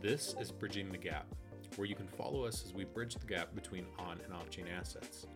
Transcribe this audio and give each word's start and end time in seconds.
This 0.00 0.34
is 0.40 0.52
Bridging 0.52 0.90
the 0.90 0.96
Gap, 0.96 1.26
where 1.74 1.86
you 1.86 1.94
can 1.94 2.06
follow 2.06 2.44
us 2.44 2.64
as 2.64 2.72
we 2.72 2.84
bridge 2.84 3.16
the 3.16 3.26
gap 3.26 3.54
between 3.54 3.84
on 3.98 4.20
and 4.24 4.32
off 4.32 4.48
chain 4.48 4.66
assets. 4.68 5.26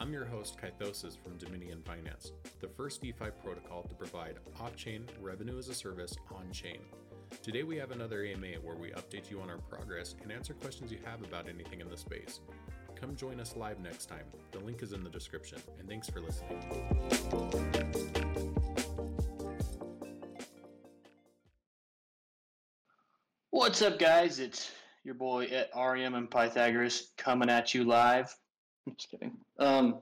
I'm 0.00 0.12
your 0.12 0.24
host, 0.24 0.56
Kythosis 0.58 1.18
from 1.22 1.36
Dominium 1.38 1.84
Finance, 1.84 2.32
the 2.60 2.68
first 2.68 3.02
DeFi 3.02 3.26
protocol 3.44 3.82
to 3.82 3.94
provide 3.94 4.38
off 4.58 4.76
chain 4.76 5.04
revenue 5.20 5.58
as 5.58 5.68
a 5.68 5.74
service 5.74 6.16
on 6.34 6.50
chain. 6.52 6.78
Today, 7.42 7.62
we 7.62 7.76
have 7.76 7.90
another 7.90 8.24
AMA 8.24 8.60
where 8.62 8.76
we 8.76 8.92
update 8.92 9.30
you 9.30 9.40
on 9.40 9.50
our 9.50 9.58
progress 9.58 10.14
and 10.22 10.32
answer 10.32 10.54
questions 10.54 10.90
you 10.90 10.98
have 11.04 11.22
about 11.22 11.48
anything 11.48 11.80
in 11.80 11.90
the 11.90 11.96
space. 11.96 12.40
Come 12.94 13.16
join 13.16 13.40
us 13.40 13.56
live 13.56 13.80
next 13.80 14.06
time. 14.06 14.24
The 14.52 14.60
link 14.60 14.82
is 14.82 14.92
in 14.92 15.02
the 15.04 15.10
description, 15.10 15.58
and 15.78 15.88
thanks 15.88 16.08
for 16.08 16.20
listening. 16.20 16.60
What's 23.82 23.94
up, 23.94 23.98
guys? 23.98 24.38
It's 24.38 24.70
your 25.02 25.16
boy 25.16 25.48
Et 25.50 25.68
Auream 25.74 26.14
and 26.14 26.30
Pythagoras 26.30 27.10
coming 27.18 27.50
at 27.50 27.74
you 27.74 27.82
live. 27.82 28.32
I'm 28.86 28.94
just 28.96 29.10
kidding. 29.10 29.36
Um, 29.58 30.00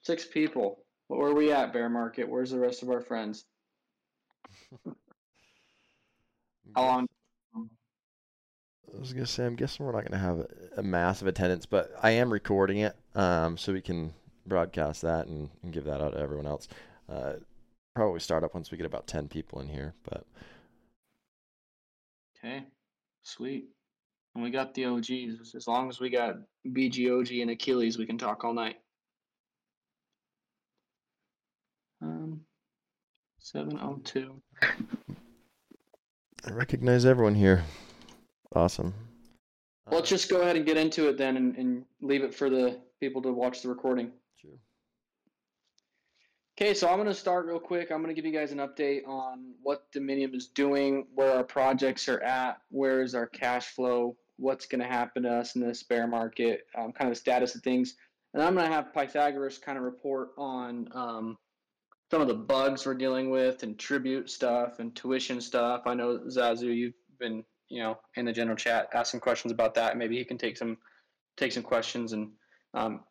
six 0.00 0.24
people. 0.24 0.78
Where 1.08 1.28
are 1.28 1.34
we 1.34 1.52
at, 1.52 1.70
bear 1.74 1.90
market? 1.90 2.26
Where's 2.26 2.52
the 2.52 2.58
rest 2.58 2.82
of 2.82 2.88
our 2.88 3.02
friends? 3.02 3.44
How 6.74 6.82
long? 6.82 7.06
I 7.54 8.98
was 8.98 9.12
gonna 9.12 9.26
say, 9.26 9.44
I'm 9.44 9.56
guessing 9.56 9.84
we're 9.84 9.92
not 9.92 10.06
gonna 10.06 10.22
have 10.22 10.38
a, 10.38 10.48
a 10.78 10.82
massive 10.82 11.28
attendance, 11.28 11.66
but 11.66 11.92
I 12.02 12.12
am 12.12 12.32
recording 12.32 12.78
it, 12.78 12.96
um, 13.14 13.58
so 13.58 13.74
we 13.74 13.82
can 13.82 14.14
broadcast 14.46 15.02
that 15.02 15.26
and, 15.26 15.50
and 15.62 15.70
give 15.70 15.84
that 15.84 16.00
out 16.00 16.14
to 16.14 16.18
everyone 16.18 16.46
else. 16.46 16.66
Uh, 17.10 17.34
probably 17.94 18.20
start 18.20 18.42
up 18.42 18.54
once 18.54 18.70
we 18.70 18.78
get 18.78 18.86
about 18.86 19.06
ten 19.06 19.28
people 19.28 19.60
in 19.60 19.68
here, 19.68 19.92
but 20.08 20.24
Okay, 22.38 22.64
sweet. 23.28 23.66
And 24.34 24.44
we 24.44 24.50
got 24.50 24.74
the 24.74 24.86
OGs. 24.86 25.54
As 25.54 25.66
long 25.66 25.88
as 25.88 26.00
we 26.00 26.10
got 26.10 26.36
BGOG 26.66 27.42
and 27.42 27.50
Achilles, 27.50 27.98
we 27.98 28.06
can 28.06 28.18
talk 28.18 28.44
all 28.44 28.54
night. 28.54 28.76
Um, 32.00 32.40
702. 33.40 34.40
I 34.62 36.50
recognize 36.50 37.04
everyone 37.04 37.34
here. 37.34 37.64
Awesome. 38.54 38.94
Let's 39.90 40.08
just 40.08 40.28
go 40.28 40.42
ahead 40.42 40.56
and 40.56 40.66
get 40.66 40.76
into 40.76 41.08
it 41.08 41.18
then 41.18 41.36
and, 41.36 41.56
and 41.56 41.84
leave 42.00 42.22
it 42.22 42.34
for 42.34 42.50
the 42.50 42.78
people 43.00 43.22
to 43.22 43.32
watch 43.32 43.62
the 43.62 43.68
recording. 43.68 44.12
Okay, 46.60 46.74
so 46.74 46.88
I'm 46.88 46.96
going 46.96 47.06
to 47.06 47.14
start 47.14 47.46
real 47.46 47.60
quick. 47.60 47.92
I'm 47.92 48.02
going 48.02 48.12
to 48.12 48.20
give 48.20 48.26
you 48.26 48.36
guys 48.36 48.50
an 48.50 48.58
update 48.58 49.06
on 49.06 49.54
what 49.62 49.84
Dominium 49.92 50.34
is 50.34 50.48
doing, 50.48 51.06
where 51.14 51.32
our 51.32 51.44
projects 51.44 52.08
are 52.08 52.20
at, 52.20 52.58
where 52.70 53.00
is 53.00 53.14
our 53.14 53.28
cash 53.28 53.68
flow, 53.68 54.16
what's 54.38 54.66
going 54.66 54.80
to 54.80 54.88
happen 54.88 55.22
to 55.22 55.30
us 55.30 55.54
in 55.54 55.62
this 55.62 55.84
bear 55.84 56.08
market, 56.08 56.66
um, 56.76 56.90
kind 56.90 57.08
of 57.08 57.10
the 57.10 57.20
status 57.20 57.54
of 57.54 57.62
things. 57.62 57.94
And 58.34 58.42
I'm 58.42 58.56
going 58.56 58.66
to 58.66 58.72
have 58.72 58.92
Pythagoras 58.92 59.58
kind 59.58 59.78
of 59.78 59.84
report 59.84 60.30
on 60.36 60.88
um, 60.96 61.36
some 62.10 62.22
of 62.22 62.26
the 62.26 62.34
bugs 62.34 62.84
we're 62.84 62.94
dealing 62.94 63.30
with 63.30 63.62
and 63.62 63.78
tribute 63.78 64.28
stuff 64.28 64.80
and 64.80 64.96
tuition 64.96 65.40
stuff. 65.40 65.82
I 65.86 65.94
know 65.94 66.18
Zazu, 66.26 66.74
you've 66.74 66.94
been 67.20 67.44
you 67.68 67.84
know 67.84 68.00
in 68.16 68.24
the 68.24 68.32
general 68.32 68.56
chat 68.56 68.88
asking 68.92 69.20
questions 69.20 69.52
about 69.52 69.74
that. 69.76 69.96
Maybe 69.96 70.18
he 70.18 70.24
can 70.24 70.38
take 70.38 70.56
some 70.56 70.76
take 71.36 71.52
some 71.52 71.62
questions 71.62 72.14
and 72.14 72.32
um, 72.74 73.04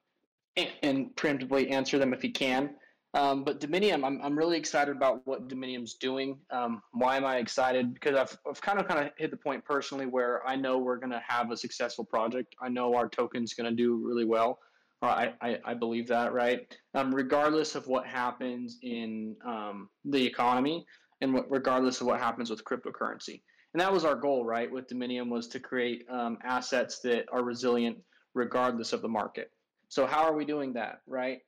and, 0.58 0.70
and 0.84 1.16
preemptively 1.16 1.72
answer 1.72 1.98
them 1.98 2.14
if 2.14 2.22
he 2.22 2.30
can. 2.30 2.72
Um, 3.14 3.44
but 3.44 3.60
Dominium, 3.60 4.06
I'm, 4.06 4.22
I'm 4.22 4.38
really 4.38 4.58
excited 4.58 4.96
about 4.96 5.22
what 5.26 5.48
Dominium's 5.48 5.96
doing. 5.96 6.38
Um, 6.52 6.82
why 6.92 7.18
am 7.18 7.26
I 7.26 7.38
excited? 7.38 7.94
Because 7.94 8.16
I've, 8.16 8.38
I've 8.48 8.62
kind 8.62 8.80
of 8.80 8.88
kind 8.88 9.06
of 9.06 9.12
hit 9.18 9.32
the 9.32 9.38
point 9.38 9.64
personally 9.64 10.06
where 10.06 10.46
I 10.46 10.56
know 10.56 10.78
we're 10.78 10.98
going 10.98 11.12
to 11.12 11.24
have 11.26 11.52
a 11.52 11.58
successful 11.58 12.06
project. 12.06 12.56
I 12.62 12.70
know 12.70 12.96
our 12.96 13.08
token's 13.08 13.54
going 13.54 13.70
to 13.70 13.76
do 13.76 13.96
really 13.96 14.26
well. 14.26 14.60
I, 15.02 15.34
I, 15.42 15.60
I, 15.64 15.74
believe 15.76 16.08
that, 16.08 16.34
right? 16.34 16.76
Um, 16.96 17.14
regardless 17.14 17.76
of 17.76 17.88
what 17.88 18.08
happens 18.08 18.80
in 18.82 19.36
um, 19.46 19.90
the 20.06 20.26
economy 20.26 20.86
and 21.22 21.36
what, 21.36 21.50
regardless 21.52 22.02
of 22.02 22.08
what 22.08 22.20
happens 22.20 22.50
with 22.50 22.64
cryptocurrency. 22.64 23.42
And 23.74 23.82
that 23.82 23.94
was 23.94 24.06
our 24.06 24.16
goal, 24.16 24.44
right, 24.44 24.72
with 24.72 24.88
Dominium 24.88 25.30
was 25.30 25.48
to 25.50 25.60
create 25.60 26.04
um, 26.10 26.40
assets 26.44 27.00
that 27.02 27.26
are 27.32 27.44
resilient 27.44 27.98
regardless 28.34 28.92
of 28.92 29.04
the 29.04 29.08
market. 29.08 29.52
So 29.90 30.08
how 30.08 30.24
are 30.24 30.34
we 30.34 30.46
doing 30.46 30.74
that, 30.74 31.02
right? 31.06 31.40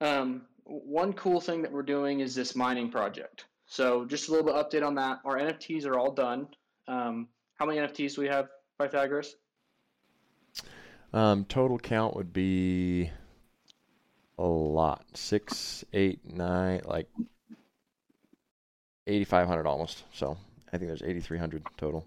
Um, 0.00 0.42
one 0.70 1.12
cool 1.14 1.40
thing 1.40 1.62
that 1.62 1.72
we're 1.72 1.82
doing 1.82 2.20
is 2.20 2.34
this 2.34 2.54
mining 2.54 2.90
project. 2.90 3.46
So 3.66 4.04
just 4.04 4.28
a 4.28 4.32
little 4.32 4.46
bit 4.46 4.54
update 4.54 4.86
on 4.86 4.94
that. 4.96 5.18
Our 5.24 5.36
NFTs 5.36 5.86
are 5.86 5.98
all 5.98 6.12
done. 6.12 6.48
Um, 6.88 7.28
how 7.54 7.66
many 7.66 7.78
NFTs 7.78 8.14
do 8.14 8.22
we 8.22 8.28
have, 8.28 8.48
Pythagoras? 8.78 9.34
Um, 11.12 11.44
total 11.44 11.78
count 11.78 12.16
would 12.16 12.32
be 12.32 13.10
a 14.38 14.44
lot. 14.44 15.04
Six, 15.14 15.84
eight, 15.92 16.20
nine, 16.24 16.82
like 16.84 17.08
eighty-five 19.06 19.46
hundred 19.46 19.66
almost. 19.66 20.04
So 20.12 20.36
I 20.72 20.78
think 20.78 20.88
there's 20.88 21.02
eighty-three 21.02 21.38
hundred 21.38 21.64
total. 21.76 22.06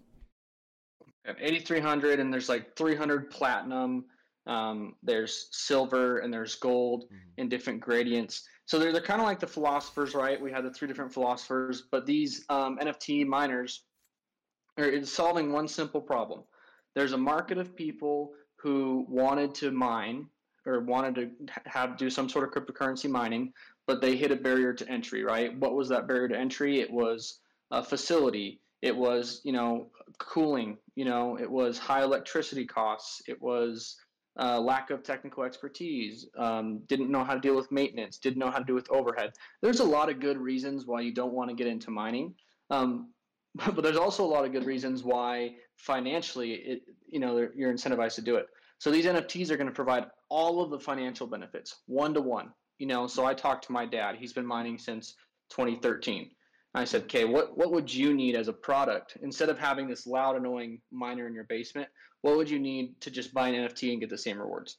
8,300, 1.25 2.19
and 2.19 2.33
there's 2.33 2.49
like 2.49 2.75
300 2.75 3.31
platinum. 3.31 4.03
Um, 4.45 4.95
there's 5.03 5.47
silver 5.51 6.19
and 6.19 6.33
there's 6.33 6.55
gold 6.55 7.05
mm-hmm. 7.05 7.15
in 7.37 7.47
different 7.47 7.79
gradients. 7.79 8.45
So 8.65 8.79
they're, 8.79 8.91
they're 8.91 9.01
kind 9.01 9.19
of 9.19 9.27
like 9.27 9.39
the 9.39 9.47
philosophers, 9.47 10.15
right? 10.15 10.41
We 10.41 10.51
had 10.51 10.63
the 10.63 10.71
three 10.71 10.87
different 10.87 11.13
philosophers, 11.13 11.83
but 11.91 12.05
these 12.05 12.45
um, 12.49 12.77
NFT 12.79 13.25
miners 13.25 13.83
are 14.77 15.03
solving 15.05 15.51
one 15.51 15.67
simple 15.67 16.01
problem. 16.01 16.43
There's 16.95 17.13
a 17.13 17.17
market 17.17 17.57
of 17.57 17.75
people 17.75 18.31
who 18.55 19.05
wanted 19.09 19.53
to 19.55 19.71
mine 19.71 20.27
or 20.65 20.79
wanted 20.79 21.15
to 21.15 21.29
have 21.65 21.97
do 21.97 22.09
some 22.09 22.29
sort 22.29 22.45
of 22.45 22.53
cryptocurrency 22.53 23.09
mining, 23.09 23.51
but 23.85 23.99
they 23.99 24.15
hit 24.15 24.31
a 24.31 24.35
barrier 24.35 24.73
to 24.73 24.87
entry, 24.89 25.23
right? 25.23 25.57
What 25.59 25.75
was 25.75 25.89
that 25.89 26.07
barrier 26.07 26.29
to 26.29 26.37
entry? 26.37 26.79
It 26.79 26.91
was 26.91 27.39
a 27.71 27.83
facility. 27.83 28.61
It 28.81 28.95
was, 28.95 29.41
you 29.43 29.51
know, 29.51 29.87
cooling. 30.19 30.77
You 30.95 31.05
know, 31.05 31.37
it 31.37 31.49
was 31.49 31.77
high 31.77 32.03
electricity 32.03 32.65
costs. 32.65 33.21
It 33.27 33.41
was 33.41 33.97
uh, 34.39 34.59
lack 34.59 34.89
of 34.89 35.03
technical 35.03 35.43
expertise. 35.43 36.27
Um, 36.37 36.79
didn't 36.87 37.11
know 37.11 37.23
how 37.23 37.33
to 37.33 37.39
deal 37.39 37.55
with 37.55 37.71
maintenance. 37.71 38.17
Didn't 38.17 38.39
know 38.39 38.49
how 38.49 38.59
to 38.59 38.63
deal 38.65 38.75
with 38.75 38.89
overhead. 38.91 39.33
There's 39.61 39.79
a 39.79 39.85
lot 39.85 40.09
of 40.09 40.19
good 40.19 40.37
reasons 40.37 40.85
why 40.85 41.01
you 41.01 41.13
don't 41.13 41.33
want 41.33 41.49
to 41.49 41.55
get 41.55 41.67
into 41.67 41.91
mining. 41.91 42.33
Um, 42.69 43.13
but 43.55 43.83
there's 43.83 43.97
also 43.97 44.23
a 44.23 44.27
lot 44.27 44.45
of 44.45 44.51
good 44.51 44.65
reasons 44.65 45.03
why 45.03 45.55
financially 45.77 46.53
it 46.53 46.81
you 47.09 47.19
know 47.19 47.47
you're 47.55 47.73
incentivized 47.73 48.15
to 48.15 48.21
do 48.21 48.35
it 48.35 48.47
so 48.79 48.91
these 48.91 49.05
nfts 49.05 49.49
are 49.49 49.57
going 49.57 49.67
to 49.67 49.73
provide 49.73 50.05
all 50.29 50.61
of 50.61 50.69
the 50.69 50.79
financial 50.79 51.27
benefits 51.27 51.81
one 51.87 52.13
to 52.13 52.21
one 52.21 52.51
you 52.79 52.87
know 52.87 53.07
so 53.07 53.25
i 53.25 53.33
talked 53.33 53.65
to 53.65 53.71
my 53.71 53.85
dad 53.85 54.15
he's 54.15 54.33
been 54.33 54.45
mining 54.45 54.77
since 54.77 55.15
2013 55.49 56.31
i 56.75 56.83
said 56.83 57.03
okay 57.03 57.25
what, 57.25 57.57
what 57.57 57.71
would 57.71 57.93
you 57.93 58.13
need 58.13 58.35
as 58.35 58.47
a 58.47 58.53
product 58.53 59.17
instead 59.21 59.49
of 59.49 59.57
having 59.57 59.87
this 59.87 60.05
loud 60.07 60.35
annoying 60.35 60.79
miner 60.91 61.27
in 61.27 61.33
your 61.33 61.45
basement 61.45 61.87
what 62.21 62.37
would 62.37 62.49
you 62.49 62.59
need 62.59 62.99
to 63.01 63.11
just 63.11 63.33
buy 63.33 63.49
an 63.49 63.67
nft 63.67 63.91
and 63.91 63.99
get 63.99 64.09
the 64.09 64.17
same 64.17 64.39
rewards 64.39 64.77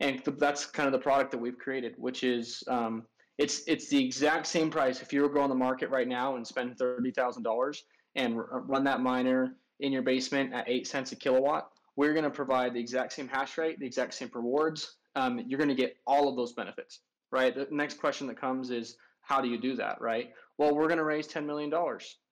and 0.00 0.22
that's 0.38 0.66
kind 0.66 0.86
of 0.86 0.92
the 0.92 0.98
product 0.98 1.30
that 1.30 1.38
we've 1.38 1.58
created 1.58 1.94
which 1.98 2.24
is 2.24 2.62
um, 2.68 3.04
it's 3.38 3.62
it's 3.66 3.88
the 3.88 4.04
exact 4.04 4.46
same 4.46 4.70
price 4.70 5.02
if 5.02 5.12
you 5.12 5.22
were 5.22 5.28
go 5.28 5.40
on 5.40 5.48
the 5.48 5.54
market 5.54 5.90
right 5.90 6.08
now 6.08 6.36
and 6.36 6.46
spend 6.46 6.76
$30000 6.76 7.76
and 8.16 8.40
run 8.68 8.84
that 8.84 9.00
miner 9.00 9.56
in 9.80 9.92
your 9.92 10.02
basement 10.02 10.52
at 10.52 10.68
eight 10.68 10.86
cents 10.86 11.12
a 11.12 11.16
kilowatt, 11.16 11.70
we're 11.96 12.12
going 12.12 12.24
to 12.24 12.30
provide 12.30 12.74
the 12.74 12.80
exact 12.80 13.12
same 13.12 13.28
hash 13.28 13.58
rate, 13.58 13.78
the 13.78 13.86
exact 13.86 14.14
same 14.14 14.30
rewards. 14.34 14.96
Um, 15.16 15.44
you're 15.46 15.58
going 15.58 15.68
to 15.68 15.74
get 15.74 15.96
all 16.06 16.28
of 16.28 16.36
those 16.36 16.52
benefits, 16.52 17.00
right? 17.30 17.54
The 17.54 17.68
next 17.70 17.98
question 17.98 18.26
that 18.28 18.40
comes 18.40 18.70
is, 18.70 18.96
how 19.22 19.40
do 19.40 19.48
you 19.48 19.58
do 19.58 19.74
that, 19.76 20.00
right? 20.00 20.32
Well, 20.58 20.74
we're 20.74 20.86
going 20.86 20.98
to 20.98 21.04
raise 21.04 21.26
$10 21.26 21.44
million, 21.46 21.72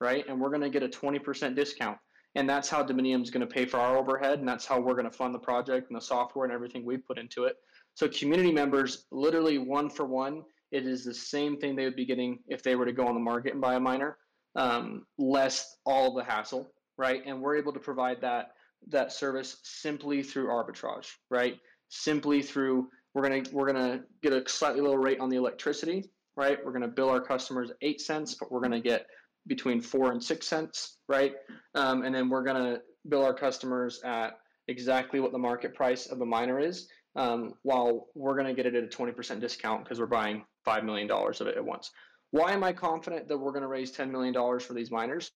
right? 0.01 0.25
And 0.29 0.41
we're 0.41 0.51
going 0.51 0.63
to 0.63 0.71
get 0.71 0.83
a 0.83 0.89
20% 0.89 1.57
discount. 1.57 1.99
And 2.35 2.49
that's 2.49 2.69
how 2.69 2.83
Dominium 2.83 3.23
is 3.23 3.31
going 3.31 3.47
to 3.47 3.53
pay 3.53 3.67
for 3.67 3.79
our 3.79 3.97
overhead. 3.99 4.39
And 4.39 4.49
that's 4.49 4.65
how 4.65 4.81
we're 4.81 4.95
going 4.95 5.11
to 5.11 5.17
fund 5.17 5.35
the 5.35 5.39
project 5.41 5.89
and 5.91 5.97
the 5.97 6.05
software 6.05 6.45
and 6.45 6.53
everything 6.53 6.85
we've 6.85 7.05
put 7.05 7.19
into 7.19 7.45
it. 7.45 7.57
So, 7.95 8.09
community 8.09 8.53
members, 8.53 9.05
literally 9.11 9.59
one 9.59 9.91
for 9.91 10.07
one, 10.07 10.43
it 10.71 10.87
is 10.87 11.05
the 11.05 11.13
same 11.13 11.59
thing 11.59 11.77
they 11.77 11.85
would 11.85 11.97
be 11.97 12.07
getting 12.07 12.39
if 12.49 12.63
they 12.63 12.75
were 12.75 12.87
to 12.87 12.93
go 12.93 13.07
on 13.07 13.15
the 13.15 13.21
market 13.21 13.53
and 13.53 13.61
buy 13.61 13.75
a 13.75 13.81
miner 13.81 14.17
um, 14.57 15.07
less 15.19 15.77
all 15.85 16.15
the 16.15 16.25
hassle, 16.25 16.73
right? 16.99 17.23
And 17.27 17.41
we're 17.41 17.57
able 17.57 17.73
to 17.73 17.81
provide 17.81 18.21
that 18.21 18.53
that 18.89 19.13
service 19.13 19.59
simply 19.63 20.23
through 20.23 20.49
arbitrage, 20.49 21.09
right? 21.31 21.57
Simply 21.89 22.43
through 22.43 22.89
we're 23.15 23.23
gonna 23.23 23.43
we're 23.53 23.73
gonna 23.73 24.01
get 24.23 24.33
a 24.33 24.49
slightly 24.49 24.81
lower 24.81 25.01
rate 25.01 25.21
on 25.21 25.29
the 25.29 25.37
electricity, 25.37 26.11
right? 26.37 26.59
We're 26.65 26.73
gonna 26.73 26.89
bill 26.89 27.11
our 27.11 27.21
customers 27.21 27.71
eight 27.83 28.01
cents, 28.01 28.35
but 28.35 28.51
we're 28.53 28.61
gonna 28.61 28.81
get 28.81 29.07
between 29.47 29.81
four 29.81 30.13
and 30.13 30.23
six 30.23 30.47
cents, 30.47 30.99
right? 31.09 31.35
Um, 31.75 32.03
and 32.05 32.15
then 32.15 32.29
we're 32.29 32.45
gonna 32.45 32.81
bill 33.09 33.25
our 33.25 33.35
customers 33.35 34.01
at 34.05 34.39
exactly 34.69 35.21
what 35.21 35.33
the 35.33 35.39
market 35.39 35.75
price 35.75 36.07
of 36.07 36.19
the 36.19 36.27
miner 36.27 36.59
is, 36.61 36.89
um, 37.17 37.55
while 37.63 38.09
we're 38.15 38.37
gonna 38.37 38.55
get 38.55 38.67
it 38.67 38.75
at 38.75 38.85
a 38.85 38.89
20% 38.89 39.41
discount 39.41 39.85
because 39.85 39.99
we're 40.01 40.07
buying 40.07 40.45
five 40.65 40.85
million 40.85 41.09
dollars 41.09 41.41
of 41.41 41.47
it 41.49 41.57
at 41.57 41.65
once 41.65 41.91
Why 42.31 42.53
am 42.53 42.65
I 42.65 42.73
confident 42.73 43.29
that 43.29 43.37
we're 43.39 43.53
going 43.53 43.63
to 43.63 43.69
raise 43.69 43.93
$10 43.95 44.11
million 44.11 44.33
for 44.61 44.73
these 44.75 44.91
miners? 44.91 45.31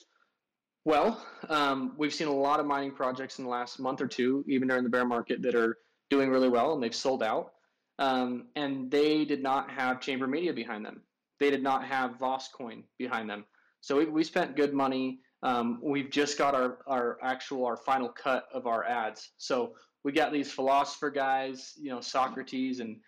Well, 0.84 1.26
um, 1.48 1.94
we've 1.96 2.14
seen 2.14 2.28
a 2.28 2.32
lot 2.34 2.60
of 2.60 2.66
mining 2.66 2.92
projects 2.92 3.38
in 3.38 3.44
the 3.44 3.50
last 3.50 3.80
month 3.80 4.00
or 4.00 4.06
two, 4.06 4.44
even 4.48 4.68
during 4.68 4.84
the 4.84 4.90
bear 4.90 5.04
market, 5.04 5.42
that 5.42 5.54
are 5.56 5.78
doing 6.10 6.30
really 6.30 6.48
well 6.48 6.74
and 6.74 6.82
they've 6.82 6.94
sold 6.94 7.22
out. 7.22 7.53
Um, 7.98 8.46
and 8.56 8.90
they 8.90 9.24
did 9.24 9.42
not 9.42 9.70
have 9.70 10.00
Chamber 10.00 10.26
Media 10.26 10.52
behind 10.52 10.84
them. 10.84 11.02
They 11.40 11.50
did 11.50 11.62
not 11.62 11.84
have 11.84 12.18
VoskCoin 12.18 12.82
behind 12.98 13.28
them. 13.28 13.44
So 13.80 13.96
we, 13.98 14.06
we 14.06 14.24
spent 14.24 14.56
good 14.56 14.72
money. 14.72 15.20
Um, 15.42 15.78
we've 15.82 16.10
just 16.10 16.38
got 16.38 16.54
our, 16.54 16.78
our 16.86 17.18
actual, 17.22 17.66
our 17.66 17.76
final 17.76 18.08
cut 18.08 18.46
of 18.52 18.66
our 18.66 18.84
ads. 18.84 19.32
So 19.36 19.74
we 20.04 20.12
got 20.12 20.32
these 20.32 20.50
philosopher 20.50 21.10
guys, 21.10 21.74
you 21.76 21.90
know, 21.90 22.00
Socrates 22.00 22.80
and 22.80 23.00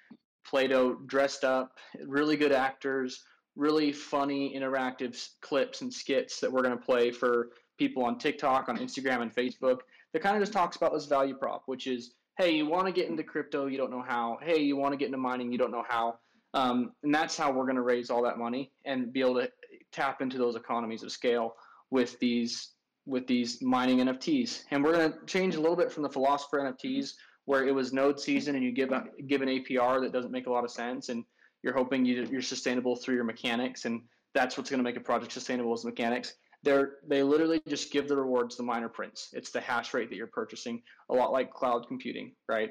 Plato 0.46 0.94
dressed 1.06 1.44
up, 1.44 1.78
really 2.04 2.36
good 2.36 2.52
actors, 2.52 3.24
really 3.56 3.90
funny 3.92 4.54
interactive 4.56 5.28
clips 5.40 5.80
and 5.80 5.92
skits 5.92 6.40
that 6.40 6.52
we're 6.52 6.62
going 6.62 6.76
to 6.76 6.84
play 6.84 7.10
for 7.10 7.48
people 7.78 8.04
on 8.04 8.18
TikTok, 8.18 8.68
on 8.68 8.78
Instagram, 8.78 9.22
and 9.22 9.34
Facebook 9.34 9.80
that 10.12 10.22
kind 10.22 10.36
of 10.36 10.42
just 10.42 10.52
talks 10.52 10.76
about 10.76 10.92
this 10.92 11.06
value 11.06 11.34
prop, 11.34 11.62
which 11.66 11.86
is 11.86 12.14
hey, 12.38 12.50
you 12.50 12.66
want 12.66 12.86
to 12.86 12.92
get 12.92 13.08
into 13.08 13.22
crypto, 13.22 13.66
you 13.66 13.78
don't 13.78 13.90
know 13.90 14.04
how. 14.06 14.38
Hey, 14.42 14.60
you 14.60 14.76
want 14.76 14.92
to 14.92 14.96
get 14.96 15.06
into 15.06 15.18
mining, 15.18 15.50
you 15.52 15.58
don't 15.58 15.70
know 15.70 15.84
how. 15.88 16.18
Um, 16.54 16.92
and 17.02 17.14
that's 17.14 17.36
how 17.36 17.50
we're 17.50 17.64
going 17.64 17.76
to 17.76 17.82
raise 17.82 18.10
all 18.10 18.22
that 18.22 18.38
money 18.38 18.72
and 18.84 19.12
be 19.12 19.20
able 19.20 19.34
to 19.36 19.50
tap 19.92 20.20
into 20.22 20.38
those 20.38 20.56
economies 20.56 21.02
of 21.02 21.12
scale 21.12 21.54
with 21.90 22.18
these 22.18 22.72
with 23.06 23.26
these 23.28 23.62
mining 23.62 23.98
NFTs. 23.98 24.64
And 24.72 24.82
we're 24.82 24.92
going 24.92 25.12
to 25.12 25.18
change 25.26 25.54
a 25.54 25.60
little 25.60 25.76
bit 25.76 25.92
from 25.92 26.02
the 26.02 26.08
philosopher 26.08 26.58
NFTs 26.58 27.12
where 27.44 27.64
it 27.64 27.72
was 27.72 27.92
node 27.92 28.18
season 28.18 28.56
and 28.56 28.64
you 28.64 28.72
give 28.72 28.90
a, 28.90 29.04
give 29.28 29.42
an 29.42 29.48
APR 29.48 30.00
that 30.00 30.12
doesn't 30.12 30.32
make 30.32 30.48
a 30.48 30.50
lot 30.50 30.64
of 30.64 30.72
sense 30.72 31.08
and 31.08 31.24
you're 31.62 31.72
hoping 31.72 32.04
you, 32.04 32.26
you're 32.28 32.42
sustainable 32.42 32.96
through 32.96 33.14
your 33.14 33.22
mechanics 33.22 33.84
and 33.84 34.02
that's 34.34 34.58
what's 34.58 34.70
going 34.70 34.78
to 34.78 34.84
make 34.84 34.96
a 34.96 35.00
project 35.00 35.30
sustainable 35.30 35.72
is 35.72 35.84
mechanics 35.84 36.34
they're 36.66 36.94
they 37.06 37.22
literally 37.22 37.62
just 37.68 37.92
give 37.92 38.08
the 38.08 38.16
rewards 38.16 38.56
the 38.56 38.62
miner 38.64 38.88
prints. 38.88 39.28
It's 39.32 39.50
the 39.50 39.60
hash 39.60 39.94
rate 39.94 40.10
that 40.10 40.16
you're 40.16 40.26
purchasing, 40.26 40.82
a 41.10 41.14
lot 41.14 41.30
like 41.30 41.52
cloud 41.52 41.86
computing, 41.86 42.32
right? 42.48 42.70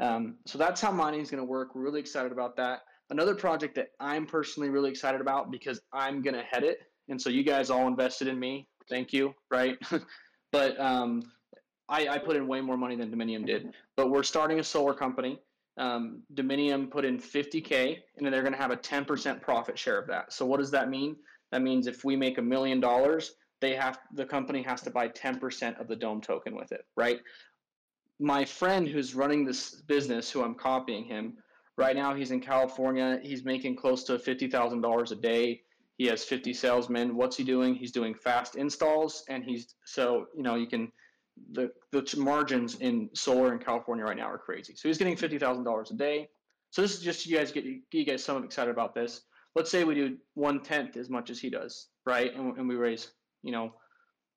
Um, 0.00 0.36
so 0.46 0.56
that's 0.56 0.80
how 0.80 0.90
mining 0.90 1.20
is 1.20 1.30
going 1.30 1.42
to 1.42 1.48
work. 1.48 1.74
We're 1.74 1.82
really 1.82 2.00
excited 2.00 2.32
about 2.32 2.56
that. 2.56 2.80
Another 3.10 3.34
project 3.34 3.74
that 3.74 3.88
I'm 4.00 4.26
personally 4.26 4.70
really 4.70 4.90
excited 4.90 5.20
about 5.20 5.52
because 5.52 5.78
I'm 5.92 6.22
going 6.22 6.34
to 6.34 6.42
head 6.42 6.64
it, 6.64 6.78
and 7.08 7.20
so 7.20 7.28
you 7.28 7.42
guys 7.42 7.68
all 7.68 7.86
invested 7.86 8.28
in 8.28 8.40
me. 8.40 8.66
Thank 8.88 9.12
you, 9.12 9.34
right? 9.50 9.76
but 10.52 10.80
um, 10.80 11.22
I, 11.90 12.08
I, 12.08 12.18
put 12.18 12.36
in 12.36 12.48
way 12.48 12.62
more 12.62 12.78
money 12.78 12.96
than 12.96 13.10
Dominium 13.10 13.46
did. 13.46 13.74
But 13.96 14.10
we're 14.10 14.22
starting 14.22 14.58
a 14.58 14.64
solar 14.64 14.94
company. 14.94 15.38
Um, 15.76 16.22
Dominium 16.34 16.90
put 16.90 17.04
in 17.04 17.18
50k, 17.18 17.98
and 18.16 18.32
they're 18.32 18.42
going 18.42 18.54
to 18.54 18.58
have 18.58 18.70
a 18.70 18.76
10% 18.76 19.42
profit 19.42 19.78
share 19.78 19.98
of 19.98 20.06
that. 20.08 20.32
So 20.32 20.46
what 20.46 20.60
does 20.60 20.70
that 20.70 20.88
mean? 20.88 21.16
That 21.54 21.62
means 21.62 21.86
if 21.86 22.02
we 22.04 22.16
make 22.16 22.38
a 22.38 22.42
million 22.42 22.80
dollars, 22.80 23.36
they 23.60 23.76
have 23.76 24.00
the 24.12 24.26
company 24.26 24.60
has 24.62 24.82
to 24.82 24.90
buy 24.90 25.06
10% 25.06 25.80
of 25.80 25.86
the 25.86 25.94
dome 25.94 26.20
token 26.20 26.56
with 26.56 26.72
it, 26.72 26.84
right? 26.96 27.20
My 28.18 28.44
friend 28.44 28.88
who's 28.88 29.14
running 29.14 29.44
this 29.44 29.76
business, 29.82 30.28
who 30.28 30.42
I'm 30.42 30.56
copying 30.56 31.04
him, 31.04 31.34
right 31.76 31.94
now 31.94 32.12
he's 32.12 32.32
in 32.32 32.40
California. 32.40 33.20
He's 33.22 33.44
making 33.44 33.76
close 33.76 34.02
to 34.04 34.18
$50,000 34.18 35.12
a 35.12 35.14
day. 35.14 35.62
He 35.96 36.06
has 36.06 36.24
50 36.24 36.52
salesmen. 36.52 37.14
What's 37.14 37.36
he 37.36 37.44
doing? 37.44 37.76
He's 37.76 37.92
doing 37.92 38.16
fast 38.16 38.56
installs, 38.56 39.22
and 39.28 39.44
he's 39.44 39.76
so 39.84 40.26
you 40.36 40.42
know 40.42 40.56
you 40.56 40.66
can 40.66 40.90
the 41.52 41.70
the 41.92 42.02
margins 42.18 42.80
in 42.80 43.10
solar 43.14 43.52
in 43.52 43.60
California 43.60 44.04
right 44.04 44.16
now 44.16 44.28
are 44.28 44.38
crazy. 44.38 44.74
So 44.74 44.88
he's 44.88 44.98
getting 44.98 45.16
fifty 45.16 45.38
thousand 45.38 45.62
dollars 45.62 45.92
a 45.92 45.94
day. 45.94 46.30
So 46.70 46.82
this 46.82 46.94
is 46.94 47.00
just 47.00 47.24
you 47.26 47.36
guys 47.36 47.52
get 47.52 47.64
you 47.64 48.04
guys 48.04 48.24
somewhat 48.24 48.44
excited 48.44 48.72
about 48.72 48.92
this 48.92 49.20
let's 49.54 49.70
say 49.70 49.84
we 49.84 49.94
do 49.94 50.16
one 50.34 50.60
tenth 50.60 50.96
as 50.96 51.08
much 51.08 51.30
as 51.30 51.40
he 51.40 51.50
does, 51.50 51.88
right? 52.06 52.34
And, 52.34 52.56
and 52.58 52.68
we 52.68 52.76
raise, 52.76 53.08
you 53.42 53.52
know, 53.52 53.72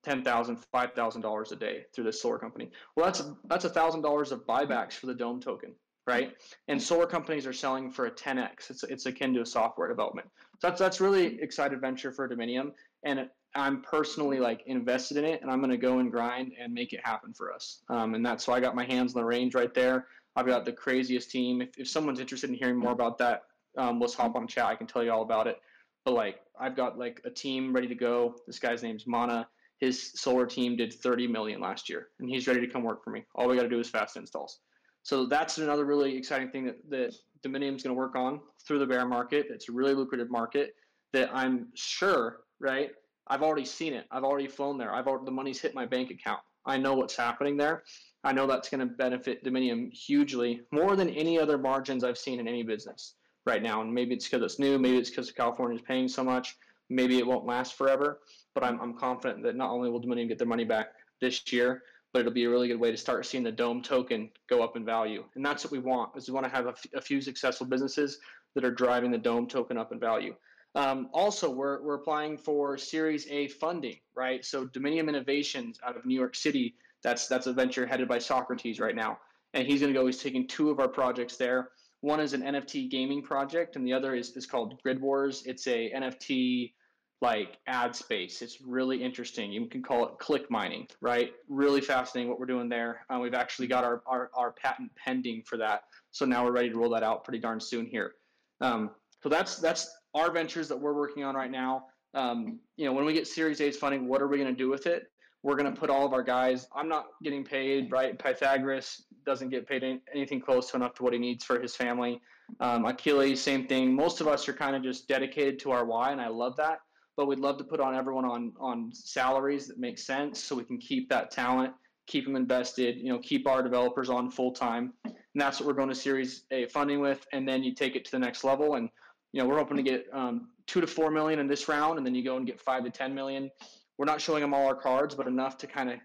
ten 0.04 0.22
thousand, 0.22 0.58
five 0.72 0.92
thousand 0.94 1.22
dollars 1.22 1.52
a 1.52 1.56
day 1.56 1.84
through 1.94 2.04
this 2.04 2.20
solar 2.22 2.38
company. 2.38 2.70
Well, 2.96 3.06
that's 3.06 3.22
that's 3.44 3.64
a 3.64 3.70
thousand 3.70 4.02
dollars 4.02 4.32
of 4.32 4.46
buybacks 4.46 4.92
for 4.92 5.06
the 5.06 5.14
Dome 5.14 5.40
token, 5.40 5.74
right? 6.06 6.34
And 6.68 6.82
solar 6.82 7.06
companies 7.06 7.46
are 7.46 7.52
selling 7.52 7.90
for 7.90 8.06
a 8.06 8.10
10x. 8.10 8.70
It's 8.70 8.84
it's 8.84 9.06
akin 9.06 9.34
to 9.34 9.42
a 9.42 9.46
software 9.46 9.88
development. 9.88 10.28
So 10.58 10.68
that's 10.68 10.80
that's 10.80 11.00
really 11.00 11.40
excited 11.40 11.80
venture 11.80 12.12
for 12.12 12.28
Dominium, 12.28 12.72
and 13.04 13.28
I'm 13.54 13.82
personally 13.82 14.38
like 14.38 14.62
invested 14.66 15.16
in 15.16 15.24
it, 15.24 15.42
and 15.42 15.50
I'm 15.50 15.58
going 15.58 15.70
to 15.70 15.76
go 15.76 15.98
and 15.98 16.10
grind 16.10 16.52
and 16.60 16.72
make 16.72 16.92
it 16.92 17.00
happen 17.04 17.32
for 17.32 17.52
us. 17.52 17.80
Um, 17.88 18.14
and 18.14 18.24
that's 18.24 18.46
why 18.46 18.56
I 18.56 18.60
got 18.60 18.76
my 18.76 18.84
hands 18.84 19.14
on 19.14 19.22
the 19.22 19.26
range 19.26 19.54
right 19.54 19.72
there. 19.72 20.06
I've 20.36 20.46
got 20.46 20.64
the 20.64 20.72
craziest 20.72 21.30
team. 21.30 21.62
If, 21.62 21.70
if 21.78 21.88
someone's 21.88 22.20
interested 22.20 22.50
in 22.50 22.56
hearing 22.56 22.76
more 22.76 22.92
about 22.92 23.18
that, 23.18 23.42
um, 23.76 24.00
let's 24.00 24.14
hop 24.14 24.36
on 24.36 24.46
chat. 24.46 24.66
I 24.66 24.74
can 24.74 24.86
tell 24.86 25.02
you 25.04 25.12
all 25.12 25.22
about 25.22 25.46
it. 25.46 25.60
But 26.04 26.14
like, 26.14 26.40
I've 26.58 26.76
got 26.76 26.98
like 26.98 27.20
a 27.24 27.30
team 27.30 27.72
ready 27.72 27.88
to 27.88 27.94
go. 27.94 28.34
This 28.46 28.58
guy's 28.58 28.82
name's 28.82 29.06
Mana. 29.06 29.48
His 29.78 30.12
solar 30.18 30.46
team 30.46 30.76
did 30.76 30.92
30 30.92 31.28
million 31.28 31.60
last 31.60 31.88
year, 31.88 32.08
and 32.18 32.28
he's 32.28 32.48
ready 32.48 32.60
to 32.60 32.66
come 32.66 32.82
work 32.82 33.04
for 33.04 33.10
me. 33.10 33.24
All 33.34 33.46
we 33.46 33.56
got 33.56 33.62
to 33.62 33.68
do 33.68 33.78
is 33.78 33.88
fast 33.88 34.16
installs. 34.16 34.60
So 35.02 35.26
that's 35.26 35.58
another 35.58 35.84
really 35.84 36.16
exciting 36.16 36.50
thing 36.50 36.66
that, 36.66 36.90
that 36.90 37.14
Dominium's 37.44 37.82
going 37.82 37.94
to 37.94 37.94
work 37.94 38.16
on 38.16 38.40
through 38.66 38.80
the 38.80 38.86
bear 38.86 39.06
market. 39.06 39.46
It's 39.50 39.68
a 39.68 39.72
really 39.72 39.94
lucrative 39.94 40.30
market 40.30 40.74
that 41.12 41.30
I'm 41.32 41.68
sure, 41.74 42.40
right? 42.58 42.90
I've 43.28 43.42
already 43.42 43.64
seen 43.64 43.92
it. 43.92 44.06
I've 44.10 44.24
already 44.24 44.48
flown 44.48 44.78
there. 44.78 44.92
I've 44.92 45.06
already, 45.06 45.26
the 45.26 45.30
money's 45.30 45.60
hit 45.60 45.74
my 45.74 45.86
bank 45.86 46.10
account. 46.10 46.40
I 46.66 46.76
know 46.76 46.94
what's 46.94 47.16
happening 47.16 47.56
there. 47.56 47.84
I 48.24 48.32
know 48.32 48.46
that's 48.46 48.68
going 48.68 48.80
to 48.80 48.86
benefit 48.86 49.44
Dominium 49.44 49.92
hugely, 49.92 50.62
more 50.72 50.96
than 50.96 51.08
any 51.10 51.38
other 51.38 51.56
margins 51.56 52.02
I've 52.02 52.18
seen 52.18 52.40
in 52.40 52.48
any 52.48 52.62
business 52.62 53.14
right 53.48 53.62
now. 53.62 53.80
And 53.82 53.92
maybe 53.92 54.14
it's 54.14 54.28
because 54.28 54.44
it's 54.44 54.58
new, 54.60 54.78
maybe 54.78 54.98
it's 54.98 55.10
because 55.10 55.32
California 55.32 55.76
is 55.76 55.82
paying 55.82 56.06
so 56.06 56.22
much, 56.22 56.56
maybe 56.88 57.18
it 57.18 57.26
won't 57.26 57.46
last 57.46 57.74
forever. 57.74 58.20
But 58.54 58.62
I'm, 58.62 58.80
I'm 58.80 58.94
confident 58.94 59.42
that 59.42 59.56
not 59.56 59.70
only 59.70 59.90
will 59.90 60.00
Dominium 60.00 60.28
get 60.28 60.38
their 60.38 60.46
money 60.46 60.64
back 60.64 60.88
this 61.20 61.52
year, 61.52 61.82
but 62.12 62.20
it'll 62.20 62.32
be 62.32 62.44
a 62.44 62.50
really 62.50 62.68
good 62.68 62.80
way 62.80 62.90
to 62.90 62.96
start 62.96 63.26
seeing 63.26 63.44
the 63.44 63.52
Dome 63.52 63.82
token 63.82 64.30
go 64.48 64.62
up 64.62 64.76
in 64.76 64.84
value. 64.84 65.24
And 65.34 65.44
that's 65.44 65.64
what 65.64 65.72
we 65.72 65.78
want, 65.78 66.16
is 66.16 66.28
we 66.28 66.34
want 66.34 66.46
to 66.46 66.52
have 66.52 66.66
a, 66.66 66.70
f- 66.70 66.86
a 66.94 67.00
few 67.00 67.20
successful 67.20 67.66
businesses 67.66 68.18
that 68.54 68.64
are 68.64 68.70
driving 68.70 69.10
the 69.10 69.18
Dome 69.18 69.46
token 69.46 69.76
up 69.76 69.92
in 69.92 70.00
value. 70.00 70.34
Um, 70.74 71.08
also, 71.12 71.50
we're, 71.50 71.82
we're 71.82 71.96
applying 71.96 72.38
for 72.38 72.78
Series 72.78 73.26
A 73.30 73.48
funding, 73.48 73.96
right? 74.14 74.44
So 74.44 74.66
Dominium 74.66 75.08
Innovations 75.08 75.78
out 75.86 75.96
of 75.96 76.06
New 76.06 76.14
York 76.14 76.34
City, 76.34 76.74
that's 77.02 77.28
that's 77.28 77.46
a 77.46 77.52
venture 77.52 77.86
headed 77.86 78.08
by 78.08 78.18
Socrates 78.18 78.80
right 78.80 78.96
now, 78.96 79.18
and 79.54 79.66
he's 79.66 79.80
going 79.80 79.92
to 79.92 79.98
go. 79.98 80.04
He's 80.06 80.22
taking 80.22 80.48
two 80.48 80.70
of 80.70 80.80
our 80.80 80.88
projects 80.88 81.36
there. 81.36 81.70
One 82.00 82.20
is 82.20 82.32
an 82.32 82.42
NFT 82.42 82.90
gaming 82.90 83.22
project, 83.22 83.76
and 83.76 83.86
the 83.86 83.92
other 83.92 84.14
is, 84.14 84.36
is 84.36 84.46
called 84.46 84.80
Grid 84.82 85.00
Wars. 85.00 85.42
It's 85.46 85.66
a 85.66 85.90
NFT 85.92 86.72
like 87.20 87.58
ad 87.66 87.96
space. 87.96 88.42
It's 88.42 88.60
really 88.60 89.02
interesting. 89.02 89.50
You 89.50 89.66
can 89.66 89.82
call 89.82 90.06
it 90.06 90.18
click 90.20 90.50
mining, 90.50 90.86
right? 91.00 91.32
Really 91.48 91.80
fascinating 91.80 92.30
what 92.30 92.38
we're 92.38 92.46
doing 92.46 92.68
there. 92.68 93.04
Uh, 93.10 93.18
we've 93.18 93.34
actually 93.34 93.66
got 93.66 93.82
our, 93.84 94.02
our, 94.06 94.30
our, 94.34 94.52
patent 94.52 94.92
pending 95.04 95.42
for 95.44 95.56
that. 95.56 95.82
So 96.12 96.24
now 96.24 96.44
we're 96.44 96.52
ready 96.52 96.70
to 96.70 96.78
roll 96.78 96.90
that 96.90 97.02
out 97.02 97.24
pretty 97.24 97.40
darn 97.40 97.60
soon 97.60 97.86
here. 97.86 98.12
Um, 98.60 98.90
so 99.22 99.28
that's 99.28 99.56
that's 99.56 99.90
our 100.14 100.30
ventures 100.30 100.68
that 100.68 100.80
we're 100.80 100.94
working 100.94 101.24
on 101.24 101.34
right 101.34 101.50
now. 101.50 101.86
Um, 102.14 102.60
you 102.76 102.84
know, 102.84 102.92
when 102.92 103.04
we 103.04 103.12
get 103.12 103.26
Series 103.26 103.60
A's 103.60 103.76
funding, 103.76 104.06
what 104.06 104.22
are 104.22 104.28
we 104.28 104.38
going 104.38 104.48
to 104.48 104.56
do 104.56 104.70
with 104.70 104.86
it? 104.86 105.10
We're 105.42 105.56
going 105.56 105.72
to 105.72 105.78
put 105.78 105.90
all 105.90 106.04
of 106.04 106.12
our 106.12 106.22
guys. 106.22 106.66
I'm 106.74 106.88
not 106.88 107.06
getting 107.22 107.44
paid, 107.44 107.92
right? 107.92 108.18
Pythagoras 108.18 109.04
doesn't 109.24 109.50
get 109.50 109.68
paid 109.68 109.84
anything 110.12 110.40
close 110.40 110.70
to 110.70 110.76
enough 110.76 110.94
to 110.94 111.02
what 111.02 111.12
he 111.12 111.18
needs 111.18 111.44
for 111.44 111.60
his 111.60 111.76
family. 111.76 112.20
Um, 112.60 112.84
Achilles, 112.86 113.40
same 113.40 113.66
thing. 113.66 113.94
Most 113.94 114.20
of 114.20 114.26
us 114.26 114.48
are 114.48 114.52
kind 114.52 114.74
of 114.74 114.82
just 114.82 115.06
dedicated 115.06 115.58
to 115.60 115.70
our 115.70 115.84
why, 115.84 116.12
and 116.12 116.20
I 116.20 116.28
love 116.28 116.56
that. 116.56 116.78
But 117.16 117.26
we'd 117.26 117.38
love 117.38 117.58
to 117.58 117.64
put 117.64 117.80
on 117.80 117.94
everyone 117.94 118.24
on 118.24 118.52
on 118.60 118.90
salaries 118.92 119.66
that 119.66 119.78
make 119.78 119.98
sense, 119.98 120.42
so 120.42 120.54
we 120.54 120.64
can 120.64 120.78
keep 120.78 121.08
that 121.10 121.30
talent, 121.30 121.72
keep 122.06 122.24
them 122.24 122.36
invested. 122.36 122.96
You 122.96 123.12
know, 123.12 123.18
keep 123.18 123.46
our 123.46 123.62
developers 123.62 124.08
on 124.08 124.30
full 124.30 124.52
time, 124.52 124.92
and 125.04 125.14
that's 125.34 125.60
what 125.60 125.66
we're 125.66 125.74
going 125.74 125.88
to 125.88 125.96
Series 125.96 126.44
A 126.52 126.66
funding 126.66 127.00
with. 127.00 127.26
And 127.32 127.46
then 127.46 127.62
you 127.64 127.74
take 127.74 127.96
it 127.96 128.04
to 128.06 128.10
the 128.12 128.20
next 128.20 128.44
level, 128.44 128.76
and 128.76 128.88
you 129.32 129.42
know, 129.42 129.48
we're 129.48 129.58
hoping 129.58 129.76
to 129.76 129.82
get 129.82 130.06
um, 130.12 130.48
two 130.66 130.80
to 130.80 130.86
four 130.86 131.10
million 131.10 131.38
in 131.40 131.48
this 131.48 131.68
round, 131.68 131.98
and 131.98 132.06
then 132.06 132.14
you 132.14 132.24
go 132.24 132.36
and 132.36 132.46
get 132.46 132.60
five 132.60 132.84
to 132.84 132.90
ten 132.90 133.14
million 133.14 133.50
we're 133.98 134.06
not 134.06 134.20
showing 134.20 134.40
them 134.40 134.54
all 134.54 134.66
our 134.66 134.76
cards, 134.76 135.14
but 135.14 135.26
enough 135.26 135.58
to 135.58 135.66
kind 135.66 135.90
of 135.90 135.98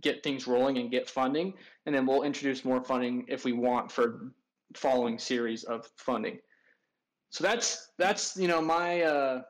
get 0.00 0.22
things 0.22 0.46
rolling 0.46 0.78
and 0.78 0.90
get 0.90 1.08
funding. 1.08 1.54
And 1.84 1.94
then 1.94 2.06
we'll 2.06 2.22
introduce 2.22 2.64
more 2.64 2.82
funding 2.82 3.24
if 3.28 3.44
we 3.44 3.52
want 3.52 3.92
for 3.92 4.32
following 4.74 5.18
series 5.18 5.64
of 5.64 5.88
funding. 5.96 6.38
So 7.30 7.44
that's 7.44 7.90
that's 7.98 8.36
you 8.36 8.48
know 8.48 8.60
my 8.60 9.02
uh, 9.02 9.42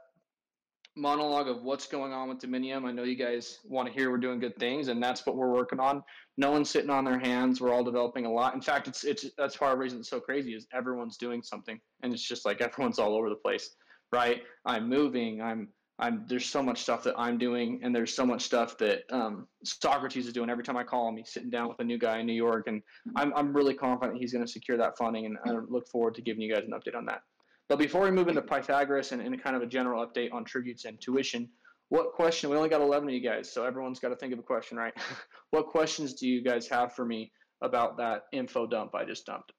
monologue 0.96 1.48
of 1.48 1.62
what's 1.62 1.86
going 1.86 2.12
on 2.12 2.28
with 2.28 2.38
Dominium. 2.38 2.84
I 2.84 2.92
know 2.92 3.04
you 3.04 3.16
guys 3.16 3.58
want 3.64 3.86
to 3.86 3.94
hear 3.94 4.10
we're 4.10 4.16
doing 4.16 4.40
good 4.40 4.56
things, 4.56 4.88
and 4.88 5.02
that's 5.02 5.26
what 5.26 5.36
we're 5.36 5.52
working 5.52 5.78
on. 5.78 6.02
No 6.38 6.50
one's 6.50 6.70
sitting 6.70 6.90
on 6.90 7.04
their 7.04 7.18
hands. 7.18 7.60
We're 7.60 7.72
all 7.72 7.84
developing 7.84 8.26
a 8.26 8.32
lot. 8.32 8.54
In 8.54 8.60
fact, 8.60 8.88
it's 8.88 9.04
it's 9.04 9.26
that's 9.36 9.56
part 9.56 9.72
of 9.72 9.78
the 9.78 9.82
reason 9.82 9.98
it's 9.98 10.10
so 10.10 10.20
crazy 10.20 10.54
is 10.54 10.66
everyone's 10.72 11.16
doing 11.16 11.42
something, 11.42 11.78
and 12.02 12.12
it's 12.12 12.26
just 12.26 12.44
like 12.44 12.60
everyone's 12.60 12.98
all 12.98 13.14
over 13.14 13.28
the 13.28 13.36
place, 13.36 13.76
right? 14.12 14.42
I'm 14.64 14.88
moving. 14.88 15.40
I'm 15.40 15.68
I'm 15.98 16.24
there's 16.28 16.44
so 16.44 16.62
much 16.62 16.82
stuff 16.82 17.02
that 17.04 17.14
I'm 17.16 17.38
doing, 17.38 17.80
and 17.82 17.94
there's 17.94 18.14
so 18.14 18.26
much 18.26 18.42
stuff 18.42 18.76
that 18.78 19.04
um, 19.10 19.46
Socrates 19.64 20.26
is 20.26 20.32
doing. 20.32 20.50
Every 20.50 20.62
time 20.62 20.76
I 20.76 20.84
call 20.84 21.08
him, 21.08 21.16
he's 21.16 21.32
sitting 21.32 21.48
down 21.48 21.68
with 21.68 21.80
a 21.80 21.84
new 21.84 21.98
guy 21.98 22.18
in 22.18 22.26
New 22.26 22.34
York, 22.34 22.66
and 22.66 22.82
I'm 23.16 23.32
I'm 23.34 23.54
really 23.54 23.74
confident 23.74 24.18
he's 24.18 24.32
going 24.32 24.44
to 24.44 24.50
secure 24.50 24.76
that 24.76 24.98
funding, 24.98 25.24
and 25.24 25.38
I 25.46 25.52
look 25.68 25.88
forward 25.88 26.14
to 26.16 26.22
giving 26.22 26.42
you 26.42 26.54
guys 26.54 26.64
an 26.66 26.72
update 26.72 26.96
on 26.96 27.06
that. 27.06 27.22
But 27.68 27.78
before 27.78 28.02
we 28.02 28.10
move 28.10 28.28
into 28.28 28.42
Pythagoras 28.42 29.12
and, 29.12 29.22
and 29.22 29.42
kind 29.42 29.56
of 29.56 29.62
a 29.62 29.66
general 29.66 30.06
update 30.06 30.32
on 30.32 30.44
tributes 30.44 30.84
and 30.84 31.00
tuition, 31.00 31.48
what 31.88 32.12
question? 32.12 32.50
We 32.50 32.56
only 32.56 32.68
got 32.68 32.80
11 32.80 33.08
of 33.08 33.14
you 33.14 33.20
guys, 33.20 33.50
so 33.50 33.64
everyone's 33.64 33.98
got 33.98 34.10
to 34.10 34.16
think 34.16 34.32
of 34.32 34.38
a 34.38 34.42
question, 34.42 34.76
right? 34.76 34.94
what 35.50 35.66
questions 35.66 36.14
do 36.14 36.28
you 36.28 36.42
guys 36.42 36.68
have 36.68 36.94
for 36.94 37.04
me 37.04 37.32
about 37.62 37.96
that 37.96 38.24
info 38.32 38.66
dump 38.66 38.94
I 38.94 39.04
just 39.04 39.24
dumped? 39.26 39.52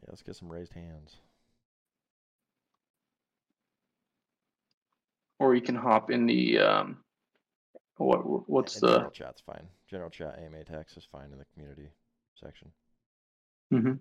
Yeah, 0.00 0.06
let's 0.08 0.22
get 0.22 0.36
some 0.36 0.50
raised 0.50 0.72
hands. 0.72 1.16
Or 5.42 5.56
you 5.56 5.60
can 5.60 5.74
hop 5.74 6.12
in 6.12 6.26
the 6.26 6.60
um, 6.60 6.98
what 7.96 8.48
what's 8.48 8.78
the 8.78 8.92
general 8.92 9.10
chat's 9.10 9.40
fine. 9.40 9.66
General 9.90 10.08
chat 10.08 10.38
AMA 10.38 10.62
text 10.62 10.96
is 10.96 11.04
fine 11.10 11.32
in 11.32 11.38
the 11.38 11.44
community 11.52 11.88
section. 12.40 12.70
Mhm. 13.72 13.98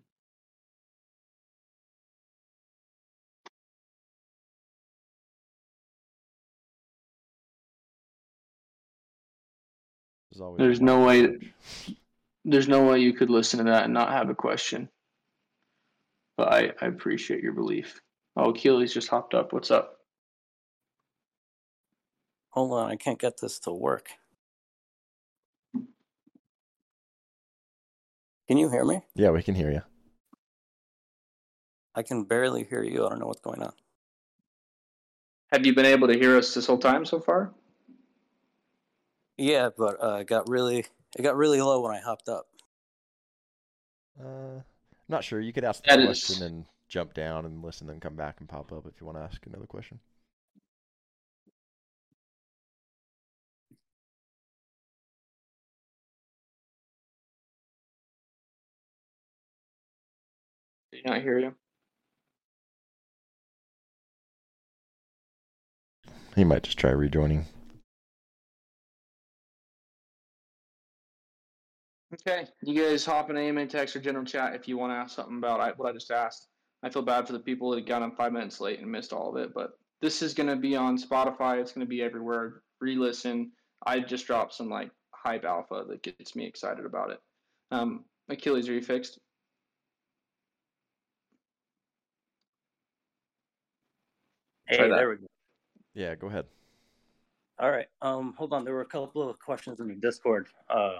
There's 10.31 10.57
There's 10.57 10.81
no 10.81 11.03
way- 11.03 11.53
there's 12.45 12.67
no 12.67 12.85
way 12.87 12.99
you 12.99 13.13
could 13.13 13.31
listen 13.31 13.57
to 13.65 13.71
that 13.71 13.85
and 13.85 13.93
not 13.95 14.11
have 14.11 14.29
a 14.29 14.35
question. 14.35 14.89
But 16.37 16.53
I, 16.53 16.71
I 16.79 16.85
appreciate 16.85 17.41
your 17.41 17.53
belief. 17.53 17.99
Oh, 18.35 18.53
Keely's 18.53 18.93
just 18.93 19.07
hopped 19.09 19.33
up. 19.33 19.53
What's 19.53 19.71
up? 19.71 20.00
Hold 22.51 22.73
on, 22.73 22.91
I 22.91 22.95
can't 22.95 23.19
get 23.19 23.39
this 23.39 23.59
to 23.59 23.71
work. 23.71 24.09
Can 28.47 28.57
you 28.57 28.69
hear 28.69 28.83
me? 28.83 29.01
Yeah, 29.15 29.29
we 29.31 29.41
can 29.43 29.55
hear 29.55 29.71
you. 29.71 29.81
I 31.95 32.03
can 32.03 32.23
barely 32.23 32.63
hear 32.65 32.83
you. 32.83 33.05
I 33.05 33.09
don't 33.09 33.19
know 33.19 33.27
what's 33.27 33.41
going 33.41 33.61
on. 33.61 33.71
Have 35.51 35.65
you 35.65 35.73
been 35.73 35.85
able 35.85 36.07
to 36.07 36.17
hear 36.17 36.37
us 36.37 36.53
this 36.53 36.65
whole 36.65 36.77
time 36.77 37.05
so 37.05 37.19
far? 37.19 37.51
Yeah, 39.37 39.69
but 39.77 40.01
uh, 40.03 40.17
it 40.21 40.27
got 40.27 40.47
really 40.49 40.85
it 41.17 41.21
got 41.23 41.35
really 41.35 41.61
low 41.61 41.81
when 41.81 41.93
I 41.95 41.99
hopped 41.99 42.29
up. 42.29 42.47
Uh, 44.21 44.61
not 45.09 45.23
sure. 45.23 45.39
You 45.41 45.51
could 45.53 45.63
ask 45.63 45.83
the 45.83 45.89
That 45.89 45.99
is- 45.99 46.05
question 46.25 46.43
and 46.43 46.55
then 46.59 46.65
jump 46.87 47.13
down 47.13 47.45
and 47.45 47.63
listen, 47.63 47.87
then 47.87 47.99
come 47.99 48.15
back 48.15 48.37
and 48.39 48.47
pop 48.47 48.71
up 48.71 48.85
if 48.85 48.99
you 48.99 49.05
want 49.07 49.17
to 49.17 49.23
ask 49.23 49.45
another 49.45 49.65
question. 49.65 49.99
Not 61.05 61.21
hear 61.21 61.39
you? 61.39 61.55
He 66.35 66.43
might 66.43 66.63
just 66.63 66.77
try 66.77 66.91
rejoining. 66.91 67.45
Okay, 72.13 72.45
you 72.61 72.81
guys 72.81 73.05
hop 73.05 73.29
in 73.29 73.37
AMA 73.37 73.67
text 73.67 73.95
or 73.95 73.99
general 73.99 74.25
chat 74.25 74.53
if 74.53 74.67
you 74.67 74.77
want 74.77 74.91
to 74.91 74.95
ask 74.95 75.15
something 75.15 75.37
about 75.37 75.77
what 75.77 75.89
I 75.89 75.93
just 75.93 76.11
asked. 76.11 76.47
I 76.83 76.89
feel 76.89 77.03
bad 77.03 77.25
for 77.25 77.33
the 77.33 77.39
people 77.39 77.71
that 77.71 77.87
got 77.87 78.01
on 78.01 78.15
five 78.15 78.33
minutes 78.33 78.59
late 78.59 78.79
and 78.79 78.91
missed 78.91 79.13
all 79.13 79.29
of 79.29 79.41
it, 79.41 79.53
but 79.53 79.71
this 80.01 80.21
is 80.21 80.33
going 80.33 80.49
to 80.49 80.55
be 80.55 80.75
on 80.75 80.97
Spotify. 80.97 81.61
It's 81.61 81.71
going 81.71 81.85
to 81.85 81.89
be 81.89 82.01
everywhere. 82.01 82.63
Re-listen. 82.81 83.51
I 83.85 83.99
just 83.99 84.27
dropped 84.27 84.53
some 84.53 84.69
like 84.69 84.91
hype 85.11 85.45
alpha 85.45 85.85
that 85.87 86.03
gets 86.03 86.35
me 86.35 86.45
excited 86.45 86.85
about 86.85 87.11
it. 87.11 87.19
Um, 87.71 88.03
Achilles, 88.29 88.67
are 88.67 88.73
you 88.73 88.81
fixed? 88.81 89.19
Hey, 94.71 94.77
Try 94.77 94.87
that. 94.87 94.95
there 94.95 95.09
we 95.09 95.15
go. 95.17 95.27
Yeah, 95.93 96.15
go 96.15 96.27
ahead. 96.27 96.45
All 97.59 97.69
right. 97.69 97.87
Um, 98.01 98.33
hold 98.37 98.53
on. 98.53 98.63
There 98.63 98.73
were 98.73 98.81
a 98.81 98.85
couple 98.85 99.29
of 99.29 99.37
questions 99.37 99.81
in 99.81 99.89
the 99.89 99.95
Discord. 99.95 100.47
Uh, 100.69 100.99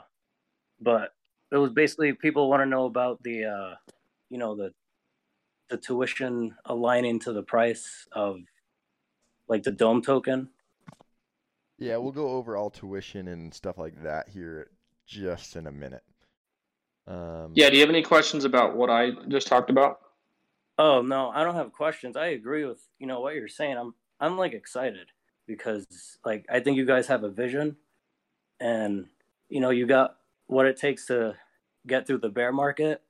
but 0.81 1.13
it 1.53 1.57
was 1.57 1.71
basically 1.71 2.11
people 2.11 2.49
want 2.49 2.61
to 2.61 2.65
know 2.65 2.85
about 2.85 3.23
the 3.23 3.45
uh, 3.45 3.75
you 4.29 4.37
know, 4.37 4.55
the 4.55 4.73
the 5.69 5.77
tuition 5.77 6.53
aligning 6.65 7.17
to 7.19 7.31
the 7.31 7.43
price 7.43 8.05
of 8.11 8.39
like 9.47 9.63
the 9.63 9.71
dome 9.71 10.01
token. 10.01 10.49
Yeah, 11.77 11.95
we'll 11.95 12.11
go 12.11 12.27
over 12.27 12.57
all 12.57 12.69
tuition 12.69 13.29
and 13.29 13.53
stuff 13.53 13.77
like 13.77 14.03
that 14.03 14.27
here 14.27 14.69
just 15.07 15.55
in 15.55 15.65
a 15.67 15.71
minute. 15.71 16.03
Um, 17.07 17.53
Yeah. 17.55 17.69
Do 17.69 17.75
you 17.77 17.81
have 17.81 17.89
any 17.89 18.03
questions 18.03 18.43
about 18.43 18.75
what 18.75 18.89
I 18.89 19.11
just 19.29 19.47
talked 19.47 19.69
about? 19.69 20.01
Oh 20.77 21.01
no, 21.01 21.29
I 21.29 21.43
don't 21.43 21.55
have 21.55 21.73
questions. 21.73 22.17
I 22.17 22.27
agree 22.27 22.65
with 22.65 22.81
you 22.99 23.07
know 23.07 23.19
what 23.19 23.35
you're 23.35 23.47
saying. 23.47 23.77
I'm 23.77 23.93
I'm 24.19 24.37
like 24.37 24.53
excited 24.53 25.07
because 25.47 25.85
like 26.25 26.45
I 26.49 26.59
think 26.59 26.77
you 26.77 26.85
guys 26.85 27.07
have 27.07 27.23
a 27.23 27.29
vision, 27.29 27.75
and 28.59 29.07
you 29.49 29.59
know 29.61 29.69
you 29.69 29.85
got 29.85 30.17
what 30.47 30.65
it 30.65 30.77
takes 30.77 31.07
to 31.07 31.35
get 31.87 32.07
through 32.07 32.19
the 32.19 32.29
bear 32.29 32.51
market. 32.51 33.01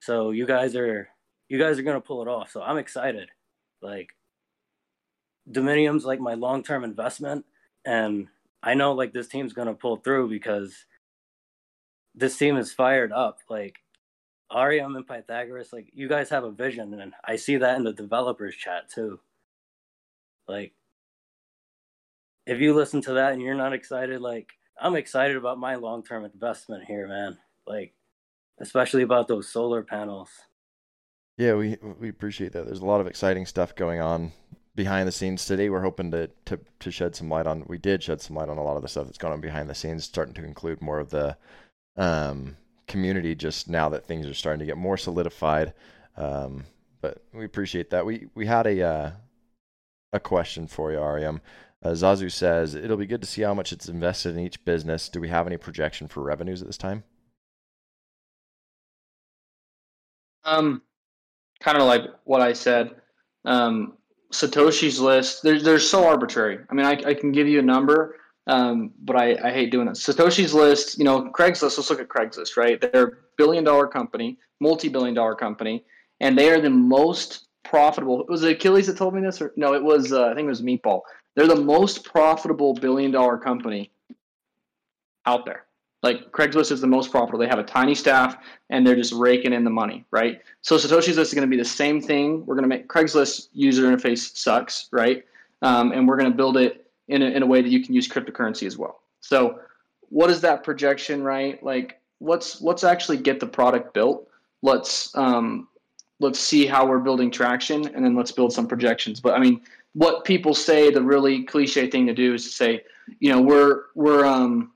So 0.00 0.30
you 0.30 0.46
guys 0.46 0.76
are 0.76 1.08
you 1.48 1.58
guys 1.58 1.78
are 1.78 1.82
gonna 1.82 2.00
pull 2.00 2.22
it 2.22 2.28
off. 2.28 2.50
So 2.50 2.62
I'm 2.62 2.78
excited. 2.78 3.30
Like 3.82 4.10
Dominium's 5.50 6.04
like 6.04 6.20
my 6.20 6.34
long 6.34 6.62
term 6.62 6.84
investment, 6.84 7.44
and 7.84 8.28
I 8.62 8.74
know 8.74 8.92
like 8.92 9.12
this 9.12 9.28
team's 9.28 9.52
gonna 9.52 9.74
pull 9.74 9.96
through 9.96 10.28
because 10.28 10.86
this 12.14 12.36
team 12.36 12.56
is 12.56 12.72
fired 12.72 13.12
up. 13.12 13.38
Like 13.48 13.76
Auream 14.50 14.94
and 14.94 15.06
Pythagoras, 15.06 15.72
like 15.72 15.90
you 15.92 16.08
guys 16.08 16.30
have 16.30 16.44
a 16.44 16.50
vision, 16.50 16.94
and 17.00 17.12
I 17.24 17.36
see 17.36 17.56
that 17.56 17.76
in 17.76 17.84
the 17.84 17.92
developers 17.92 18.54
chat 18.54 18.88
too. 18.88 19.20
Like, 20.48 20.72
if 22.46 22.60
you 22.60 22.74
listen 22.74 23.00
to 23.02 23.14
that 23.14 23.32
and 23.32 23.42
you're 23.42 23.54
not 23.54 23.72
excited, 23.72 24.20
like 24.20 24.52
I'm 24.80 24.94
excited 24.94 25.36
about 25.36 25.58
my 25.58 25.74
long 25.74 26.04
term 26.04 26.24
investment 26.24 26.84
here, 26.84 27.08
man. 27.08 27.38
Like, 27.66 27.94
especially 28.60 29.02
about 29.02 29.28
those 29.28 29.48
solar 29.48 29.82
panels. 29.82 30.30
Yeah, 31.38 31.54
we 31.54 31.76
we 31.98 32.08
appreciate 32.08 32.52
that. 32.52 32.66
There's 32.66 32.80
a 32.80 32.86
lot 32.86 33.00
of 33.00 33.06
exciting 33.06 33.46
stuff 33.46 33.74
going 33.74 34.00
on 34.00 34.32
behind 34.74 35.08
the 35.08 35.12
scenes 35.12 35.44
today. 35.44 35.68
We're 35.68 35.82
hoping 35.82 36.10
to 36.12 36.30
to 36.46 36.60
to 36.80 36.90
shed 36.90 37.16
some 37.16 37.28
light 37.28 37.46
on. 37.46 37.64
We 37.66 37.78
did 37.78 38.02
shed 38.02 38.20
some 38.20 38.36
light 38.36 38.48
on 38.48 38.58
a 38.58 38.62
lot 38.62 38.76
of 38.76 38.82
the 38.82 38.88
stuff 38.88 39.06
that's 39.06 39.18
going 39.18 39.34
on 39.34 39.40
behind 39.40 39.68
the 39.68 39.74
scenes, 39.74 40.04
starting 40.04 40.34
to 40.34 40.44
include 40.44 40.80
more 40.80 41.00
of 41.00 41.10
the 41.10 41.36
um, 41.96 42.56
community 42.86 43.34
just 43.34 43.68
now 43.68 43.88
that 43.88 44.06
things 44.06 44.26
are 44.26 44.34
starting 44.34 44.60
to 44.60 44.66
get 44.66 44.76
more 44.76 44.96
solidified. 44.96 45.74
Um, 46.16 46.64
but 47.00 47.22
we 47.32 47.44
appreciate 47.44 47.90
that. 47.90 48.06
We 48.06 48.28
we 48.34 48.46
had 48.46 48.66
a 48.66 48.82
uh, 48.82 49.10
a 50.12 50.20
question 50.20 50.66
for 50.66 50.92
you, 50.92 50.98
Auream. 50.98 51.40
Uh, 51.82 51.90
Zazu 51.90 52.32
says 52.32 52.74
it'll 52.74 52.96
be 52.96 53.06
good 53.06 53.20
to 53.20 53.26
see 53.26 53.42
how 53.42 53.54
much 53.54 53.72
it's 53.72 53.88
invested 53.88 54.34
in 54.34 54.40
each 54.40 54.64
business. 54.64 55.08
Do 55.08 55.20
we 55.20 55.28
have 55.28 55.46
any 55.46 55.56
projection 55.56 56.08
for 56.08 56.22
revenues 56.22 56.62
at 56.62 56.66
this 56.66 56.78
time? 56.78 57.04
Um, 60.44 60.82
kind 61.60 61.76
of 61.76 61.84
like 61.84 62.02
what 62.24 62.40
I 62.40 62.52
said. 62.52 62.96
Um, 63.44 63.98
Satoshi's 64.32 64.98
list. 64.98 65.42
There's 65.42 65.62
there's 65.62 65.88
so 65.88 66.06
arbitrary. 66.06 66.58
I 66.70 66.74
mean, 66.74 66.86
I, 66.86 66.92
I 66.92 67.14
can 67.14 67.30
give 67.32 67.46
you 67.46 67.58
a 67.58 67.62
number, 67.62 68.16
um, 68.46 68.92
but 69.02 69.16
I, 69.16 69.36
I 69.48 69.52
hate 69.52 69.70
doing 69.70 69.88
it. 69.88 69.92
Satoshi's 69.92 70.54
list. 70.54 70.98
You 70.98 71.04
know, 71.04 71.30
Craigslist. 71.30 71.76
Let's 71.76 71.90
look 71.90 72.00
at 72.00 72.08
Craigslist. 72.08 72.56
Right, 72.56 72.80
they're 72.80 73.06
a 73.06 73.12
billion 73.36 73.64
dollar 73.64 73.86
company, 73.86 74.38
multi 74.60 74.88
billion 74.88 75.14
dollar 75.14 75.34
company, 75.34 75.84
and 76.20 76.38
they 76.38 76.50
are 76.50 76.60
the 76.60 76.70
most 76.70 77.48
profitable. 77.64 78.24
Was 78.28 78.42
it 78.42 78.52
Achilles 78.52 78.86
that 78.86 78.96
told 78.96 79.14
me 79.14 79.20
this, 79.20 79.40
or 79.40 79.52
no? 79.56 79.74
It 79.74 79.82
was 79.82 80.12
uh, 80.12 80.26
I 80.26 80.34
think 80.34 80.46
it 80.46 80.50
was 80.50 80.62
Meatball. 80.62 81.00
They're 81.34 81.46
the 81.46 81.56
most 81.56 82.04
profitable 82.04 82.74
billion 82.74 83.10
dollar 83.10 83.36
company 83.36 83.90
out 85.26 85.44
there. 85.44 85.66
Like 86.02 86.30
Craigslist 86.30 86.70
is 86.70 86.80
the 86.80 86.86
most 86.86 87.10
profitable. 87.10 87.40
They 87.40 87.48
have 87.48 87.58
a 87.58 87.64
tiny 87.64 87.94
staff 87.94 88.36
and 88.70 88.86
they're 88.86 88.94
just 88.94 89.12
raking 89.12 89.52
in 89.52 89.64
the 89.64 89.70
money, 89.70 90.04
right? 90.12 90.40
So 90.62 90.76
Satoshi's 90.76 91.16
list 91.16 91.32
is 91.32 91.34
going 91.34 91.48
to 91.48 91.50
be 91.50 91.60
the 91.60 91.64
same 91.64 92.00
thing. 92.00 92.46
We're 92.46 92.54
going 92.54 92.62
to 92.62 92.68
make 92.68 92.86
Craigslist 92.88 93.48
user 93.52 93.84
interface 93.84 94.36
sucks, 94.36 94.88
right? 94.92 95.24
Um, 95.62 95.92
and 95.92 96.06
we're 96.06 96.16
going 96.16 96.30
to 96.30 96.36
build 96.36 96.58
it 96.58 96.85
in 97.08 97.22
a, 97.22 97.26
in 97.26 97.42
a 97.42 97.46
way 97.46 97.62
that 97.62 97.68
you 97.68 97.84
can 97.84 97.94
use 97.94 98.08
cryptocurrency 98.08 98.66
as 98.66 98.76
well. 98.76 99.00
So 99.20 99.60
what 100.08 100.30
is 100.30 100.40
that 100.42 100.64
projection, 100.64 101.22
right? 101.22 101.62
Like 101.62 102.00
let's 102.20 102.60
let's 102.60 102.84
actually 102.84 103.18
get 103.18 103.40
the 103.40 103.46
product 103.46 103.94
built. 103.94 104.28
Let's 104.62 105.16
um, 105.16 105.68
let's 106.20 106.38
see 106.38 106.66
how 106.66 106.86
we're 106.86 106.98
building 106.98 107.30
traction, 107.30 107.86
and 107.88 108.04
then 108.04 108.14
let's 108.14 108.32
build 108.32 108.52
some 108.52 108.66
projections. 108.66 109.20
But 109.20 109.34
I 109.34 109.38
mean, 109.38 109.60
what 109.94 110.24
people 110.24 110.54
say 110.54 110.90
the 110.90 111.02
really 111.02 111.44
cliche 111.44 111.90
thing 111.90 112.06
to 112.06 112.14
do 112.14 112.34
is 112.34 112.44
to 112.44 112.50
say, 112.50 112.84
you 113.20 113.30
know, 113.30 113.40
we're 113.40 113.84
we're 113.94 114.24
um, 114.24 114.72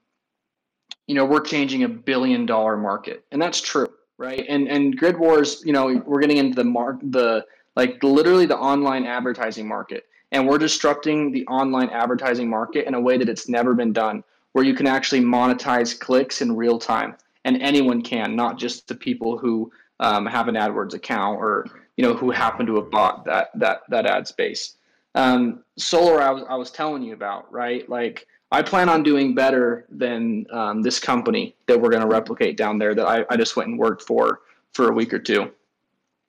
you 1.07 1.15
know, 1.15 1.25
we're 1.25 1.41
changing 1.41 1.85
a 1.85 1.89
billion 1.89 2.47
dollar 2.47 2.77
market, 2.77 3.25
and 3.33 3.41
that's 3.41 3.61
true, 3.61 3.89
right? 4.19 4.45
And 4.49 4.69
and 4.69 4.97
Grid 4.97 5.19
Wars, 5.19 5.63
you 5.65 5.73
know, 5.73 6.03
we're 6.07 6.21
getting 6.21 6.39
into 6.39 6.55
the 6.55 6.65
mark 6.65 7.01
the 7.03 7.45
like 7.77 8.03
literally 8.03 8.47
the 8.47 8.59
online 8.59 9.07
advertising 9.07 9.67
market, 9.67 10.05
and 10.33 10.47
we're 10.47 10.59
disrupting 10.59 11.33
the 11.33 11.47
online 11.47 11.91
advertising 11.91 12.49
market 12.49 12.87
in 12.87 12.95
a 12.95 13.01
way 13.01 13.17
that 13.19 13.29
it's 13.29 13.49
never 13.49 13.75
been 13.75 13.93
done, 13.93 14.23
where 14.53 14.65
you 14.65 14.75
can 14.75 14.87
actually 14.87 15.21
monetize 15.21 15.99
clicks 15.99 16.43
in 16.43 16.57
real 16.57 16.79
time, 16.79 17.17
and 17.45 17.61
anyone 17.63 18.03
can, 18.03 18.37
not 18.37 18.59
just 18.59 18.89
the 18.89 18.95
people 18.95 19.39
who 19.39 19.71
um, 20.01 20.27
have 20.27 20.49
an 20.49 20.55
AdWords 20.55 20.95
account 20.95 21.39
or 21.39 21.67
you 22.01 22.07
know, 22.07 22.15
who 22.15 22.31
happen 22.31 22.65
to 22.65 22.77
have 22.77 22.91
bought 22.91 23.27
that 23.27 23.51
that 23.57 23.83
that 23.91 24.07
ad 24.07 24.27
space. 24.27 24.77
Um, 25.15 25.63
solar, 25.77 26.23
I 26.23 26.31
was 26.31 26.45
I 26.49 26.55
was 26.55 26.71
telling 26.71 27.03
you 27.03 27.13
about, 27.13 27.53
right? 27.53 27.87
Like 27.91 28.27
I 28.51 28.63
plan 28.63 28.89
on 28.89 29.03
doing 29.03 29.35
better 29.35 29.85
than 29.91 30.47
um, 30.51 30.81
this 30.81 30.99
company 30.99 31.55
that 31.67 31.79
we're 31.79 31.91
going 31.91 32.03
to 32.03 32.09
replicate 32.09 32.57
down 32.57 32.79
there 32.79 32.95
that 32.95 33.07
I, 33.07 33.27
I 33.29 33.37
just 33.37 33.55
went 33.55 33.69
and 33.69 33.79
worked 33.79 34.01
for 34.03 34.41
for 34.73 34.89
a 34.89 34.95
week 34.95 35.13
or 35.13 35.19
two. 35.19 35.51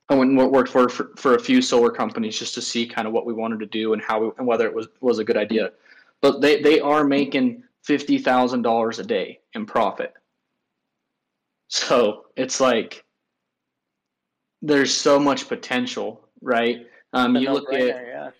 I 0.09 0.15
went 0.15 0.31
and 0.31 0.51
worked 0.51 0.69
for, 0.69 0.89
for, 0.89 1.11
for 1.15 1.35
a 1.35 1.39
few 1.39 1.61
solar 1.61 1.89
companies 1.89 2.37
just 2.37 2.53
to 2.55 2.61
see 2.61 2.85
kind 2.85 3.07
of 3.07 3.13
what 3.13 3.25
we 3.25 3.33
wanted 3.33 3.59
to 3.59 3.65
do 3.65 3.93
and 3.93 4.01
how 4.01 4.19
we, 4.19 4.31
and 4.37 4.45
whether 4.45 4.65
it 4.65 4.73
was 4.73 4.87
was 4.99 5.19
a 5.19 5.23
good 5.23 5.37
idea. 5.37 5.71
But 6.21 6.41
they 6.41 6.61
they 6.61 6.79
are 6.79 7.03
making 7.03 7.63
fifty 7.83 8.17
thousand 8.17 8.63
dollars 8.63 8.99
a 8.99 9.03
day 9.03 9.39
in 9.53 9.65
profit. 9.65 10.13
So 11.69 12.25
it's 12.35 12.59
like 12.59 13.05
there's 14.61 14.95
so 14.95 15.19
much 15.19 15.47
potential, 15.47 16.27
right? 16.41 16.85
Um, 17.13 17.35
you 17.35 17.51
look 17.51 17.71
at 17.73 17.87
yeah. 17.87 18.31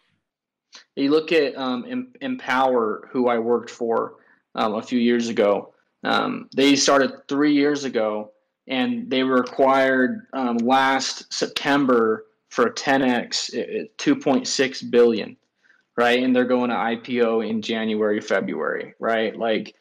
you 0.96 1.10
look 1.10 1.32
at 1.32 1.56
um, 1.58 2.12
Empower, 2.22 3.10
who 3.12 3.28
I 3.28 3.40
worked 3.40 3.70
for 3.70 4.16
um, 4.56 4.76
a 4.76 4.82
few 4.82 5.00
years 5.00 5.30
ago. 5.30 5.74
Um, 6.04 6.50
they 6.56 6.76
started 6.76 7.28
three 7.28 7.54
years 7.54 7.84
ago, 7.84 8.32
and 8.72 9.10
they 9.10 9.24
were 9.24 9.38
acquired 9.38 10.28
um, 10.32 10.58
last 10.58 11.32
September 11.32 12.26
for 12.48 12.68
a 12.68 12.74
10x, 12.74 13.90
2.6 13.98 14.92
billion, 14.92 15.38
right? 15.98 16.24
And 16.24 16.34
they're 16.36 16.46
going 16.46 16.70
to 16.70 16.76
IPO 16.76 17.48
in 17.48 17.62
January, 17.62 18.22
February, 18.22 18.96
right? 18.98 19.38
Like 19.38 19.76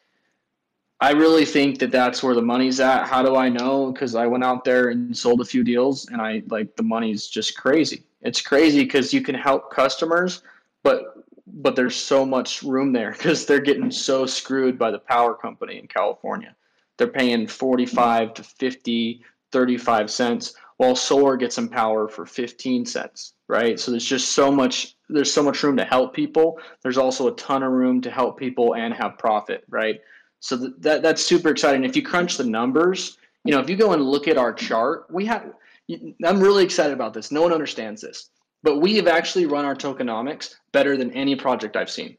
I 1.00 1.12
really 1.12 1.44
think 1.44 1.78
that 1.78 1.92
that's 1.92 2.22
where 2.22 2.34
the 2.34 2.42
money's 2.42 2.80
at. 2.80 3.06
How 3.06 3.22
do 3.22 3.36
I 3.36 3.48
know? 3.48 3.92
Because 3.92 4.16
I 4.16 4.26
went 4.26 4.44
out 4.44 4.64
there 4.64 4.88
and 4.88 5.16
sold 5.16 5.40
a 5.40 5.44
few 5.44 5.62
deals, 5.62 6.06
and 6.08 6.20
I 6.20 6.42
like 6.48 6.74
the 6.76 6.82
money's 6.82 7.28
just 7.28 7.56
crazy. 7.56 8.02
It's 8.22 8.42
crazy 8.42 8.84
because 8.84 9.14
you 9.14 9.22
can 9.22 9.36
help 9.36 9.72
customers, 9.72 10.42
but 10.82 11.14
but 11.46 11.74
there's 11.74 11.96
so 11.96 12.26
much 12.26 12.62
room 12.62 12.92
there 12.92 13.12
because 13.12 13.46
they're 13.46 13.60
getting 13.60 13.90
so 13.90 14.26
screwed 14.26 14.78
by 14.78 14.90
the 14.90 14.98
power 14.98 15.34
company 15.34 15.78
in 15.78 15.86
California. 15.86 16.54
They're 17.00 17.08
paying 17.08 17.46
45 17.46 18.34
to 18.34 18.42
50, 18.42 19.24
35 19.52 20.10
cents, 20.10 20.54
while 20.76 20.94
solar 20.94 21.38
gets 21.38 21.54
some 21.54 21.70
power 21.70 22.08
for 22.08 22.26
15 22.26 22.84
cents, 22.84 23.32
right? 23.48 23.80
So 23.80 23.90
there's 23.90 24.04
just 24.04 24.32
so 24.32 24.52
much 24.52 24.96
there's 25.08 25.32
so 25.32 25.42
much 25.42 25.62
room 25.62 25.78
to 25.78 25.84
help 25.86 26.12
people. 26.12 26.58
There's 26.82 26.98
also 26.98 27.28
a 27.28 27.34
ton 27.36 27.62
of 27.62 27.72
room 27.72 28.02
to 28.02 28.10
help 28.10 28.38
people 28.38 28.74
and 28.74 28.92
have 28.92 29.16
profit, 29.16 29.64
right? 29.70 29.98
So 30.40 30.58
th- 30.58 30.72
that 30.80 31.02
that's 31.02 31.24
super 31.24 31.48
exciting. 31.48 31.84
If 31.84 31.96
you 31.96 32.02
crunch 32.02 32.36
the 32.36 32.44
numbers, 32.44 33.16
you 33.44 33.52
know, 33.54 33.60
if 33.60 33.70
you 33.70 33.76
go 33.76 33.94
and 33.94 34.02
look 34.02 34.28
at 34.28 34.36
our 34.36 34.52
chart, 34.52 35.06
we 35.10 35.24
have. 35.24 35.54
I'm 36.22 36.38
really 36.38 36.64
excited 36.64 36.92
about 36.92 37.14
this. 37.14 37.32
No 37.32 37.40
one 37.40 37.54
understands 37.54 38.02
this, 38.02 38.28
but 38.62 38.80
we 38.80 38.96
have 38.96 39.08
actually 39.08 39.46
run 39.46 39.64
our 39.64 39.74
tokenomics 39.74 40.56
better 40.72 40.98
than 40.98 41.12
any 41.12 41.34
project 41.34 41.76
I've 41.76 41.90
seen. 41.90 42.18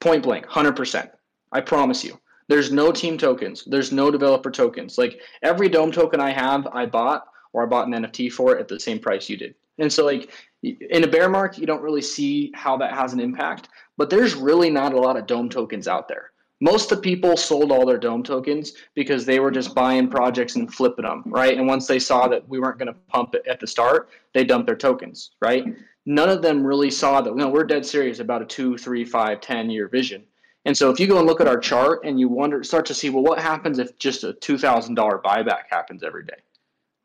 Point 0.00 0.24
blank, 0.24 0.46
hundred 0.46 0.74
percent. 0.74 1.10
I 1.52 1.60
promise 1.60 2.02
you. 2.02 2.18
There's 2.48 2.70
no 2.70 2.92
team 2.92 3.18
tokens. 3.18 3.64
There's 3.66 3.92
no 3.92 4.10
developer 4.10 4.50
tokens. 4.50 4.98
Like 4.98 5.20
every 5.42 5.68
dome 5.68 5.92
token 5.92 6.20
I 6.20 6.30
have, 6.30 6.66
I 6.68 6.86
bought 6.86 7.26
or 7.52 7.62
I 7.62 7.66
bought 7.66 7.88
an 7.88 7.94
NFT 7.94 8.32
for 8.32 8.56
it 8.56 8.60
at 8.60 8.68
the 8.68 8.78
same 8.78 8.98
price 8.98 9.28
you 9.28 9.36
did. 9.36 9.54
And 9.78 9.92
so, 9.92 10.04
like 10.04 10.32
in 10.62 11.04
a 11.04 11.08
bear 11.08 11.28
market, 11.28 11.60
you 11.60 11.66
don't 11.66 11.82
really 11.82 12.02
see 12.02 12.50
how 12.54 12.76
that 12.78 12.94
has 12.94 13.12
an 13.12 13.20
impact. 13.20 13.68
But 13.96 14.10
there's 14.10 14.34
really 14.34 14.70
not 14.70 14.94
a 14.94 15.00
lot 15.00 15.16
of 15.16 15.26
dome 15.26 15.48
tokens 15.48 15.88
out 15.88 16.08
there 16.08 16.30
most 16.60 16.90
of 16.90 16.98
the 16.98 17.02
people 17.02 17.36
sold 17.36 17.70
all 17.70 17.84
their 17.84 17.98
dome 17.98 18.22
tokens 18.22 18.72
because 18.94 19.26
they 19.26 19.40
were 19.40 19.50
just 19.50 19.74
buying 19.74 20.08
projects 20.08 20.56
and 20.56 20.72
flipping 20.72 21.04
them 21.04 21.22
right 21.26 21.58
and 21.58 21.66
once 21.66 21.86
they 21.86 21.98
saw 21.98 22.26
that 22.26 22.48
we 22.48 22.58
weren't 22.58 22.78
going 22.78 22.92
to 22.92 22.98
pump 23.08 23.34
it 23.34 23.46
at 23.46 23.60
the 23.60 23.66
start 23.66 24.08
they 24.32 24.44
dumped 24.44 24.66
their 24.66 24.76
tokens 24.76 25.32
right 25.40 25.64
none 26.06 26.28
of 26.28 26.42
them 26.42 26.66
really 26.66 26.90
saw 26.90 27.20
that 27.20 27.36
no 27.36 27.48
we're 27.48 27.64
dead 27.64 27.84
serious 27.84 28.20
about 28.20 28.42
a 28.42 28.46
two 28.46 28.76
three 28.78 29.04
five 29.04 29.40
ten 29.40 29.68
year 29.68 29.88
vision 29.88 30.22
and 30.66 30.76
so 30.76 30.90
if 30.90 31.00
you 31.00 31.06
go 31.06 31.16
and 31.18 31.26
look 31.26 31.40
at 31.40 31.48
our 31.48 31.58
chart 31.58 32.00
and 32.04 32.20
you 32.20 32.28
wonder 32.28 32.62
start 32.62 32.84
to 32.86 32.94
see 32.94 33.08
well 33.08 33.22
what 33.22 33.38
happens 33.38 33.78
if 33.78 33.98
just 33.98 34.24
a 34.24 34.34
$2000 34.34 35.22
buyback 35.22 35.62
happens 35.70 36.02
every 36.02 36.24
day 36.24 36.38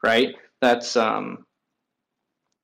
right 0.03 0.35
that's 0.59 0.97
um 0.97 1.45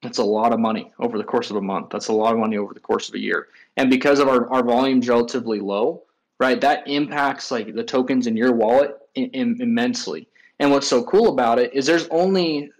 that's 0.03 0.17
a 0.17 0.23
lot 0.23 0.51
of 0.53 0.59
money 0.59 0.91
over 0.99 1.17
the 1.17 1.23
course 1.23 1.49
of 1.49 1.55
a 1.55 1.61
month 1.61 1.89
that's 1.89 2.09
a 2.09 2.13
lot 2.13 2.33
of 2.33 2.39
money 2.39 2.57
over 2.57 2.73
the 2.73 2.79
course 2.79 3.07
of 3.07 3.15
a 3.15 3.19
year 3.19 3.47
and 3.77 3.89
because 3.89 4.19
of 4.19 4.27
our, 4.27 4.51
our 4.51 4.63
volumes 4.63 5.07
relatively 5.07 5.61
low 5.61 6.03
right? 6.39 6.59
That 6.61 6.87
impacts 6.87 7.51
like 7.51 7.73
the 7.73 7.83
tokens 7.83 8.27
in 8.27 8.37
your 8.37 8.53
wallet 8.53 8.97
in, 9.15 9.29
in, 9.31 9.61
immensely. 9.61 10.27
And 10.59 10.71
what's 10.71 10.87
so 10.87 11.03
cool 11.03 11.29
about 11.29 11.59
it 11.59 11.73
is 11.73 11.85
there's 11.85 12.07
only 12.09 12.71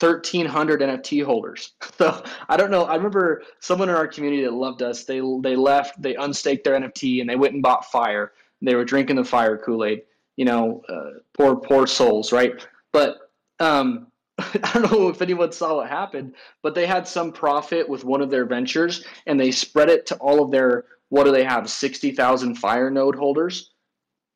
1,300 0.00 0.80
NFT 0.80 1.24
holders. 1.24 1.72
So 2.00 2.24
I 2.48 2.56
don't 2.56 2.70
know. 2.70 2.84
I 2.84 2.96
remember 2.96 3.42
someone 3.58 3.90
in 3.90 3.94
our 3.94 4.08
community 4.08 4.42
that 4.44 4.54
loved 4.54 4.80
us. 4.80 5.04
They 5.04 5.20
they 5.42 5.54
left. 5.54 6.00
They 6.00 6.14
unstaked 6.14 6.64
their 6.64 6.80
NFT 6.80 7.20
and 7.20 7.28
they 7.28 7.36
went 7.36 7.52
and 7.52 7.62
bought 7.62 7.84
Fire. 7.84 8.32
They 8.62 8.74
were 8.74 8.86
drinking 8.86 9.16
the 9.16 9.24
Fire 9.24 9.58
Kool 9.58 9.84
Aid. 9.84 10.04
You 10.36 10.46
know, 10.46 10.82
uh, 10.88 11.20
poor 11.36 11.56
poor 11.56 11.86
souls, 11.86 12.32
right? 12.32 12.66
But 12.90 13.18
um, 13.58 14.06
I 14.38 14.70
don't 14.72 14.90
know 14.90 15.08
if 15.08 15.20
anyone 15.20 15.52
saw 15.52 15.76
what 15.76 15.90
happened, 15.90 16.36
but 16.62 16.74
they 16.74 16.86
had 16.86 17.06
some 17.06 17.32
profit 17.32 17.86
with 17.86 18.04
one 18.04 18.22
of 18.22 18.30
their 18.30 18.46
ventures 18.46 19.04
and 19.26 19.38
they 19.38 19.50
spread 19.50 19.90
it 19.90 20.06
to 20.06 20.16
all 20.16 20.42
of 20.42 20.50
their 20.50 20.86
what 21.10 21.24
do 21.24 21.32
they 21.32 21.44
have? 21.44 21.68
60,000 21.68 22.54
Fire 22.54 22.90
node 22.90 23.16
holders? 23.16 23.72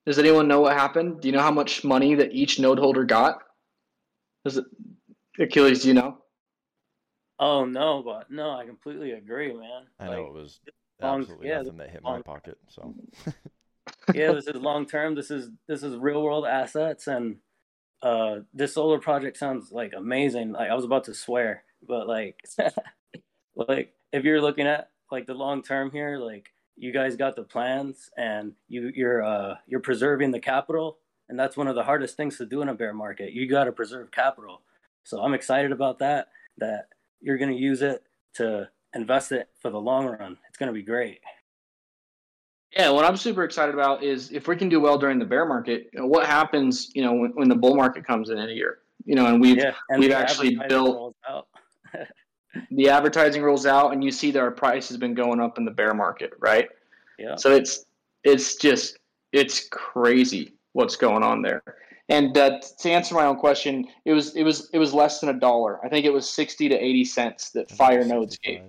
Does 0.07 0.19
anyone 0.19 0.49
know 0.49 0.61
what 0.61 0.77
happened? 0.77 1.21
Do 1.21 1.29
you 1.29 1.33
know 1.33 1.41
how 1.41 1.51
much 1.51 1.85
money 1.85 2.15
that 2.17 2.35
each 2.35 2.59
node 2.59 2.79
holder 2.79 3.05
got? 3.05 3.39
Does 4.45 4.59
it, 4.59 4.67
Achilles, 5.39 5.83
do 5.83 5.89
you 5.89 5.95
know? 5.95 6.19
Oh, 7.39 7.65
no, 7.65 8.03
but 8.03 8.31
no, 8.31 8.51
I 8.51 8.65
completely 8.65 9.13
agree, 9.13 9.53
man. 9.53 9.87
I 9.99 10.09
like, 10.09 10.19
know 10.19 10.27
it 10.27 10.33
was 10.33 10.61
absolutely 11.03 11.49
long, 11.49 11.57
yeah, 11.57 11.63
nothing 11.63 11.79
that 11.79 11.91
hit 11.91 12.05
long, 12.05 12.17
my 12.17 12.23
pocket. 12.23 12.59
So, 12.69 12.95
yeah, 14.15 14.33
this 14.33 14.47
is 14.47 14.55
long 14.55 14.87
term. 14.87 15.15
This 15.15 15.31
is 15.31 15.51
this 15.67 15.83
is 15.83 15.97
real 15.97 16.23
world 16.23 16.47
assets, 16.47 17.07
and 17.09 17.37
uh, 18.03 18.41
this 18.53 18.75
solar 18.75 19.01
project 19.01 19.37
sounds 19.37 19.73
like 19.73 19.93
amazing. 19.97 20.53
Like 20.53 20.71
I 20.71 20.75
was 20.75 20.85
about 20.85 21.05
to 21.05 21.15
swear, 21.15 21.65
but 21.87 22.07
like, 22.07 22.37
like 23.57 23.93
if 24.13 24.25
you're 24.25 24.41
looking 24.41 24.67
at 24.67 24.91
like 25.11 25.27
the 25.27 25.35
long 25.35 25.63
term 25.63 25.91
here, 25.91 26.19
like 26.19 26.55
you 26.77 26.93
guys 26.93 27.17
got 27.17 27.37
the 27.37 27.43
plans 27.43 28.11
and 28.17 28.53
you 28.69 28.91
you're 28.95 29.23
uh 29.23 29.57
you're 29.67 29.81
preserving 29.81 30.31
the 30.31 30.41
capital 30.41 30.99
and 31.29 31.39
that's 31.39 31.57
one 31.57 31.69
of 31.69 31.75
the 31.75 31.83
hardest 31.83 32.17
things 32.17 32.37
to 32.37 32.47
do 32.47 32.63
in 32.63 32.69
a 32.69 32.75
bear 32.75 32.93
market 32.93 33.33
you 33.33 33.49
got 33.49 33.65
to 33.65 33.73
preserve 33.73 34.11
capital 34.11 34.63
so 35.05 35.21
i'm 35.21 35.35
excited 35.35 35.73
about 35.73 35.99
that 35.99 36.29
that 36.59 36.89
you're 37.21 37.39
going 37.39 37.51
to 37.51 37.57
use 37.57 37.83
it 37.83 38.03
to 38.35 38.69
invest 38.95 39.33
it 39.33 39.49
for 39.61 39.71
the 39.71 39.81
long 39.81 40.07
run 40.07 40.37
it's 40.49 40.59
going 40.59 40.69
to 40.69 40.73
be 40.73 40.83
great 40.83 41.21
yeah 42.77 42.91
what 42.91 43.05
i'm 43.05 43.17
super 43.17 43.45
excited 43.45 43.75
about 43.75 44.03
is 44.03 44.31
if 44.33 44.49
we 44.49 44.57
can 44.57 44.69
do 44.69 44.81
well 44.81 44.99
during 44.99 45.19
the 45.19 45.25
bear 45.25 45.47
market 45.47 45.89
you 45.93 46.01
know, 46.01 46.07
what 46.07 46.27
happens 46.27 46.91
you 46.95 47.03
know 47.03 47.13
when, 47.13 47.31
when, 47.35 47.49
the 47.49 47.55
bull 47.55 47.77
market 47.77 48.07
comes 48.07 48.31
in 48.31 48.39
in 48.39 48.51
a 48.51 48.53
year 48.53 48.79
you 49.05 49.15
know 49.15 49.27
and 49.27 49.41
we've 49.41 49.57
yeah, 49.57 49.73
and 49.91 50.01
we've 50.01 50.13
actually 50.13 50.59
built 50.69 51.15
the 52.71 52.89
advertising 52.89 53.43
rolls 53.43 53.67
out 53.67 53.93
and 53.93 54.03
you 54.03 54.11
see 54.11 54.31
that 54.31 54.41
our 54.41 54.51
price 54.51 54.89
has 54.89 54.97
been 54.97 55.15
going 55.15 55.41
up 55.41 55.59
in 55.59 55.65
the 55.65 55.71
bear 55.71 55.95
market, 55.95 56.33
right? 56.39 56.69
Yeah. 57.19 57.37
So 57.37 57.53
it's 57.53 57.85
it's 58.23 58.57
just 58.57 58.99
it's 59.33 59.69
crazy 59.69 60.55
what's 60.73 60.97
going 60.97 61.23
on 61.23 61.43
there. 61.43 61.63
And 62.09 62.37
uh, 62.37 62.61
to 62.81 62.91
answer 62.91 63.15
my 63.15 63.25
own 63.25 63.37
question, 63.37 63.87
it 64.05 64.13
was 64.13 64.37
it 64.37 64.43
was 64.43 64.69
it 64.73 64.79
was 64.79 64.93
less 64.93 65.21
than 65.21 65.31
a 65.31 65.39
dollar. 65.41 65.85
I 65.85 65.89
think 65.89 66.05
it 66.05 66.13
was 66.13 66.29
sixty 66.29 66.69
to 66.69 66.75
eighty 66.75 67.05
cents 67.05 67.51
that 67.51 67.71
Fire 67.71 68.05
Nodes 68.05 68.37
gave. 68.37 68.61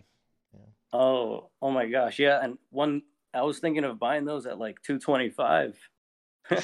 Yeah. 0.54 0.60
Oh, 0.93 1.50
oh 1.62 1.71
my 1.71 1.88
gosh, 1.88 2.17
yeah. 2.17 2.39
And 2.41 2.58
one, 2.69 3.02
I 3.34 3.41
was 3.41 3.60
thinking 3.60 3.84
of 3.84 4.00
buying 4.00 4.24
those 4.24 4.45
at 4.45 4.58
like 4.58 4.82
two 4.84 5.00
twenty 5.00 5.30
five. 5.30 5.78
but 6.50 6.60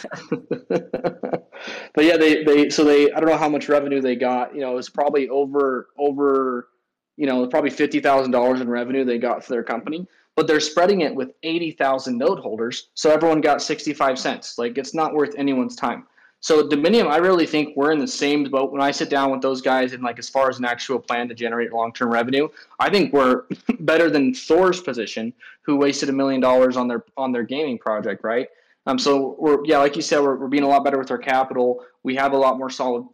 yeah, 1.99 2.15
they 2.15 2.43
they 2.43 2.69
so 2.69 2.85
they 2.85 3.11
I 3.11 3.19
don't 3.19 3.29
know 3.29 3.37
how 3.37 3.49
much 3.49 3.67
revenue 3.67 3.99
they 3.99 4.15
got. 4.15 4.55
You 4.55 4.61
know, 4.61 4.71
it 4.71 4.75
was 4.75 4.89
probably 4.89 5.27
over 5.27 5.89
over 5.97 6.69
you 7.17 7.27
know, 7.27 7.45
probably 7.47 7.69
fifty 7.69 7.99
thousand 7.99 8.31
dollars 8.31 8.61
in 8.61 8.69
revenue 8.69 9.03
they 9.03 9.17
got 9.17 9.43
for 9.43 9.51
their 9.53 9.63
company, 9.63 10.07
but 10.35 10.47
they're 10.47 10.59
spreading 10.59 11.01
it 11.01 11.13
with 11.13 11.31
eighty 11.43 11.71
thousand 11.71 12.17
node 12.17 12.39
holders, 12.39 12.89
so 12.93 13.11
everyone 13.11 13.41
got 13.41 13.61
sixty 13.61 13.93
five 13.93 14.17
cents. 14.17 14.57
Like 14.57 14.77
it's 14.77 14.93
not 14.93 15.13
worth 15.13 15.35
anyone's 15.37 15.75
time. 15.75 16.07
So 16.41 16.67
Dominium, 16.67 17.07
I 17.07 17.17
really 17.17 17.45
think 17.45 17.77
we're 17.77 17.91
in 17.91 17.99
the 17.99 18.07
same 18.07 18.43
boat. 18.45 18.71
When 18.71 18.81
I 18.81 18.89
sit 18.89 19.11
down 19.11 19.31
with 19.31 19.41
those 19.41 19.61
guys 19.61 19.93
and 19.93 20.01
like 20.01 20.17
as 20.17 20.27
far 20.27 20.49
as 20.49 20.57
an 20.57 20.65
actual 20.65 20.97
plan 20.97 21.29
to 21.29 21.35
generate 21.35 21.71
long 21.71 21.93
term 21.93 22.11
revenue, 22.11 22.49
I 22.79 22.89
think 22.89 23.13
we're 23.13 23.43
better 23.79 24.09
than 24.09 24.33
Thor's 24.33 24.81
position, 24.81 25.33
who 25.61 25.77
wasted 25.77 26.09
a 26.09 26.13
million 26.13 26.41
dollars 26.41 26.77
on 26.77 26.87
their 26.87 27.05
on 27.15 27.31
their 27.31 27.43
gaming 27.43 27.77
project, 27.77 28.23
right? 28.23 28.47
Um, 28.87 28.97
so 28.97 29.35
we're 29.37 29.63
yeah, 29.65 29.77
like 29.77 29.95
you 29.95 30.01
said, 30.01 30.19
we're, 30.19 30.35
we're 30.35 30.47
being 30.47 30.63
a 30.63 30.67
lot 30.67 30.83
better 30.83 30.97
with 30.97 31.11
our 31.11 31.19
capital. 31.19 31.85
We 32.03 32.15
have 32.15 32.33
a 32.33 32.37
lot 32.37 32.57
more 32.57 32.71
solid 32.71 33.05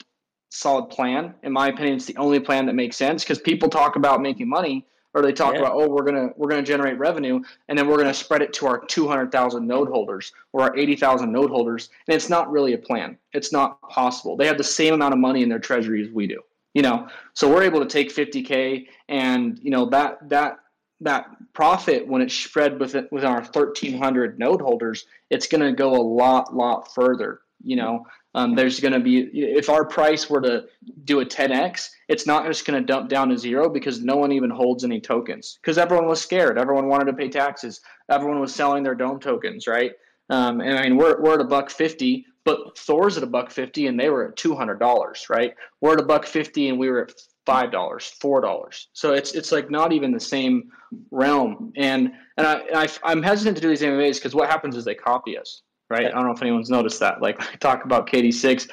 solid 0.49 0.89
plan. 0.89 1.35
In 1.43 1.51
my 1.51 1.67
opinion, 1.67 1.97
it's 1.97 2.05
the 2.05 2.15
only 2.15 2.39
plan 2.39 2.65
that 2.67 2.75
makes 2.75 2.95
sense 2.95 3.25
because 3.25 3.39
people 3.39 3.67
talk 3.67 3.97
about 3.97 4.21
making 4.21 4.47
money 4.47 4.85
or 5.17 5.23
they 5.23 5.33
talk 5.33 5.53
yeah. 5.53 5.61
about 5.61 5.73
oh 5.73 5.89
we're 5.89 6.03
gonna 6.03 6.29
we're 6.37 6.49
gonna 6.49 6.61
generate 6.61 6.97
revenue 6.99 7.41
and 7.67 7.77
then 7.77 7.87
we're 7.87 7.97
gonna 7.97 8.13
spread 8.13 8.43
it 8.43 8.53
to 8.53 8.67
our 8.67 8.85
200,000 8.85 9.65
node 9.65 9.89
holders 9.89 10.31
or 10.53 10.61
our 10.61 10.77
80,000 10.77 11.31
node 11.31 11.49
holders 11.49 11.89
and 12.07 12.15
it's 12.15 12.29
not 12.29 12.51
really 12.51 12.73
a 12.73 12.77
plan. 12.77 13.17
It's 13.33 13.51
not 13.51 13.81
possible. 13.89 14.37
They 14.37 14.45
have 14.45 14.57
the 14.57 14.63
same 14.63 14.93
amount 14.93 15.13
of 15.13 15.19
money 15.19 15.41
in 15.41 15.49
their 15.49 15.59
treasury 15.59 16.03
as 16.05 16.11
we 16.11 16.27
do. 16.27 16.41
You 16.75 16.83
know, 16.83 17.07
so 17.33 17.49
we're 17.49 17.63
able 17.63 17.79
to 17.79 17.87
take 17.87 18.13
50k, 18.13 18.85
and 19.09 19.57
you 19.63 19.71
know 19.71 19.89
that 19.89 20.29
that 20.29 20.59
that 21.01 21.25
profit 21.53 22.07
when 22.07 22.21
it's 22.21 22.35
spread 22.35 22.79
within 22.79 23.07
with 23.11 23.23
our 23.23 23.41
1,300 23.41 24.37
node 24.37 24.61
holders, 24.61 25.07
it's 25.31 25.47
going 25.47 25.61
to 25.61 25.71
go 25.71 25.95
a 25.95 26.03
lot 26.03 26.55
lot 26.55 26.93
further. 26.93 27.39
You 27.63 27.77
know, 27.77 28.05
um, 28.37 28.53
there's 28.53 28.79
going 28.79 28.93
to 28.93 28.99
be 28.99 29.21
if 29.33 29.67
our 29.67 29.83
price 29.83 30.29
were 30.29 30.41
to 30.41 30.65
do 31.05 31.21
a 31.21 31.25
10x, 31.25 31.89
it's 32.07 32.27
not 32.27 32.45
just 32.45 32.65
going 32.65 32.79
to 32.79 32.85
dump 32.85 33.09
down 33.09 33.29
to 33.29 33.37
zero 33.37 33.67
because 33.67 34.03
no 34.03 34.15
one 34.15 34.31
even 34.31 34.51
holds 34.51 34.83
any 34.83 35.01
tokens 35.01 35.57
because 35.59 35.79
everyone 35.79 36.05
was 36.05 36.21
scared. 36.21 36.59
Everyone 36.59 36.87
wanted 36.87 37.05
to 37.05 37.13
pay 37.13 37.29
taxes. 37.29 37.81
Everyone 38.11 38.39
was 38.39 38.53
selling 38.53 38.83
their 38.83 38.93
dome 38.93 39.19
tokens, 39.19 39.65
right? 39.65 39.93
Um, 40.29 40.61
and 40.61 40.77
I 40.77 40.83
mean, 40.83 40.97
we're, 40.97 41.19
we're 41.19 41.33
at 41.33 41.41
a 41.41 41.45
buck 41.45 41.71
fifty, 41.71 42.27
but 42.45 42.77
Thor's 42.77 43.17
at 43.17 43.23
a 43.23 43.27
buck 43.27 43.49
fifty, 43.49 43.87
and 43.87 43.99
they 43.99 44.11
were 44.11 44.27
at 44.27 44.35
two 44.35 44.55
hundred 44.55 44.79
dollars, 44.79 45.25
right? 45.31 45.55
We're 45.81 45.93
at 45.93 45.99
a 45.99 46.05
buck 46.05 46.27
fifty, 46.27 46.69
and 46.69 46.77
we 46.77 46.91
were 46.91 47.01
at 47.05 47.13
five 47.47 47.71
dollars, 47.71 48.05
four 48.21 48.39
dollars. 48.41 48.89
So 48.93 49.13
it's 49.13 49.33
it's 49.33 49.51
like 49.51 49.71
not 49.71 49.93
even 49.93 50.11
the 50.11 50.19
same 50.19 50.69
realm. 51.09 51.73
And 51.75 52.11
and 52.37 52.45
I, 52.45 52.87
I 53.03 53.11
am 53.11 53.23
hesitant 53.23 53.57
to 53.57 53.61
do 53.63 53.69
these 53.69 53.81
AMAs 53.81 54.19
because 54.19 54.35
what 54.35 54.47
happens 54.47 54.75
is 54.75 54.85
they 54.85 54.93
copy 54.93 55.39
us, 55.39 55.63
right? 55.89 56.05
I 56.05 56.09
don't 56.09 56.25
know 56.25 56.31
if 56.31 56.41
anyone's 56.41 56.69
noticed 56.69 56.99
that. 56.99 57.21
Like 57.21 57.41
I 57.53 57.55
talk 57.55 57.85
about 57.85 58.07
KD6, 58.07 58.69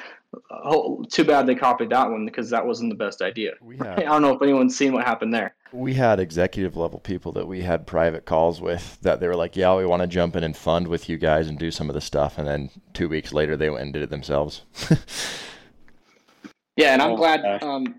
oh, 0.51 1.03
too 1.09 1.23
bad 1.23 1.47
they 1.47 1.55
copied 1.55 1.89
that 1.89 2.09
one 2.09 2.25
because 2.25 2.49
that 2.49 2.65
wasn't 2.65 2.89
the 2.89 2.95
best 2.95 3.21
idea. 3.21 3.53
We 3.61 3.77
had, 3.79 3.99
I 3.99 4.03
don't 4.03 4.21
know 4.21 4.33
if 4.33 4.41
anyone's 4.41 4.75
seen 4.75 4.93
what 4.93 5.05
happened 5.05 5.33
there. 5.33 5.55
We 5.71 5.93
had 5.93 6.19
executive 6.19 6.77
level 6.77 6.99
people 6.99 7.31
that 7.33 7.47
we 7.47 7.61
had 7.61 7.85
private 7.87 8.25
calls 8.25 8.61
with 8.61 8.99
that 9.01 9.19
they 9.19 9.27
were 9.27 9.35
like, 9.35 9.55
"Yeah, 9.55 9.75
we 9.75 9.85
want 9.85 10.01
to 10.01 10.07
jump 10.07 10.35
in 10.35 10.43
and 10.43 10.55
fund 10.55 10.87
with 10.87 11.09
you 11.09 11.17
guys 11.17 11.47
and 11.47 11.59
do 11.59 11.71
some 11.71 11.89
of 11.89 11.93
the 11.93 12.01
stuff," 12.01 12.37
and 12.37 12.47
then 12.47 12.69
two 12.93 13.09
weeks 13.09 13.33
later 13.33 13.57
they 13.57 13.69
went 13.69 13.83
and 13.83 13.93
did 13.93 14.03
it 14.03 14.09
themselves. 14.09 14.63
yeah, 16.75 16.93
and 16.93 17.01
I'm 17.01 17.11
oh, 17.11 17.17
glad. 17.17 17.63
Um, 17.63 17.95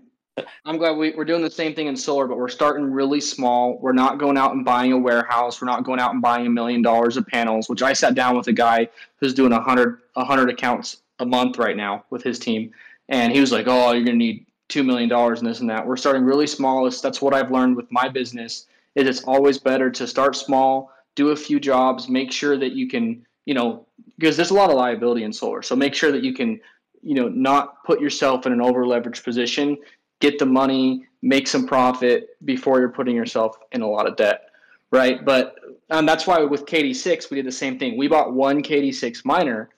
I'm 0.65 0.77
glad 0.77 0.97
we, 0.97 1.11
we're 1.11 1.25
doing 1.25 1.41
the 1.41 1.49
same 1.49 1.73
thing 1.73 1.87
in 1.87 1.95
solar, 1.95 2.27
but 2.27 2.37
we're 2.37 2.49
starting 2.49 2.91
really 2.91 3.21
small. 3.21 3.77
We're 3.79 3.93
not 3.93 4.19
going 4.19 4.37
out 4.37 4.53
and 4.53 4.63
buying 4.63 4.91
a 4.91 4.97
warehouse. 4.97 5.61
We're 5.61 5.67
not 5.67 5.83
going 5.83 5.99
out 5.99 6.13
and 6.13 6.21
buying 6.21 6.45
a 6.45 6.49
million 6.49 6.81
dollars 6.81 7.17
of 7.17 7.25
panels, 7.27 7.69
which 7.69 7.81
I 7.81 7.93
sat 7.93 8.15
down 8.15 8.37
with 8.37 8.47
a 8.47 8.53
guy 8.53 8.89
who's 9.19 9.33
doing 9.33 9.51
a 9.51 9.61
hundred 9.61 9.99
a 10.15 10.25
hundred 10.25 10.49
accounts 10.49 10.97
a 11.19 11.25
month 11.25 11.57
right 11.57 11.75
now 11.75 12.03
with 12.09 12.23
his 12.23 12.37
team, 12.39 12.71
and 13.09 13.33
he 13.33 13.39
was 13.39 13.51
like, 13.51 13.65
"Oh, 13.67 13.93
you're 13.93 14.03
gonna 14.03 14.17
need 14.17 14.45
two 14.67 14.83
million 14.83 15.09
dollars 15.09 15.39
and 15.39 15.49
this 15.49 15.59
and 15.59 15.69
that." 15.69 15.85
We're 15.85 15.97
starting 15.97 16.23
really 16.23 16.47
small. 16.47 16.89
That's 16.89 17.21
what 17.21 17.33
I've 17.33 17.51
learned 17.51 17.75
with 17.75 17.91
my 17.91 18.07
business. 18.07 18.67
Is 18.95 19.07
it's 19.07 19.23
always 19.23 19.57
better 19.57 19.89
to 19.91 20.07
start 20.07 20.35
small, 20.35 20.91
do 21.15 21.29
a 21.29 21.35
few 21.35 21.59
jobs, 21.59 22.09
make 22.09 22.31
sure 22.31 22.57
that 22.57 22.73
you 22.73 22.87
can, 22.87 23.25
you 23.45 23.53
know, 23.53 23.85
because 24.17 24.35
there's 24.35 24.51
a 24.51 24.55
lot 24.55 24.69
of 24.69 24.75
liability 24.75 25.23
in 25.23 25.33
solar. 25.33 25.61
So 25.61 25.75
make 25.75 25.93
sure 25.93 26.11
that 26.11 26.23
you 26.23 26.33
can, 26.33 26.59
you 27.03 27.15
know, 27.15 27.27
not 27.27 27.83
put 27.83 28.01
yourself 28.01 28.45
in 28.45 28.53
an 28.53 28.61
over 28.61 28.85
leveraged 28.85 29.23
position. 29.23 29.77
Get 30.19 30.39
the 30.39 30.45
money, 30.45 31.05
make 31.21 31.47
some 31.47 31.67
profit 31.67 32.29
before 32.45 32.79
you're 32.79 32.89
putting 32.89 33.15
yourself 33.15 33.57
in 33.71 33.81
a 33.81 33.89
lot 33.89 34.07
of 34.07 34.15
debt, 34.15 34.49
right? 34.91 35.23
But 35.23 35.55
um, 35.89 36.05
that's 36.05 36.27
why 36.27 36.39
with 36.43 36.65
KD6 36.65 37.29
we 37.29 37.37
did 37.37 37.45
the 37.45 37.51
same 37.51 37.77
thing. 37.77 37.97
We 37.97 38.07
bought 38.07 38.33
one 38.33 38.61
KD6 38.61 39.25
miner 39.25 39.69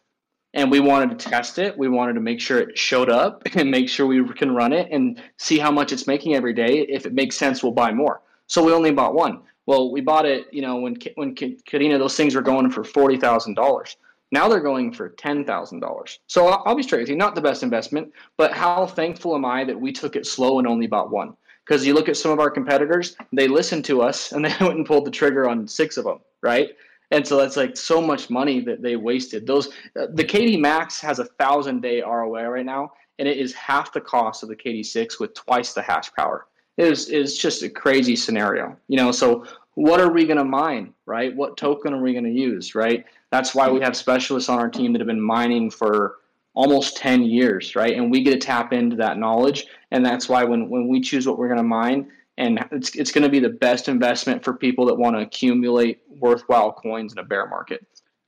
and 0.53 0.71
we 0.71 0.79
wanted 0.79 1.17
to 1.17 1.29
test 1.29 1.59
it. 1.59 1.77
We 1.77 1.89
wanted 1.89 2.13
to 2.13 2.21
make 2.21 2.39
sure 2.39 2.59
it 2.59 2.77
showed 2.77 3.09
up 3.09 3.43
and 3.55 3.69
make 3.69 3.89
sure 3.89 4.05
we 4.07 4.23
can 4.33 4.53
run 4.53 4.73
it 4.73 4.89
and 4.91 5.21
see 5.37 5.59
how 5.59 5.71
much 5.71 5.91
it's 5.91 6.07
making 6.07 6.35
every 6.35 6.53
day. 6.53 6.85
If 6.89 7.05
it 7.05 7.13
makes 7.13 7.35
sense, 7.37 7.61
we'll 7.61 7.71
buy 7.71 7.91
more. 7.91 8.21
So 8.47 8.63
we 8.63 8.73
only 8.73 8.91
bought 8.91 9.13
one. 9.13 9.41
Well, 9.65 9.91
we 9.91 10.01
bought 10.01 10.25
it, 10.25 10.47
you 10.51 10.63
know, 10.63 10.77
when 10.77 10.97
when 11.13 11.35
Kadena, 11.35 11.99
those 11.99 12.17
things 12.17 12.33
were 12.33 12.41
going 12.41 12.71
for 12.71 12.83
forty 12.83 13.17
thousand 13.17 13.53
dollars. 13.53 13.97
Now 14.31 14.47
they're 14.47 14.59
going 14.59 14.93
for 14.93 15.09
ten 15.09 15.43
thousand 15.45 15.79
dollars. 15.79 16.19
So 16.27 16.47
I'll, 16.47 16.75
be 16.75 16.83
straight 16.83 17.01
with 17.01 17.09
you, 17.09 17.15
not 17.15 17.35
the 17.35 17.41
best 17.41 17.63
investment, 17.63 18.11
but 18.37 18.53
how 18.53 18.85
thankful 18.85 19.35
am 19.35 19.45
I 19.45 19.63
that 19.63 19.79
we 19.79 19.91
took 19.91 20.15
it 20.15 20.27
slow 20.27 20.59
and 20.59 20.67
only 20.67 20.87
bought 20.87 21.11
one? 21.11 21.35
Because 21.65 21.85
you 21.85 21.93
look 21.93 22.09
at 22.09 22.17
some 22.17 22.31
of 22.31 22.39
our 22.39 22.49
competitors, 22.49 23.15
they 23.33 23.47
listened 23.47 23.85
to 23.85 24.01
us 24.01 24.31
and 24.31 24.45
they 24.45 24.53
went 24.61 24.77
and 24.77 24.85
pulled 24.85 25.05
the 25.05 25.11
trigger 25.11 25.49
on 25.49 25.67
six 25.67 25.97
of 25.97 26.05
them, 26.05 26.19
right? 26.41 26.69
and 27.11 27.27
so 27.27 27.37
that's 27.37 27.57
like 27.57 27.75
so 27.75 28.01
much 28.01 28.29
money 28.29 28.59
that 28.61 28.81
they 28.81 28.95
wasted. 28.95 29.47
Those 29.47 29.67
uh, 29.99 30.07
the 30.13 30.23
KD 30.23 30.59
Max 30.59 30.99
has 31.01 31.19
a 31.19 31.25
thousand 31.25 31.81
day 31.81 32.01
ROA 32.01 32.49
right 32.49 32.65
now, 32.65 32.93
and 33.17 33.27
it 33.27 33.37
is 33.37 33.53
half 33.53 33.91
the 33.93 34.01
cost 34.01 34.43
of 34.43 34.49
the 34.49 34.55
KD6 34.55 35.19
with 35.19 35.33
twice 35.33 35.73
the 35.73 35.81
hash 35.81 36.13
power. 36.13 36.45
It 36.77 36.87
is 36.87 37.09
is 37.09 37.37
just 37.37 37.63
a 37.63 37.69
crazy 37.69 38.15
scenario, 38.15 38.77
you 38.87 38.97
know. 38.97 39.11
So 39.11 39.45
what 39.79 40.01
are 40.01 40.11
we 40.11 40.25
going 40.25 40.37
to 40.37 40.43
mine, 40.43 40.93
right? 41.05 41.33
What 41.33 41.55
token 41.55 41.93
are 41.93 42.01
we 42.01 42.11
going 42.11 42.25
to 42.25 42.29
use, 42.29 42.75
right? 42.75 43.05
That's 43.31 43.55
why 43.55 43.69
we 43.69 43.79
have 43.79 43.95
specialists 43.95 44.49
on 44.49 44.59
our 44.59 44.69
team 44.69 44.91
that 44.91 44.99
have 44.99 45.07
been 45.07 45.21
mining 45.21 45.71
for 45.71 46.17
almost 46.53 46.97
10 46.97 47.23
years, 47.23 47.77
right? 47.77 47.95
And 47.95 48.11
we 48.11 48.21
get 48.21 48.31
to 48.31 48.37
tap 48.39 48.73
into 48.73 48.97
that 48.97 49.17
knowledge. 49.17 49.67
And 49.91 50.05
that's 50.05 50.27
why 50.27 50.43
when, 50.43 50.69
when 50.69 50.89
we 50.89 50.99
choose 50.99 51.25
what 51.25 51.37
we're 51.37 51.47
going 51.47 51.59
to 51.59 51.63
mine, 51.63 52.11
and 52.37 52.59
it's, 52.73 52.93
it's 52.95 53.13
going 53.13 53.23
to 53.23 53.29
be 53.29 53.39
the 53.39 53.47
best 53.47 53.87
investment 53.87 54.43
for 54.43 54.53
people 54.53 54.85
that 54.87 54.95
want 54.95 55.15
to 55.15 55.21
accumulate 55.21 56.01
worthwhile 56.09 56.73
coins 56.73 57.13
in 57.13 57.19
a 57.19 57.23
bear 57.23 57.47
market. 57.47 57.87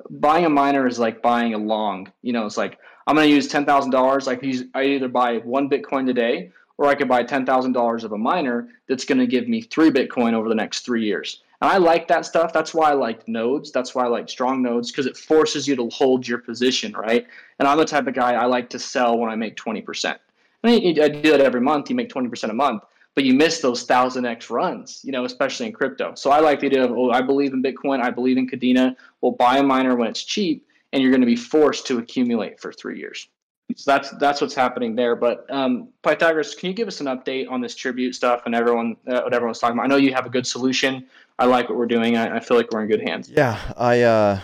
Buying 0.09 0.45
a 0.45 0.49
miner 0.49 0.87
is 0.87 0.99
like 0.99 1.21
buying 1.21 1.53
a 1.53 1.57
long. 1.57 2.09
You 2.21 2.31
know, 2.31 2.45
it's 2.45 2.57
like 2.57 2.79
I'm 3.07 3.15
going 3.15 3.27
to 3.27 3.35
use 3.35 3.47
ten 3.47 3.65
thousand 3.65 3.91
dollars. 3.91 4.27
Use 4.41 4.63
I 4.73 4.83
either 4.83 5.07
buy 5.07 5.37
one 5.37 5.69
Bitcoin 5.69 6.05
today, 6.07 6.51
or 6.82 6.88
I 6.88 6.96
could 6.96 7.08
buy 7.08 7.22
ten 7.22 7.46
thousand 7.46 7.74
dollars 7.74 8.04
of 8.04 8.12
a 8.12 8.17
miner 8.17 8.70
that's 8.88 9.06
going 9.06 9.20
to 9.20 9.28
give 9.28 9.48
me 9.48 9.62
three 9.62 9.91
Bitcoin 9.91 10.34
over 10.34 10.50
the 10.50 10.56
next 10.56 10.80
three 10.80 11.06
years. 11.06 11.44
And 11.62 11.70
I 11.70 11.78
like 11.78 12.08
that 12.08 12.26
stuff. 12.26 12.52
That's 12.52 12.74
why 12.74 12.89
I 12.89 12.94
like 12.94 13.28
nodes. 13.28 13.72
That's 13.72 13.94
why 13.94 14.06
I 14.06 14.08
like 14.08 14.28
strong 14.28 14.63
nodes 14.63 14.91
because 14.91 15.06
it 15.06 15.15
forces 15.15 15.67
you 15.67 15.76
to 15.76 15.89
hold 15.89 16.28
your 16.28 16.39
position, 16.39 16.94
right? 16.94 17.28
And 17.60 17.67
I'm 17.67 17.78
the 17.78 17.86
type 17.86 18.08
of 18.08 18.15
guy 18.15 18.34
I 18.34 18.46
like 18.46 18.67
to 18.72 18.80
sell 18.80 19.20
when 19.20 19.30
I 19.30 19.36
make 19.36 19.58
20%. 19.58 20.17
I, 20.63 20.67
mean, 20.67 21.00
I 21.00 21.08
do 21.08 21.30
that 21.30 21.39
every 21.39 21.62
month. 21.62 21.91
You 21.91 21.96
make 21.96 22.10
20% 22.10 22.50
a 22.50 22.54
month 22.54 22.82
but 23.13 23.26
you 23.26 23.34
miss 23.34 23.60
those 23.60 23.84
thousand 23.84 24.26
X 24.26 24.50
runs, 24.50 25.02
you 25.04 25.12
know, 25.12 25.26
especially 25.26 25.65
in 25.65 25.74
crypto. 25.74 26.13
So 26.15 26.32
I 26.32 26.39
like 26.39 26.62
the 26.62 26.67
idea 26.67 26.86
of, 26.86 26.91
oh, 26.91 27.12
I 27.12 27.22
believe 27.22 27.54
in 27.54 27.62
Bitcoin, 27.62 28.02
I 28.02 28.10
believe 28.10 28.38
in 28.38 28.50
Kadena. 28.50 28.96
We'll 29.20 29.34
buy 29.34 29.58
a 29.58 29.63
miner 29.63 29.96
when 29.96 30.08
it's 30.08 30.24
cheap, 30.24 30.65
and 30.94 31.02
you're 31.02 31.12
going 31.12 31.22
to 31.22 31.28
be 31.28 31.36
forced 31.36 31.86
to 31.88 31.98
accumulate 31.98 32.60
for 32.60 32.72
three 32.72 33.00
years. 33.00 33.28
So 33.75 33.91
that's 33.91 34.12
that's 34.12 34.41
what's 34.41 34.55
happening 34.55 34.95
there. 34.95 35.15
But 35.15 35.45
um, 35.49 35.89
Pythagoras, 36.03 36.55
can 36.55 36.69
you 36.69 36.73
give 36.73 36.88
us 36.88 37.01
an 37.01 37.07
update 37.07 37.49
on 37.49 37.62
this 37.62 37.75
tribute 37.75 38.15
stuff 38.15 38.43
and 38.45 38.55
everyone 38.55 38.97
uh, 39.07 39.21
what 39.21 39.34
everyone's 39.34 39.60
talking 39.60 39.77
about? 39.77 39.86
I 39.86 39.88
know 39.88 39.97
you 39.97 40.13
have 40.13 40.25
a 40.25 40.29
good 40.29 40.47
solution. 40.47 41.07
I 41.39 41.45
like 41.45 41.69
what 41.69 41.77
we're 41.77 41.88
doing. 41.88 42.17
I, 42.17 42.38
I 42.38 42.39
feel 42.39 42.57
like 42.57 42.71
we're 42.71 42.81
in 42.81 42.88
good 42.88 43.07
hands. 43.07 43.29
Yeah, 43.29 43.60
I 43.77 44.01
uh, 44.01 44.39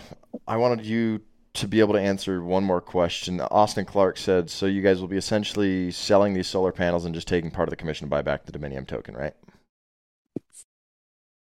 I 0.47 0.57
wanted 0.57 0.85
you 0.85 1.21
to 1.57 1.67
be 1.67 1.79
able 1.79 1.93
to 1.93 1.99
answer 1.99 2.43
one 2.43 2.63
more 2.63 2.79
question, 2.81 3.41
Austin 3.41 3.83
Clark 3.83 4.17
said, 4.17 4.47
so 4.47 4.67
you 4.67 4.83
guys 4.83 5.01
will 5.01 5.07
be 5.07 5.17
essentially 5.17 5.89
selling 5.89 6.35
these 6.35 6.47
solar 6.47 6.71
panels 6.71 7.03
and 7.03 7.15
just 7.15 7.27
taking 7.27 7.49
part 7.49 7.67
of 7.67 7.71
the 7.71 7.75
commission 7.75 8.05
to 8.05 8.09
buy 8.09 8.21
back 8.21 8.45
the 8.45 8.51
Dominium 8.51 8.85
token, 8.85 9.15
right? 9.15 9.33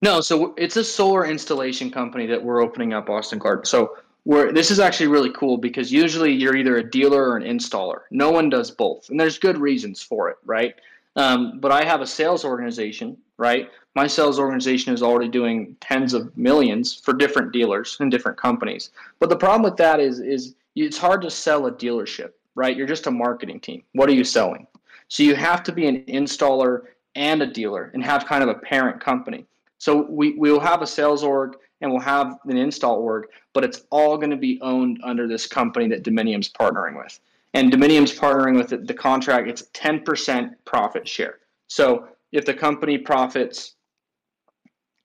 No, 0.02 0.20
so 0.20 0.54
it's 0.56 0.76
a 0.76 0.84
solar 0.84 1.26
installation 1.26 1.90
company 1.90 2.26
that 2.26 2.44
we're 2.44 2.60
opening 2.60 2.92
up, 2.92 3.10
Austin 3.10 3.40
Clark. 3.40 3.66
So 3.66 3.96
we're, 4.26 4.52
this 4.52 4.72
is 4.72 4.80
actually 4.80 5.06
really 5.06 5.30
cool 5.30 5.56
because 5.56 5.92
usually 5.92 6.32
you're 6.32 6.56
either 6.56 6.78
a 6.78 6.90
dealer 6.90 7.30
or 7.30 7.36
an 7.36 7.44
installer. 7.44 8.00
No 8.10 8.32
one 8.32 8.50
does 8.50 8.72
both, 8.72 9.08
and 9.08 9.18
there's 9.18 9.38
good 9.38 9.56
reasons 9.56 10.02
for 10.02 10.28
it, 10.28 10.36
right? 10.44 10.74
Um, 11.14 11.60
but 11.60 11.70
I 11.70 11.84
have 11.84 12.00
a 12.00 12.06
sales 12.06 12.44
organization, 12.44 13.16
right? 13.38 13.70
My 13.94 14.08
sales 14.08 14.40
organization 14.40 14.92
is 14.92 15.00
already 15.00 15.28
doing 15.28 15.76
tens 15.80 16.12
of 16.12 16.36
millions 16.36 16.92
for 16.92 17.14
different 17.14 17.52
dealers 17.52 17.96
and 18.00 18.10
different 18.10 18.36
companies. 18.36 18.90
But 19.20 19.30
the 19.30 19.36
problem 19.36 19.62
with 19.62 19.76
that 19.76 20.00
is, 20.00 20.18
is 20.18 20.56
it's 20.74 20.98
hard 20.98 21.22
to 21.22 21.30
sell 21.30 21.66
a 21.66 21.72
dealership, 21.72 22.32
right? 22.56 22.76
You're 22.76 22.88
just 22.88 23.06
a 23.06 23.12
marketing 23.12 23.60
team. 23.60 23.84
What 23.92 24.08
are 24.08 24.14
you 24.14 24.24
selling? 24.24 24.66
So 25.06 25.22
you 25.22 25.36
have 25.36 25.62
to 25.62 25.72
be 25.72 25.86
an 25.86 26.02
installer 26.06 26.82
and 27.14 27.42
a 27.42 27.46
dealer 27.46 27.92
and 27.94 28.04
have 28.04 28.26
kind 28.26 28.42
of 28.42 28.48
a 28.48 28.54
parent 28.54 29.00
company. 29.00 29.46
So 29.78 30.02
we, 30.10 30.32
we 30.32 30.50
will 30.50 30.60
have 30.60 30.82
a 30.82 30.86
sales 30.86 31.22
org 31.22 31.56
and 31.80 31.90
we'll 31.90 32.00
have 32.00 32.38
an 32.46 32.56
install 32.56 32.96
org, 32.96 33.26
but 33.52 33.64
it's 33.64 33.82
all 33.90 34.16
going 34.16 34.30
to 34.30 34.36
be 34.36 34.58
owned 34.62 35.00
under 35.04 35.28
this 35.28 35.46
company 35.46 35.88
that 35.88 36.02
Dominium's 36.02 36.48
partnering 36.48 36.96
with 36.96 37.20
and 37.56 37.72
Dominium's 37.72 38.12
partnering 38.12 38.56
with 38.56 38.68
the, 38.68 38.76
the 38.76 38.92
contract. 38.92 39.48
It's 39.48 39.62
10% 39.72 40.54
profit 40.66 41.08
share. 41.08 41.38
So 41.68 42.08
if 42.30 42.44
the 42.44 42.52
company 42.52 42.98
profits 42.98 43.76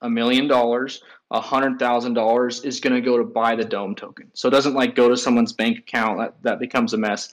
a 0.01 0.09
million 0.09 0.47
dollars, 0.47 1.01
a 1.31 1.39
hundred 1.39 1.79
thousand 1.79 2.13
dollars 2.13 2.65
is 2.65 2.81
going 2.81 2.93
to 2.93 3.01
go 3.01 3.17
to 3.17 3.23
buy 3.23 3.55
the 3.55 3.63
dome 3.63 3.95
token. 3.95 4.29
So 4.33 4.49
it 4.49 4.51
doesn't 4.51 4.73
like 4.73 4.95
go 4.95 5.07
to 5.07 5.15
someone's 5.15 5.53
bank 5.53 5.77
account. 5.77 6.19
That, 6.19 6.43
that 6.43 6.59
becomes 6.59 6.93
a 6.93 6.97
mess. 6.97 7.31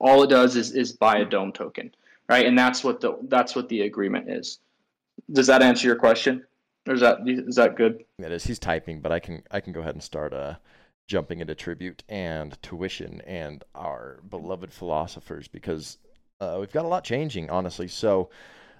All 0.00 0.22
it 0.22 0.28
does 0.28 0.54
is 0.54 0.72
is 0.72 0.92
buy 0.92 1.18
a 1.18 1.24
dome 1.24 1.52
token, 1.52 1.94
right? 2.28 2.44
And 2.44 2.58
that's 2.58 2.84
what 2.84 3.00
the 3.00 3.16
that's 3.28 3.54
what 3.56 3.68
the 3.68 3.82
agreement 3.82 4.28
is. 4.28 4.58
Does 5.32 5.46
that 5.46 5.62
answer 5.62 5.86
your 5.86 5.96
question? 5.96 6.44
Or 6.88 6.94
is 6.94 7.00
that 7.00 7.18
is 7.26 7.56
that 7.56 7.76
good? 7.76 8.04
That 8.18 8.32
is. 8.32 8.44
He's 8.44 8.58
typing, 8.58 9.00
but 9.00 9.12
I 9.12 9.20
can 9.20 9.42
I 9.50 9.60
can 9.60 9.72
go 9.72 9.80
ahead 9.80 9.94
and 9.94 10.02
start 10.02 10.32
uh 10.32 10.54
jumping 11.06 11.40
into 11.40 11.54
tribute 11.54 12.04
and 12.08 12.60
tuition 12.62 13.20
and 13.22 13.64
our 13.74 14.20
beloved 14.28 14.72
philosophers 14.72 15.48
because 15.48 15.98
uh, 16.40 16.58
we've 16.60 16.72
got 16.72 16.84
a 16.84 16.88
lot 16.88 17.02
changing, 17.02 17.50
honestly. 17.50 17.88
So, 17.88 18.28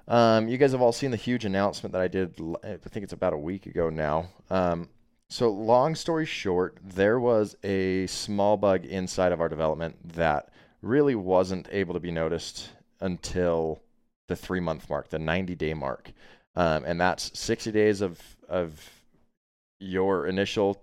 um, 0.06 0.46
you 0.46 0.58
guys 0.58 0.72
have 0.72 0.82
all 0.82 0.92
seen 0.92 1.10
the 1.10 1.16
huge 1.16 1.44
announcement 1.44 1.92
that 1.92 2.02
I 2.02 2.08
did, 2.08 2.38
I 2.62 2.76
think 2.76 3.04
it's 3.04 3.14
about 3.14 3.32
a 3.32 3.38
week 3.38 3.66
ago 3.66 3.90
now. 3.90 4.28
Um, 4.50 4.88
so, 5.30 5.50
long 5.50 5.94
story 5.94 6.24
short, 6.24 6.78
there 6.82 7.18
was 7.18 7.56
a 7.64 8.06
small 8.06 8.56
bug 8.56 8.84
inside 8.84 9.32
of 9.32 9.40
our 9.40 9.48
development 9.48 9.96
that 10.14 10.50
really 10.80 11.14
wasn't 11.14 11.68
able 11.72 11.94
to 11.94 12.00
be 12.00 12.10
noticed 12.10 12.70
until 13.00 13.82
the 14.28 14.36
three 14.36 14.60
month 14.60 14.88
mark, 14.88 15.08
the 15.08 15.18
90 15.18 15.54
day 15.54 15.74
mark. 15.74 16.12
Um, 16.56 16.84
and 16.84 17.00
that's 17.00 17.38
60 17.38 17.72
days 17.72 18.00
of, 18.00 18.20
of 18.48 18.88
your 19.78 20.26
initial 20.26 20.82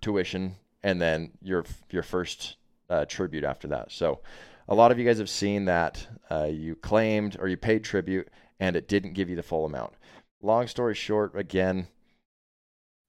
tuition 0.00 0.56
and 0.82 1.00
then 1.00 1.32
your, 1.42 1.64
your 1.90 2.02
first 2.02 2.56
uh, 2.90 3.04
tribute 3.06 3.44
after 3.44 3.68
that. 3.68 3.90
So 3.90 4.20
a 4.68 4.74
lot 4.74 4.90
of 4.90 4.98
you 4.98 5.04
guys 5.04 5.18
have 5.18 5.30
seen 5.30 5.64
that 5.66 6.06
uh, 6.30 6.48
you 6.50 6.76
claimed 6.76 7.36
or 7.40 7.48
you 7.48 7.56
paid 7.56 7.84
tribute 7.84 8.28
and 8.60 8.76
it 8.76 8.88
didn't 8.88 9.14
give 9.14 9.30
you 9.30 9.36
the 9.36 9.42
full 9.42 9.64
amount. 9.64 9.94
Long 10.42 10.66
story 10.66 10.94
short, 10.94 11.36
again, 11.36 11.88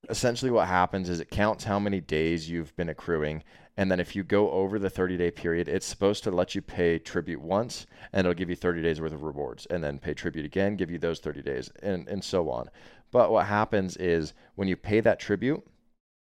essentially 0.10 0.52
what 0.52 0.68
happens 0.68 1.10
is 1.10 1.20
it 1.20 1.30
counts 1.30 1.64
how 1.64 1.80
many 1.80 2.00
days 2.00 2.50
you've 2.50 2.76
been 2.76 2.90
accruing 2.90 3.44
and 3.80 3.90
then 3.90 4.02
if 4.02 4.14
you 4.14 4.26
go 4.26 4.52
over 4.52 4.78
the 4.78 4.90
30 4.90 5.16
day 5.16 5.32
period, 5.32 5.70
it's 5.70 5.86
supposed 5.86 6.26
to 6.26 6.32
let 6.32 6.54
you 6.54 6.62
pay 6.62 7.00
tribute 7.00 7.40
once 7.40 7.88
and 8.12 8.28
it'll 8.28 8.38
give 8.38 8.50
you 8.50 8.56
30 8.58 8.82
days 8.82 9.00
worth 9.00 9.14
of 9.14 9.24
rewards 9.24 9.66
and 9.68 9.82
then 9.82 10.00
pay 10.00 10.14
tribute 10.14 10.46
again, 10.46 10.76
give 10.76 10.92
you 10.92 10.98
those 10.98 11.22
30 11.22 11.42
days 11.42 11.72
and, 11.82 12.06
and 12.10 12.22
so 12.22 12.50
on. 12.50 12.70
But 13.10 13.32
what 13.32 13.46
happens 13.46 13.96
is 13.96 14.34
when 14.56 14.68
you 14.68 14.76
pay 14.76 15.00
that 15.00 15.18
tribute, 15.18 15.66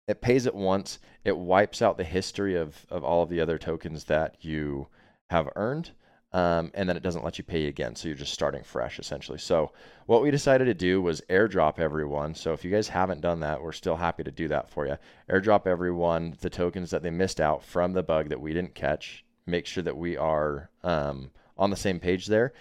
it 0.08 0.22
pays 0.22 0.48
it 0.48 0.56
once, 0.56 0.98
it 1.24 1.38
wipes 1.38 1.84
out 1.84 2.00
the 2.00 2.04
history 2.04 2.56
of, 2.56 2.84
of 2.90 3.04
all 3.04 3.22
of 3.22 3.30
the 3.30 3.42
other 3.42 3.60
tokens 3.60 4.06
that 4.06 4.38
you 4.44 4.88
have 5.30 5.48
earned 5.56 5.92
um, 6.36 6.70
and 6.74 6.90
then 6.90 6.98
it 6.98 7.02
doesn't 7.02 7.24
let 7.24 7.38
you 7.38 7.46
pay 7.46 7.68
again. 7.68 7.96
So 7.96 8.10
you're 8.10 8.18
just 8.18 8.34
starting 8.34 8.62
fresh 8.62 9.00
essentially. 9.00 9.38
So 9.38 9.72
what 10.06 10.22
we 10.22 10.32
decided 10.32 10.66
to 10.66 10.74
do 10.74 11.02
was 11.02 11.22
airdrop 11.30 11.80
everyone. 11.80 12.36
So 12.36 12.52
if 12.52 12.66
you 12.66 12.72
guys 12.72 12.90
haven't 12.90 13.22
done 13.22 13.40
that, 13.40 13.64
we're 13.64 13.72
still 13.72 13.96
happy 13.96 14.22
to 14.26 14.32
do 14.32 14.50
that 14.50 14.70
for 14.70 14.86
you. 14.86 14.98
Airdrop 15.30 15.66
everyone 15.66 16.36
the 16.42 16.50
tokens 16.50 16.92
that 16.92 17.04
they 17.04 17.10
missed 17.10 17.40
out 17.40 17.64
from 17.64 17.94
the 17.94 18.04
bug 18.04 18.28
that 18.28 18.42
we 18.42 18.52
didn't 18.52 18.76
catch. 18.76 19.24
Make 19.48 19.66
sure 19.66 19.84
that 19.84 19.96
we 19.96 20.18
are 20.18 20.70
um, 20.84 21.32
on 21.58 21.70
the 21.70 21.78
same 21.78 22.02
page 22.02 22.26
there. 22.26 22.52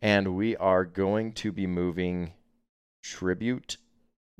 And 0.00 0.34
we 0.34 0.56
are 0.56 0.86
going 0.86 1.34
to 1.34 1.52
be 1.52 1.66
moving 1.66 2.32
tribute 3.02 3.76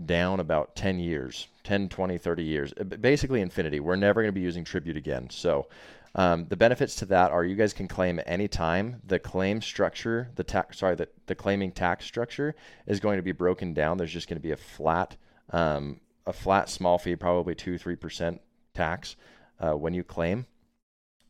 down 0.02 0.40
about 0.40 0.76
10 0.76 1.00
years 1.00 1.48
10 1.64 1.88
20 1.88 2.18
30 2.18 2.42
years 2.44 2.72
basically 3.00 3.40
infinity 3.40 3.80
we're 3.80 3.96
never 3.96 4.22
going 4.22 4.32
to 4.32 4.32
be 4.32 4.40
using 4.40 4.62
tribute 4.62 4.96
again 4.96 5.28
so 5.28 5.66
um, 6.14 6.46
the 6.48 6.56
benefits 6.56 6.96
to 6.96 7.06
that 7.06 7.30
are 7.30 7.44
you 7.44 7.54
guys 7.56 7.72
can 7.72 7.88
claim 7.88 8.18
at 8.18 8.28
any 8.28 8.48
time. 8.48 9.00
The 9.04 9.18
claim 9.18 9.60
structure, 9.60 10.30
the 10.34 10.44
tax, 10.44 10.78
sorry, 10.78 10.94
the, 10.94 11.08
the 11.26 11.34
claiming 11.34 11.72
tax 11.72 12.04
structure 12.06 12.54
is 12.86 13.00
going 13.00 13.18
to 13.18 13.22
be 13.22 13.32
broken 13.32 13.74
down. 13.74 13.98
There's 13.98 14.12
just 14.12 14.28
going 14.28 14.38
to 14.38 14.42
be 14.42 14.52
a 14.52 14.56
flat, 14.56 15.16
um, 15.50 16.00
a 16.26 16.32
flat 16.32 16.68
small 16.68 16.98
fee, 16.98 17.16
probably 17.16 17.54
two, 17.54 17.78
three 17.78 17.96
percent 17.96 18.40
tax 18.74 19.16
uh, 19.60 19.72
when 19.72 19.94
you 19.94 20.02
claim. 20.02 20.46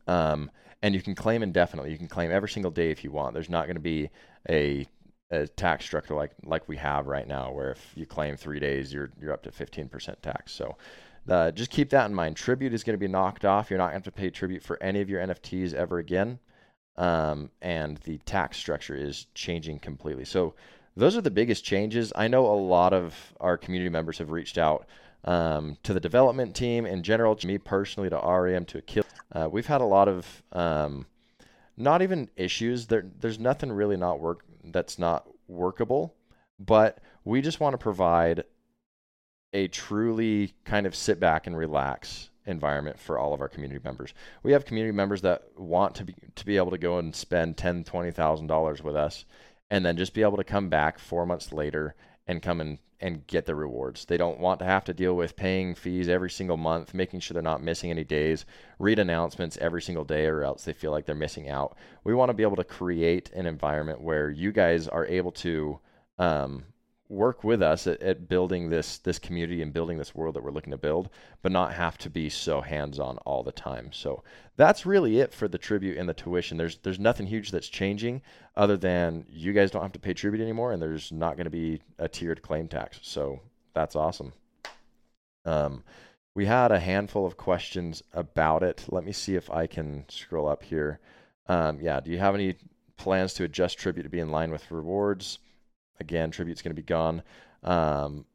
Um, 0.07 0.49
and 0.81 0.95
you 0.95 1.01
can 1.01 1.13
claim 1.13 1.43
indefinitely. 1.43 1.91
You 1.91 1.97
can 1.97 2.07
claim 2.07 2.31
every 2.31 2.49
single 2.49 2.71
day 2.71 2.89
if 2.89 3.03
you 3.03 3.11
want. 3.11 3.33
There's 3.33 3.49
not 3.49 3.65
going 3.65 3.75
to 3.75 3.81
be 3.81 4.09
a, 4.49 4.87
a 5.29 5.45
tax 5.47 5.85
structure 5.85 6.15
like 6.15 6.31
like 6.43 6.67
we 6.69 6.77
have 6.77 7.07
right 7.07 7.27
now, 7.27 7.51
where 7.51 7.71
if 7.71 7.91
you 7.95 8.05
claim 8.05 8.37
three 8.37 8.59
days, 8.59 8.93
you're 8.93 9.11
you're 9.21 9.33
up 9.33 9.43
to 9.43 9.51
15% 9.51 10.21
tax. 10.21 10.53
So 10.53 10.77
uh, 11.27 11.51
just 11.51 11.71
keep 11.71 11.89
that 11.89 12.09
in 12.09 12.13
mind. 12.13 12.35
Tribute 12.35 12.73
is 12.73 12.83
going 12.83 12.93
to 12.93 12.99
be 12.99 13.07
knocked 13.07 13.45
off. 13.45 13.69
You're 13.69 13.77
not 13.77 13.91
going 13.91 14.01
to 14.01 14.07
have 14.07 14.13
to 14.13 14.19
pay 14.19 14.29
tribute 14.29 14.63
for 14.63 14.81
any 14.81 15.01
of 15.01 15.09
your 15.09 15.21
NFTs 15.21 15.73
ever 15.73 15.99
again. 15.99 16.39
Um, 16.97 17.49
and 17.61 17.97
the 17.97 18.17
tax 18.19 18.57
structure 18.57 18.95
is 18.95 19.27
changing 19.33 19.79
completely. 19.79 20.25
So 20.25 20.55
those 20.95 21.15
are 21.15 21.21
the 21.21 21.31
biggest 21.31 21.63
changes. 21.63 22.11
I 22.15 22.27
know 22.27 22.45
a 22.45 22.55
lot 22.55 22.93
of 22.93 23.15
our 23.39 23.57
community 23.57 23.89
members 23.89 24.17
have 24.17 24.31
reached 24.31 24.57
out 24.57 24.85
um, 25.23 25.77
to 25.83 25.93
the 25.93 25.99
development 25.99 26.55
team 26.55 26.85
in 26.85 27.03
general, 27.03 27.35
to 27.35 27.47
me 27.47 27.57
personally, 27.57 28.09
to 28.09 28.17
REM, 28.17 28.65
to 28.65 28.79
Akil. 28.79 29.03
Uh, 29.31 29.47
we've 29.51 29.67
had 29.67 29.81
a 29.81 29.85
lot 29.85 30.07
of 30.07 30.43
um, 30.51 31.05
not 31.77 32.01
even 32.01 32.29
issues. 32.35 32.87
There, 32.87 33.05
there's 33.19 33.39
nothing 33.39 33.71
really 33.71 33.97
not 33.97 34.19
work 34.19 34.43
that's 34.65 34.99
not 34.99 35.27
workable, 35.47 36.15
but 36.59 36.99
we 37.23 37.41
just 37.41 37.59
want 37.59 37.73
to 37.73 37.77
provide 37.77 38.43
a 39.53 39.67
truly 39.67 40.53
kind 40.65 40.85
of 40.85 40.95
sit 40.95 41.19
back 41.19 41.47
and 41.47 41.57
relax 41.57 42.29
environment 42.45 42.99
for 42.99 43.17
all 43.17 43.33
of 43.33 43.41
our 43.41 43.47
community 43.47 43.79
members. 43.83 44.13
We 44.43 44.51
have 44.53 44.65
community 44.65 44.95
members 44.95 45.21
that 45.21 45.43
want 45.57 45.95
to 45.95 46.03
be 46.03 46.15
to 46.35 46.45
be 46.45 46.57
able 46.57 46.71
to 46.71 46.77
go 46.77 46.99
and 46.99 47.15
spend 47.15 47.57
ten, 47.57 47.83
twenty 47.83 48.11
thousand 48.11 48.47
dollars 48.47 48.83
with 48.83 48.95
us, 48.95 49.25
and 49.69 49.85
then 49.85 49.97
just 49.97 50.13
be 50.13 50.23
able 50.23 50.37
to 50.37 50.43
come 50.43 50.69
back 50.69 50.99
four 50.99 51.25
months 51.25 51.51
later 51.51 51.95
and 52.27 52.41
come 52.41 52.61
and 52.61 52.79
and 53.01 53.25
get 53.27 53.45
the 53.45 53.55
rewards. 53.55 54.03
They 54.05 54.17
don't 54.17 54.39
want 54.39 54.59
to 54.59 54.65
have 54.65 54.83
to 54.85 54.93
deal 54.93 55.15
with 55.15 55.37
paying 55.37 55.73
fees 55.73 56.09
every 56.09 56.29
single 56.29 56.57
month, 56.57 56.93
making 56.93 57.21
sure 57.21 57.33
they're 57.33 57.41
not 57.41 57.63
missing 57.63 57.91
any 57.91 58.03
days, 58.03 58.45
read 58.77 58.99
announcements 58.99 59.57
every 59.61 59.81
single 59.81 60.03
day, 60.03 60.25
or 60.25 60.43
else 60.43 60.65
they 60.65 60.73
feel 60.73 60.91
like 60.91 61.05
they're 61.05 61.15
missing 61.15 61.49
out. 61.49 61.77
We 62.03 62.13
want 62.13 62.29
to 62.29 62.33
be 62.33 62.43
able 62.43 62.57
to 62.57 62.63
create 62.65 63.31
an 63.31 63.45
environment 63.45 64.01
where 64.01 64.29
you 64.29 64.51
guys 64.51 64.87
are 64.89 65.05
able 65.05 65.31
to 65.33 65.79
um, 66.17 66.65
work 67.09 67.43
with 67.43 67.61
us 67.61 67.87
at, 67.87 68.01
at, 68.03 68.29
building 68.29 68.69
this 68.69 68.99
this 68.99 69.17
community 69.17 69.63
and 69.63 69.73
building 69.73 69.97
this 69.97 70.13
world 70.13 70.35
that 70.35 70.43
we're 70.43 70.51
looking 70.51 70.71
to 70.71 70.77
build, 70.77 71.09
but 71.41 71.51
not 71.51 71.73
have 71.73 71.97
to 71.97 72.09
be 72.09 72.29
so 72.29 72.61
hands-on 72.61 73.17
all 73.19 73.43
the 73.43 73.51
time. 73.51 73.91
So 73.91 74.23
that's 74.55 74.85
really 74.85 75.19
it 75.19 75.33
for 75.33 75.47
the 75.47 75.57
tribute 75.57 75.97
and 75.97 76.07
the 76.07 76.13
tuition. 76.13 76.57
There's 76.57 76.77
there's 76.77 76.99
nothing 76.99 77.25
huge 77.25 77.51
that's 77.51 77.67
changing 77.67 78.21
other 78.55 78.77
than 78.77 79.25
you 79.27 79.53
guys 79.53 79.71
don't 79.71 79.81
have 79.81 79.91
to 79.93 79.99
pay 79.99 80.13
tribute 80.13 80.41
anymore, 80.41 80.71
and 80.71 80.81
there's 80.81 81.11
not 81.11 81.35
going 81.35 81.45
to 81.45 81.51
be 81.51 81.81
a 81.97 82.07
tiered 82.07 82.41
claim 82.43 82.67
tax. 82.67 82.99
So 83.01 83.39
that's 83.73 83.95
awesome. 83.95 84.33
Um, 85.45 85.83
we 86.35 86.45
had 86.45 86.71
a 86.71 86.79
handful 86.79 87.25
of 87.25 87.37
questions 87.37 88.03
about 88.13 88.61
it. 88.61 88.85
Let 88.87 89.03
me 89.03 89.11
see 89.11 89.35
if 89.35 89.49
I 89.49 89.65
can 89.65 90.05
scroll 90.09 90.47
up 90.47 90.63
here. 90.63 90.99
Um, 91.47 91.79
yeah, 91.81 91.99
do 91.99 92.11
you 92.11 92.19
have 92.19 92.35
any 92.35 92.55
plans 92.97 93.33
to 93.33 93.43
adjust 93.45 93.79
tribute 93.79 94.03
to 94.03 94.09
be 94.09 94.19
in 94.19 94.29
line 94.29 94.51
with 94.51 94.69
rewards? 94.69 95.39
Again, 95.99 96.31
tribute's 96.31 96.61
going 96.61 96.75
to 96.75 96.81
be 96.81 96.85
gone. 96.85 97.23
Um, 97.63 98.25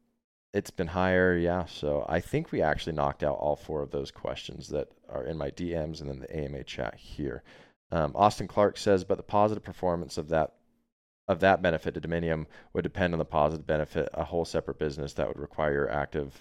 it's 0.53 0.71
been 0.71 0.87
higher, 0.87 1.37
yeah. 1.37 1.65
So 1.65 2.05
I 2.07 2.21
think 2.21 2.51
we 2.51 2.61
actually 2.61 2.93
knocked 2.93 3.23
out 3.23 3.37
all 3.37 3.55
four 3.55 3.81
of 3.81 3.91
those 3.91 4.11
questions 4.11 4.69
that 4.69 4.89
are 5.09 5.25
in 5.25 5.37
my 5.37 5.51
DMs 5.51 5.99
and 5.99 6.09
then 6.09 6.19
the 6.19 6.35
AMA 6.35 6.63
chat 6.63 6.95
here. 6.95 7.43
Um, 7.91 8.13
Austin 8.15 8.47
Clark 8.47 8.77
says, 8.77 9.03
but 9.03 9.17
the 9.17 9.23
positive 9.23 9.63
performance 9.63 10.17
of 10.17 10.29
that 10.29 10.53
of 11.27 11.39
that 11.39 11.61
benefit 11.61 11.95
to 11.95 12.01
Dominium 12.01 12.45
would 12.73 12.83
depend 12.83 13.13
on 13.13 13.17
the 13.17 13.25
positive 13.25 13.65
benefit 13.65 14.07
a 14.13 14.23
whole 14.23 14.45
separate 14.45 14.77
business 14.77 15.13
that 15.13 15.27
would 15.27 15.39
require 15.39 15.89
active 15.89 16.39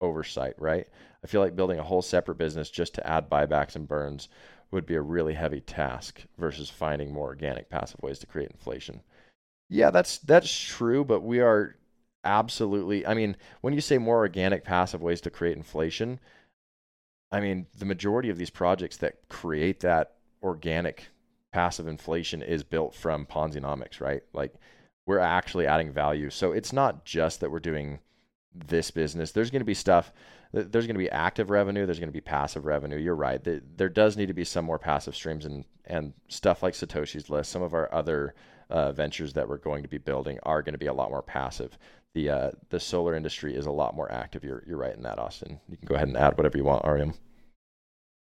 oversight, 0.00 0.54
right? 0.58 0.86
I 1.22 1.26
feel 1.26 1.40
like 1.40 1.56
building 1.56 1.80
a 1.80 1.84
whole 1.84 2.02
separate 2.02 2.38
business 2.38 2.70
just 2.70 2.94
to 2.94 3.06
add 3.06 3.28
buybacks 3.28 3.74
and 3.74 3.88
burns 3.88 4.28
would 4.70 4.86
be 4.86 4.94
a 4.94 5.00
really 5.00 5.34
heavy 5.34 5.60
task 5.60 6.22
versus 6.38 6.70
finding 6.70 7.12
more 7.12 7.26
organic 7.26 7.68
passive 7.68 8.00
ways 8.02 8.18
to 8.20 8.26
create 8.26 8.50
inflation. 8.50 9.02
Yeah, 9.68 9.90
that's 9.90 10.18
that's 10.18 10.50
true, 10.52 11.04
but 11.04 11.20
we 11.22 11.40
are 11.40 11.76
absolutely. 12.24 13.06
I 13.06 13.14
mean, 13.14 13.36
when 13.60 13.74
you 13.74 13.80
say 13.80 13.98
more 13.98 14.18
organic, 14.18 14.64
passive 14.64 15.02
ways 15.02 15.20
to 15.22 15.30
create 15.30 15.56
inflation, 15.56 16.20
I 17.32 17.40
mean 17.40 17.66
the 17.76 17.84
majority 17.84 18.30
of 18.30 18.38
these 18.38 18.50
projects 18.50 18.96
that 18.98 19.28
create 19.28 19.80
that 19.80 20.14
organic 20.42 21.08
passive 21.52 21.86
inflation 21.88 22.42
is 22.42 22.62
built 22.64 22.94
from 22.94 23.26
Ponzinomics, 23.26 24.00
right? 24.00 24.22
Like 24.32 24.54
we're 25.06 25.18
actually 25.18 25.66
adding 25.66 25.92
value. 25.92 26.30
So 26.30 26.52
it's 26.52 26.72
not 26.72 27.04
just 27.04 27.40
that 27.40 27.50
we're 27.50 27.60
doing 27.60 28.00
this 28.54 28.90
business. 28.90 29.32
There's 29.32 29.50
going 29.50 29.60
to 29.60 29.66
be 29.66 29.74
stuff. 29.74 30.12
There's 30.52 30.86
going 30.86 30.94
to 30.94 30.98
be 30.98 31.10
active 31.10 31.50
revenue. 31.50 31.84
There's 31.86 31.98
going 31.98 32.08
to 32.08 32.12
be 32.12 32.20
passive 32.20 32.64
revenue. 32.64 32.96
You're 32.98 33.16
right. 33.16 33.42
There 33.42 33.88
does 33.88 34.16
need 34.16 34.26
to 34.26 34.34
be 34.34 34.44
some 34.44 34.64
more 34.64 34.78
passive 34.78 35.14
streams 35.16 35.44
and 35.44 35.64
and 35.86 36.14
stuff 36.28 36.62
like 36.62 36.74
Satoshi's 36.74 37.28
list. 37.30 37.50
Some 37.50 37.62
of 37.62 37.74
our 37.74 37.92
other 37.92 38.34
uh, 38.70 38.92
ventures 38.92 39.32
that 39.34 39.48
we're 39.48 39.58
going 39.58 39.82
to 39.82 39.88
be 39.88 39.98
building 39.98 40.38
are 40.42 40.62
going 40.62 40.74
to 40.74 40.78
be 40.78 40.86
a 40.86 40.92
lot 40.92 41.10
more 41.10 41.22
passive. 41.22 41.76
The 42.14 42.30
uh, 42.30 42.50
the 42.70 42.80
solar 42.80 43.14
industry 43.14 43.54
is 43.56 43.66
a 43.66 43.72
lot 43.72 43.96
more 43.96 44.10
active. 44.10 44.44
You're 44.44 44.62
you're 44.66 44.78
right 44.78 44.94
in 44.94 45.02
that, 45.02 45.18
Austin. 45.18 45.60
You 45.68 45.76
can 45.76 45.86
go 45.86 45.94
ahead 45.94 46.08
and 46.08 46.16
add 46.16 46.36
whatever 46.36 46.56
you 46.56 46.64
want, 46.64 46.84
Auream. 46.84 47.14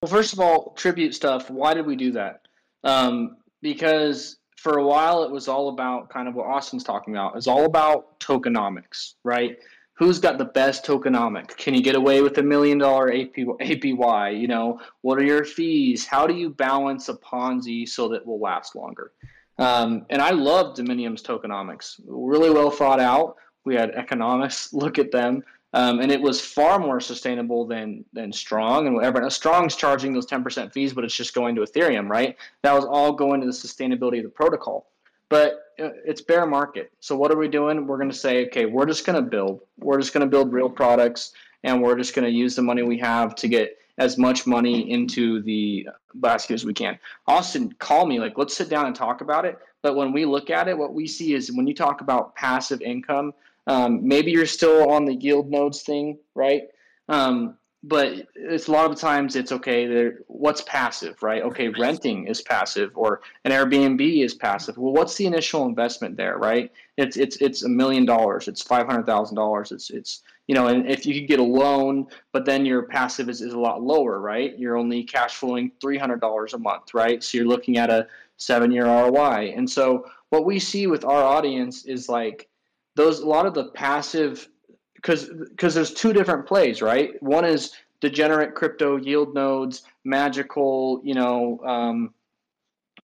Well, 0.00 0.10
first 0.10 0.32
of 0.32 0.40
all, 0.40 0.74
tribute 0.74 1.14
stuff. 1.14 1.50
Why 1.50 1.74
did 1.74 1.87
we 1.87 1.96
do 1.96 2.12
that? 2.12 2.42
Um, 2.84 3.38
because 3.62 4.38
for 4.64 4.78
a 4.78 4.82
while 4.82 5.24
it 5.24 5.30
was 5.30 5.46
all 5.46 5.68
about 5.68 6.08
kind 6.08 6.26
of 6.26 6.34
what 6.34 6.46
Austin's 6.46 6.84
talking 6.84 7.14
about. 7.14 7.37
It's 7.37 7.46
all 7.46 7.66
about 7.66 8.18
tokenomics, 8.18 9.12
right? 9.22 9.58
Who's 9.92 10.18
got 10.18 10.38
the 10.38 10.46
best 10.46 10.87
tokenomic? 10.87 11.56
Can 11.58 11.74
you 11.74 11.82
get 11.82 11.96
away 11.96 12.22
with 12.22 12.38
a 12.38 12.42
million 12.42 12.78
dollar 12.78 13.12
AP, 13.12 13.34
APY? 13.34 14.40
You 14.40 14.48
know, 14.48 14.80
what 15.02 15.18
are 15.18 15.24
your 15.24 15.44
fees? 15.44 16.06
How 16.06 16.26
do 16.26 16.34
you 16.34 16.48
balance 16.48 17.10
a 17.10 17.14
Ponzi 17.14 17.87
so 17.87 18.08
that 18.08 18.26
will 18.26 18.40
last 18.40 18.74
longer? 18.74 19.12
Um, 19.58 20.06
and 20.10 20.20
I 20.20 20.30
love 20.30 20.76
Dominium's 20.76 21.22
tokenomics. 21.22 22.00
Really 22.06 22.50
well 22.50 22.70
thought 22.70 23.00
out. 23.00 23.36
We 23.64 23.74
had 23.74 23.90
economists 23.90 24.72
look 24.72 24.98
at 24.98 25.12
them, 25.12 25.42
um, 25.72 26.00
and 26.00 26.10
it 26.10 26.20
was 26.20 26.40
far 26.40 26.78
more 26.78 27.00
sustainable 27.00 27.66
than 27.66 28.04
than 28.12 28.32
Strong 28.32 28.86
and 28.86 28.94
whatever. 28.94 29.20
Now, 29.20 29.28
Strong's 29.28 29.76
charging 29.76 30.12
those 30.12 30.26
10% 30.26 30.72
fees, 30.72 30.92
but 30.92 31.04
it's 31.04 31.16
just 31.16 31.34
going 31.34 31.54
to 31.56 31.62
Ethereum, 31.62 32.08
right? 32.08 32.36
That 32.62 32.74
was 32.74 32.84
all 32.84 33.12
going 33.12 33.40
to 33.40 33.46
the 33.46 33.52
sustainability 33.52 34.18
of 34.18 34.24
the 34.24 34.30
protocol. 34.30 34.86
But 35.28 35.72
uh, 35.80 35.90
it's 36.04 36.20
bear 36.20 36.46
market. 36.46 36.92
So 37.00 37.16
what 37.16 37.32
are 37.32 37.36
we 37.36 37.48
doing? 37.48 37.86
We're 37.86 37.96
going 37.96 38.10
to 38.10 38.16
say, 38.16 38.46
okay, 38.46 38.66
we're 38.66 38.86
just 38.86 39.06
going 39.06 39.16
to 39.16 39.28
build. 39.28 39.60
We're 39.78 39.98
just 39.98 40.12
going 40.12 40.20
to 40.20 40.30
build 40.30 40.52
real 40.52 40.68
products, 40.68 41.32
and 41.62 41.82
we're 41.82 41.96
just 41.96 42.14
going 42.14 42.26
to 42.26 42.30
use 42.30 42.54
the 42.54 42.62
money 42.62 42.82
we 42.82 42.98
have 42.98 43.34
to 43.36 43.48
get 43.48 43.78
as 43.98 44.18
much 44.18 44.46
money 44.46 44.90
into 44.90 45.40
the 45.42 45.88
basket 46.14 46.54
as 46.54 46.64
we 46.64 46.74
can. 46.74 46.98
Austin, 47.26 47.72
call 47.78 48.07
me. 48.07 48.18
Like, 48.18 48.37
let's 48.37 48.57
sit 48.57 48.68
down 48.68 48.87
and 48.87 48.94
talk 48.94 49.20
about 49.20 49.44
it. 49.44 49.59
But 49.83 49.96
when 49.96 50.12
we 50.12 50.24
look 50.24 50.50
at 50.50 50.68
it, 50.68 50.76
what 50.76 50.94
we 50.94 51.07
see 51.07 51.35
is 51.35 51.52
when 51.52 51.66
you 51.66 51.74
talk 51.74 52.00
about 52.00 52.35
passive 52.35 52.80
income, 52.80 53.35
um, 53.66 54.07
maybe 54.07 54.30
you're 54.30 54.46
still 54.46 54.90
on 54.90 55.04
the 55.04 55.14
yield 55.14 55.50
nodes 55.50 55.83
thing, 55.83 56.18
right? 56.35 56.64
Um, 57.09 57.57
but 57.87 58.26
it's 58.35 58.68
a 58.68 58.72
lot 58.72 58.90
of 58.90 58.98
times 58.98 59.37
it's 59.37 59.52
okay. 59.52 60.11
What's 60.26 60.62
passive, 60.62 61.22
right? 61.22 61.42
Okay, 61.42 61.68
renting 61.68 62.26
is 62.26 62.40
passive, 62.40 62.92
or 62.94 63.20
an 63.44 63.52
Airbnb 63.52 64.24
is 64.24 64.35
passive. 64.35 64.78
Well, 64.78 64.94
what's 64.94 65.16
the 65.16 65.26
initial 65.26 65.66
investment 65.66 66.16
there, 66.16 66.38
right? 66.38 66.72
It's 66.96 67.18
it's 67.18 67.37
it's 67.37 67.62
a 67.62 67.68
million 67.68 68.07
dollars. 68.07 68.48
It's 68.48 68.62
five 68.62 68.87
hundred 68.87 69.04
thousand 69.04 69.37
dollars. 69.37 69.70
It's 69.70 69.90
it's 69.90 70.22
you 70.46 70.54
know, 70.54 70.66
and 70.66 70.87
if 70.90 71.07
you 71.07 71.14
could 71.14 71.28
get 71.28 71.40
a 71.40 71.44
loan, 71.44 72.07
but 72.33 72.44
then 72.44 72.66
your 72.66 72.83
passive 72.83 73.28
is, 73.28 73.40
is 73.40 73.54
a 73.54 73.59
lot 73.59 73.83
lower, 73.83 74.20
right? 74.20 74.59
You're 74.59 74.76
only 74.76 75.02
cash 75.02 75.35
flowing 75.37 75.72
three 75.80 75.98
hundred 75.98 76.20
dollars 76.20 76.54
a 76.54 76.59
month, 76.59 76.92
right? 76.92 77.22
So 77.22 77.38
you're 77.38 77.46
looking 77.46 77.78
at 77.78 77.90
a 77.90 78.07
seven 78.37 78.70
year 78.70 78.87
ROI. 78.87 79.54
And 79.57 79.68
so 79.68 80.07
what 80.30 80.44
we 80.44 80.59
see 80.59 80.87
with 80.87 81.04
our 81.04 81.22
audience 81.22 81.85
is 81.87 82.09
like 82.09 82.48
those 82.96 83.20
a 83.20 83.26
lot 83.26 83.46
of 83.46 83.54
the 83.54 83.68
passive 83.70 84.48
because 84.96 85.30
because 85.48 85.74
there's 85.74 85.94
two 85.94 86.12
different 86.12 86.46
plays, 86.46 86.83
right? 86.83 87.20
One 87.22 87.44
is 87.44 87.72
degenerate 88.00 88.54
crypto 88.54 88.96
yield 88.96 89.35
nodes, 89.35 89.83
magical, 90.04 91.00
you 91.04 91.14
know, 91.14 91.61
um, 91.64 92.12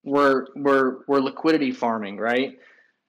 we're 0.03 0.47
we're 0.55 0.99
we're 1.07 1.19
liquidity 1.19 1.71
farming, 1.71 2.17
right? 2.17 2.59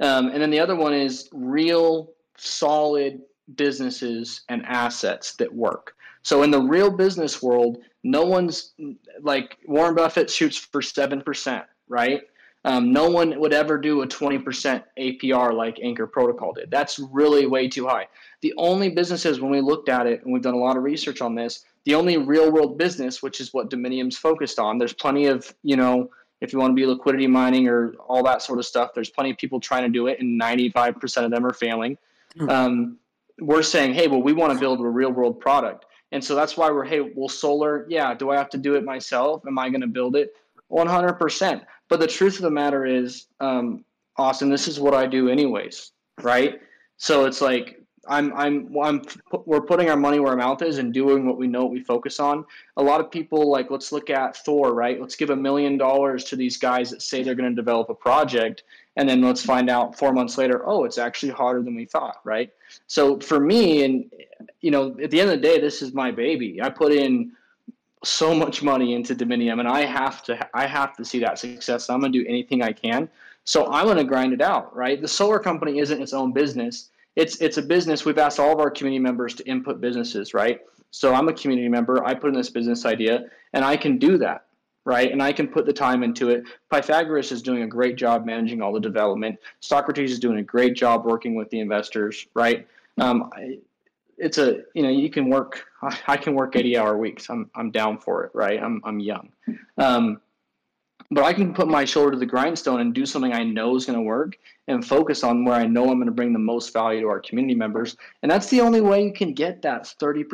Um, 0.01 0.29
and 0.29 0.41
then 0.41 0.51
the 0.51 0.61
other 0.61 0.77
one 0.77 0.95
is 0.95 1.29
real 1.33 2.13
solid 2.37 3.21
businesses 3.55 4.43
and 4.49 4.65
assets 4.67 5.35
that 5.37 5.53
work. 5.53 5.95
So 6.23 6.43
in 6.43 6.51
the 6.51 6.61
real 6.61 6.91
business 6.91 7.43
world, 7.43 7.79
no 8.05 8.25
one's 8.25 8.73
like 9.21 9.59
Warren 9.67 9.95
Buffett 9.95 10.31
shoots 10.31 10.57
for 10.57 10.83
seven 10.83 11.21
percent, 11.21 11.65
right? 11.89 12.23
Um, 12.65 12.93
no 12.93 13.11
one 13.11 13.39
would 13.41 13.53
ever 13.53 13.77
do 13.77 14.03
a 14.03 14.07
20% 14.07 14.85
APR 14.97 15.53
like 15.53 15.81
Anchor 15.83 16.07
Protocol 16.07 16.53
did. 16.53 16.71
That's 16.71 16.99
really 16.99 17.47
way 17.47 17.69
too 17.69 17.89
high. 17.89 18.07
The 18.41 18.55
only 18.57 18.89
businesses, 18.89 19.41
when 19.41 19.51
we 19.51 19.61
looked 19.61 19.89
at 19.89 20.07
it, 20.07 20.23
and 20.23 20.33
we've 20.33 20.43
done 20.43 20.55
a 20.55 20.59
lot 20.59 20.77
of 20.77 20.85
research 20.85 21.21
on 21.21 21.35
this, 21.35 21.65
the 21.85 21.97
only 21.97 22.19
real 22.19 22.53
world 22.53 22.79
business, 22.79 23.21
which 23.21 23.41
is 23.41 23.53
what 23.53 23.69
Dominium's 23.69 24.17
focused 24.17 24.61
on, 24.61 24.79
there's 24.79 24.93
plenty 24.93 25.27
of, 25.27 25.53
you 25.65 25.77
know, 25.77 26.11
if 26.41 26.53
you 26.53 26.59
want 26.59 26.71
to 26.71 26.75
be 26.75 26.87
liquidity 26.87 27.27
mining 27.27 27.69
or 27.69 27.95
all 28.09 28.23
that 28.25 28.43
sort 28.43 28.59
of 28.59 28.67
stuff, 28.67 28.91
there's 28.95 29.11
plenty 29.11 29.31
of 29.31 29.39
people 29.39 29.59
trying 29.59 29.83
to 29.83 29.89
do 29.89 30.07
it, 30.07 30.21
and 30.21 30.41
95% 30.41 31.25
of 31.25 31.31
them 31.33 31.45
are 31.45 31.53
failing. 31.53 31.99
Hmm. 32.37 32.49
Um, 32.49 32.99
we're 33.43 33.63
saying, 33.63 33.95
hey, 33.95 34.09
well, 34.09 34.23
we 34.23 34.33
want 34.33 34.53
to 34.53 34.59
build 34.59 34.81
a 34.81 34.85
real 34.85 35.13
world 35.13 35.41
product. 35.41 35.87
And 36.13 36.23
so 36.23 36.35
that's 36.35 36.57
why 36.57 36.71
we're, 36.71 36.85
hey, 36.85 37.01
well, 37.01 37.29
solar, 37.29 37.87
yeah, 37.89 38.15
do 38.15 38.31
I 38.31 38.37
have 38.37 38.51
to 38.51 38.59
do 38.59 38.75
it 38.75 38.85
myself? 38.85 39.43
Am 39.47 39.59
I 39.59 39.69
going 39.71 39.81
to 39.81 39.87
build 39.87 40.17
it? 40.17 40.35
100%. 40.71 41.63
But 41.89 42.01
the 42.01 42.07
truth 42.07 42.37
of 42.37 42.43
the 42.43 42.51
matter 42.51 42.87
is, 42.87 43.27
um, 43.41 43.85
Austin, 44.17 44.51
this 44.51 44.69
is 44.69 44.79
what 44.79 44.95
I 44.95 45.07
do 45.07 45.29
anyways, 45.29 45.93
right? 46.23 46.61
So 46.97 47.25
it's 47.25 47.41
like 47.41 47.83
I'm 48.09 48.33
I'm 48.35 48.77
I'm 48.83 49.03
we're 49.47 49.61
putting 49.61 49.89
our 49.89 49.97
money 49.97 50.19
where 50.19 50.33
our 50.33 50.37
mouth 50.37 50.61
is 50.63 50.79
and 50.79 50.93
doing 50.93 51.27
what 51.27 51.39
we 51.39 51.47
know 51.47 51.67
we 51.67 51.81
focus 51.81 52.19
on. 52.19 52.45
A 52.77 52.83
lot 52.83 53.01
of 53.01 53.11
people 53.11 53.51
like 53.51 53.71
let's 53.71 53.93
look 53.93 54.11
at 54.11 54.37
Thor, 54.37 54.75
right? 54.75 55.01
Let's 55.01 55.17
give 55.17 55.31
a 55.31 55.37
million 55.37 55.79
dollars 55.79 56.25
to 56.25 56.37
these 56.37 56.57
guys 56.57 56.91
that 56.91 57.03
say 57.03 57.23
they're 57.23 57.35
going 57.35 57.51
to 57.51 57.55
develop 57.55 57.91
a 57.91 57.95
project 57.95 58.65
and 58.97 59.09
then 59.09 59.23
let's 59.23 59.45
find 59.45 59.71
out 59.71 59.99
4 59.99 60.13
months 60.13 60.37
later, 60.37 60.63
oh, 60.67 60.85
it's 60.85 60.99
actually 60.99 61.33
harder 61.33 61.63
than 61.63 61.75
we 61.75 61.85
thought, 61.85 62.17
right? 62.25 62.51
So 62.87 63.19
for 63.21 63.41
me 63.41 63.85
and 63.85 64.11
you 64.61 64.71
know, 64.71 64.97
at 65.03 65.11
the 65.11 65.21
end 65.21 65.31
of 65.31 65.37
the 65.41 65.49
day 65.49 65.61
this 65.61 65.83
is 65.83 65.93
my 65.93 66.11
baby. 66.11 66.61
I 66.63 66.69
put 66.69 66.93
in 66.93 67.33
so 68.05 68.35
much 68.35 68.63
money 68.63 68.95
into 68.95 69.15
Dominium, 69.15 69.61
and 69.61 69.69
I 69.69 69.85
have 69.85 70.23
to 70.25 70.49
I 70.55 70.67
have 70.67 70.97
to 70.97 71.05
see 71.05 71.21
that 71.21 71.39
success. 71.39 71.89
I'm 71.89 72.01
gonna 72.01 72.13
do 72.13 72.25
anything 72.27 72.63
I 72.63 72.73
can. 72.73 73.09
So 73.45 73.71
I'm 73.73 73.87
gonna 73.87 74.05
grind 74.05 74.33
it 74.33 74.43
out, 74.43 74.75
right? 74.75 75.01
The 75.01 75.09
solar 75.09 75.39
company 75.39 75.79
isn't 75.79 76.03
its 76.03 76.13
own 76.13 76.33
business. 76.33 76.91
It's 77.15 77.37
it's 77.41 77.59
a 77.59 77.63
business. 77.63 78.05
We've 78.05 78.19
asked 78.19 78.41
all 78.41 78.53
of 78.53 78.59
our 78.59 78.71
community 78.71 79.01
members 79.01 79.35
to 79.37 79.45
input 79.47 79.81
businesses, 79.81 80.35
right? 80.35 80.61
So 80.91 81.15
I'm 81.15 81.29
a 81.29 81.33
community 81.33 81.69
member. 81.69 82.05
I 82.05 82.15
put 82.15 82.29
in 82.29 82.35
this 82.35 82.51
business 82.51 82.85
idea, 82.85 83.27
and 83.53 83.65
I 83.65 83.77
can 83.77 83.99
do 83.99 84.19
that, 84.19 84.47
right? 84.85 85.13
And 85.13 85.23
I 85.23 85.33
can 85.33 85.49
put 85.49 85.67
the 85.67 85.73
time 85.73 86.03
into 86.03 86.31
it. 86.31 86.45
Pythagoras 86.71 87.31
is 87.33 87.43
doing 87.43 87.63
a 87.63 87.67
great 87.67 87.97
job 87.97 88.27
managing 88.27 88.61
all 88.61 88.73
the 88.73 88.81
development. 88.81 89.39
Socrates 89.61 90.13
is 90.13 90.19
doing 90.19 90.39
a 90.39 90.43
great 90.43 90.75
job 90.75 91.05
working 91.05 91.35
with 91.35 91.51
the 91.51 91.61
investors, 91.61 92.27
right? 92.35 92.67
Um, 92.99 93.31
it's 94.19 94.39
a 94.39 94.63
you 94.75 94.83
know 94.83 94.89
you 94.89 95.11
can 95.11 95.29
work 95.29 95.67
I 96.07 96.17
can 96.17 96.35
work 96.35 96.57
80 96.57 96.79
hour 96.79 96.97
weeks 96.97 97.29
I'm 97.29 97.51
I'm 97.55 97.71
down 97.71 97.99
for 97.99 98.25
it 98.25 98.31
right 98.35 98.63
I'm 98.63 98.81
I'm 98.85 99.01
young 99.01 99.31
um, 99.79 100.21
but 101.11 101.25
I 101.25 101.33
can 101.33 101.53
put 101.53 101.69
my 101.69 101.85
shoulder 101.85 102.13
to 102.13 102.19
the 102.19 102.27
grindstone 102.27 102.81
and 102.81 102.95
do 102.95 103.05
something 103.05 103.33
I 103.33 103.43
know 103.43 103.77
is 103.77 103.85
going 103.85 103.99
to 103.99 104.03
work 104.03 104.39
and 104.69 104.87
focus 104.87 105.25
on 105.25 105.45
where 105.45 105.55
I 105.55 105.67
know 105.67 105.91
I'm 105.91 105.97
going 105.97 106.07
to 106.07 106.13
bring 106.13 106.33
the 106.33 106.39
most 106.39 106.73
value 106.73 107.01
to 107.01 107.09
our 107.09 107.21
community 107.21 107.55
members 107.55 107.97
and 108.23 108.31
that's 108.31 108.49
the 108.49 108.61
only 108.61 108.81
way 108.81 109.05
you 109.05 109.13
can 109.13 109.35
get 109.35 109.63
that 109.63 109.85
30% 110.01 110.27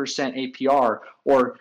APR 0.55 1.01
or 1.25 1.59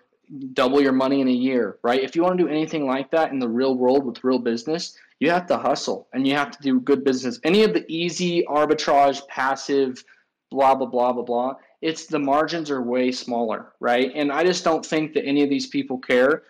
double 0.53 0.81
your 0.81 0.91
money 0.91 1.21
in 1.21 1.27
a 1.27 1.31
year 1.31 1.77
right 1.83 2.01
if 2.01 2.15
you 2.15 2.21
want 2.21 2.37
to 2.37 2.43
do 2.43 2.49
anything 2.49 2.85
like 2.85 3.09
that 3.11 3.31
in 3.31 3.39
the 3.39 3.47
real 3.47 3.75
world 3.75 4.05
with 4.05 4.23
real 4.23 4.39
business 4.39 4.97
you 5.19 5.29
have 5.29 5.47
to 5.47 5.57
hustle 5.57 6.07
and 6.13 6.27
you 6.27 6.35
have 6.35 6.51
to 6.51 6.61
do 6.61 6.79
good 6.81 7.03
business 7.03 7.39
any 7.43 7.63
of 7.63 7.73
the 7.73 7.85
easy 7.87 8.43
arbitrage 8.49 9.25
passive 9.27 10.03
blah 10.51 10.75
blah 10.75 10.87
blah 10.87 11.13
blah 11.13 11.23
blah 11.23 11.55
it's 11.81 12.07
the 12.07 12.19
margins 12.19 12.71
are 12.71 12.81
way 12.81 13.11
smaller, 13.11 13.73
right? 13.79 14.11
And 14.15 14.31
I 14.31 14.43
just 14.43 14.63
don't 14.63 14.85
think 14.85 15.13
that 15.13 15.25
any 15.25 15.43
of 15.43 15.49
these 15.49 15.67
people 15.67 15.97
care. 15.97 16.43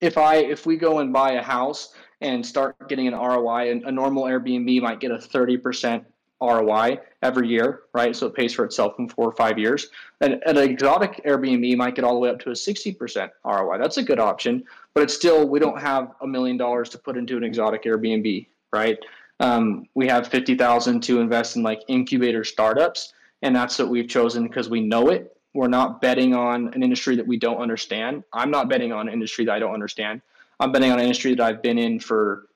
If 0.00 0.18
I 0.18 0.36
if 0.36 0.66
we 0.66 0.76
go 0.76 0.98
and 0.98 1.12
buy 1.12 1.32
a 1.32 1.42
house 1.42 1.94
and 2.20 2.44
start 2.44 2.88
getting 2.88 3.08
an 3.08 3.14
ROI, 3.14 3.70
and 3.70 3.84
a 3.84 3.92
normal 3.92 4.24
Airbnb 4.24 4.82
might 4.82 5.00
get 5.00 5.10
a 5.10 5.16
30% 5.16 6.04
ROI 6.40 6.98
every 7.22 7.48
year, 7.48 7.82
right? 7.92 8.14
So 8.16 8.26
it 8.26 8.34
pays 8.34 8.52
for 8.52 8.64
itself 8.64 8.94
in 8.98 9.08
four 9.08 9.26
or 9.26 9.32
five 9.32 9.58
years. 9.58 9.88
And 10.20 10.42
an 10.46 10.56
exotic 10.56 11.22
Airbnb 11.26 11.76
might 11.76 11.94
get 11.94 12.04
all 12.04 12.14
the 12.14 12.20
way 12.20 12.30
up 12.30 12.40
to 12.40 12.50
a 12.50 12.54
60% 12.54 13.30
ROI. 13.44 13.78
That's 13.78 13.98
a 13.98 14.02
good 14.02 14.18
option, 14.18 14.64
but 14.94 15.02
it's 15.02 15.14
still, 15.14 15.48
we 15.48 15.58
don't 15.58 15.80
have 15.80 16.12
a 16.22 16.26
million 16.26 16.56
dollars 16.56 16.88
to 16.90 16.98
put 16.98 17.16
into 17.16 17.36
an 17.36 17.44
exotic 17.44 17.84
Airbnb, 17.84 18.46
right? 18.72 18.98
Um, 19.40 19.86
we 19.94 20.06
have 20.08 20.28
50,000 20.28 21.00
to 21.02 21.20
invest 21.20 21.56
in 21.56 21.62
like 21.62 21.82
incubator 21.88 22.44
startups 22.44 23.12
and 23.42 23.54
that's 23.54 23.78
what 23.78 23.88
we've 23.88 24.08
chosen 24.08 24.46
because 24.46 24.68
we 24.68 24.80
know 24.80 25.08
it. 25.08 25.36
We're 25.54 25.68
not 25.68 26.00
betting 26.00 26.34
on 26.34 26.72
an 26.74 26.82
industry 26.82 27.16
that 27.16 27.26
we 27.26 27.36
don't 27.36 27.56
understand. 27.56 28.22
I'm 28.32 28.50
not 28.50 28.68
betting 28.68 28.92
on 28.92 29.08
an 29.08 29.14
industry 29.14 29.44
that 29.46 29.52
I 29.52 29.58
don't 29.58 29.74
understand. 29.74 30.20
I'm 30.60 30.72
betting 30.72 30.92
on 30.92 30.98
an 30.98 31.04
industry 31.04 31.34
that 31.34 31.42
I've 31.42 31.62
been 31.62 31.78
in 31.78 31.98
for 31.98 32.46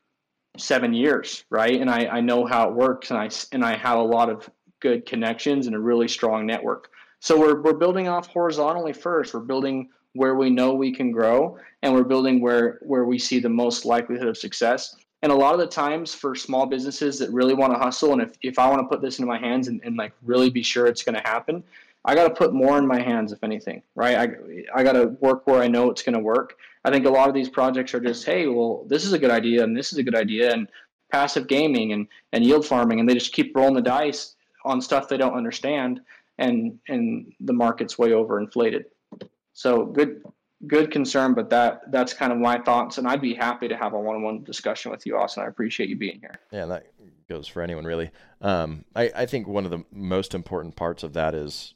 seven 0.56 0.94
years, 0.94 1.44
right? 1.50 1.80
And 1.80 1.90
I, 1.90 2.06
I 2.06 2.20
know 2.20 2.46
how 2.46 2.68
it 2.68 2.74
works, 2.74 3.10
and 3.10 3.18
I 3.18 3.28
and 3.52 3.64
I 3.64 3.76
have 3.76 3.98
a 3.98 4.02
lot 4.02 4.30
of 4.30 4.48
good 4.80 5.06
connections 5.06 5.66
and 5.66 5.74
a 5.74 5.78
really 5.78 6.08
strong 6.08 6.46
network. 6.46 6.90
So 7.20 7.38
we're 7.38 7.60
we're 7.62 7.74
building 7.74 8.08
off 8.08 8.26
horizontally 8.28 8.92
first. 8.92 9.34
We're 9.34 9.40
building 9.40 9.88
where 10.12 10.36
we 10.36 10.50
know 10.50 10.74
we 10.74 10.92
can 10.92 11.10
grow, 11.10 11.58
and 11.82 11.92
we're 11.92 12.04
building 12.04 12.40
where 12.40 12.78
where 12.82 13.04
we 13.04 13.18
see 13.18 13.40
the 13.40 13.48
most 13.48 13.84
likelihood 13.84 14.28
of 14.28 14.36
success. 14.36 14.96
And 15.22 15.32
a 15.32 15.34
lot 15.34 15.54
of 15.54 15.60
the 15.60 15.66
times 15.66 16.14
for 16.14 16.34
small 16.34 16.66
businesses 16.66 17.18
that 17.18 17.32
really 17.32 17.54
want 17.54 17.72
to 17.72 17.78
hustle, 17.78 18.12
and 18.12 18.20
if, 18.20 18.32
if 18.42 18.58
I 18.58 18.68
want 18.68 18.82
to 18.82 18.88
put 18.88 19.00
this 19.00 19.18
into 19.18 19.26
my 19.26 19.38
hands 19.38 19.68
and, 19.68 19.80
and 19.82 19.96
like 19.96 20.12
really 20.22 20.50
be 20.50 20.62
sure 20.62 20.86
it's 20.86 21.02
going 21.02 21.14
to 21.14 21.26
happen, 21.26 21.64
I 22.04 22.14
got 22.14 22.28
to 22.28 22.34
put 22.34 22.52
more 22.52 22.76
in 22.78 22.86
my 22.86 23.00
hands, 23.00 23.32
if 23.32 23.42
anything, 23.42 23.82
right? 23.94 24.16
I, 24.16 24.80
I 24.80 24.82
got 24.82 24.92
to 24.92 25.16
work 25.20 25.46
where 25.46 25.62
I 25.62 25.68
know 25.68 25.90
it's 25.90 26.02
going 26.02 26.14
to 26.14 26.20
work. 26.20 26.56
I 26.84 26.90
think 26.90 27.06
a 27.06 27.10
lot 27.10 27.28
of 27.28 27.34
these 27.34 27.48
projects 27.48 27.94
are 27.94 28.00
just, 28.00 28.24
hey, 28.24 28.46
well, 28.46 28.84
this 28.86 29.04
is 29.04 29.12
a 29.12 29.18
good 29.18 29.30
idea, 29.30 29.64
and 29.64 29.76
this 29.76 29.92
is 29.92 29.98
a 29.98 30.02
good 30.02 30.14
idea, 30.14 30.52
and 30.52 30.68
passive 31.10 31.46
gaming 31.46 31.92
and, 31.92 32.08
and 32.32 32.44
yield 32.44 32.66
farming, 32.66 33.00
and 33.00 33.08
they 33.08 33.14
just 33.14 33.32
keep 33.32 33.56
rolling 33.56 33.74
the 33.74 33.82
dice 33.82 34.34
on 34.64 34.80
stuff 34.80 35.08
they 35.08 35.16
don't 35.16 35.34
understand, 35.34 36.00
and 36.38 36.78
and 36.88 37.32
the 37.40 37.52
market's 37.52 37.98
way 37.98 38.10
overinflated. 38.10 38.84
So 39.52 39.86
good 39.86 40.22
good 40.66 40.90
concern, 40.90 41.34
but 41.34 41.50
that 41.50 41.90
that's 41.92 42.12
kind 42.12 42.32
of 42.32 42.38
my 42.38 42.58
thoughts, 42.58 42.98
and 42.98 43.06
I'd 43.06 43.20
be 43.20 43.34
happy 43.34 43.68
to 43.68 43.76
have 43.76 43.92
a 43.92 44.00
one-on-one 44.00 44.42
discussion 44.44 44.90
with 44.90 45.06
you, 45.06 45.16
Austin. 45.16 45.44
I 45.44 45.46
appreciate 45.46 45.88
you 45.88 45.96
being 45.96 46.18
here. 46.20 46.34
Yeah, 46.50 46.66
that 46.66 46.86
goes 47.28 47.46
for 47.46 47.62
anyone 47.62 47.84
really. 47.84 48.10
Um, 48.40 48.84
I 48.96 49.10
I 49.14 49.26
think 49.26 49.46
one 49.46 49.64
of 49.64 49.70
the 49.70 49.84
most 49.92 50.34
important 50.34 50.74
parts 50.76 51.02
of 51.02 51.12
that 51.12 51.34
is, 51.34 51.74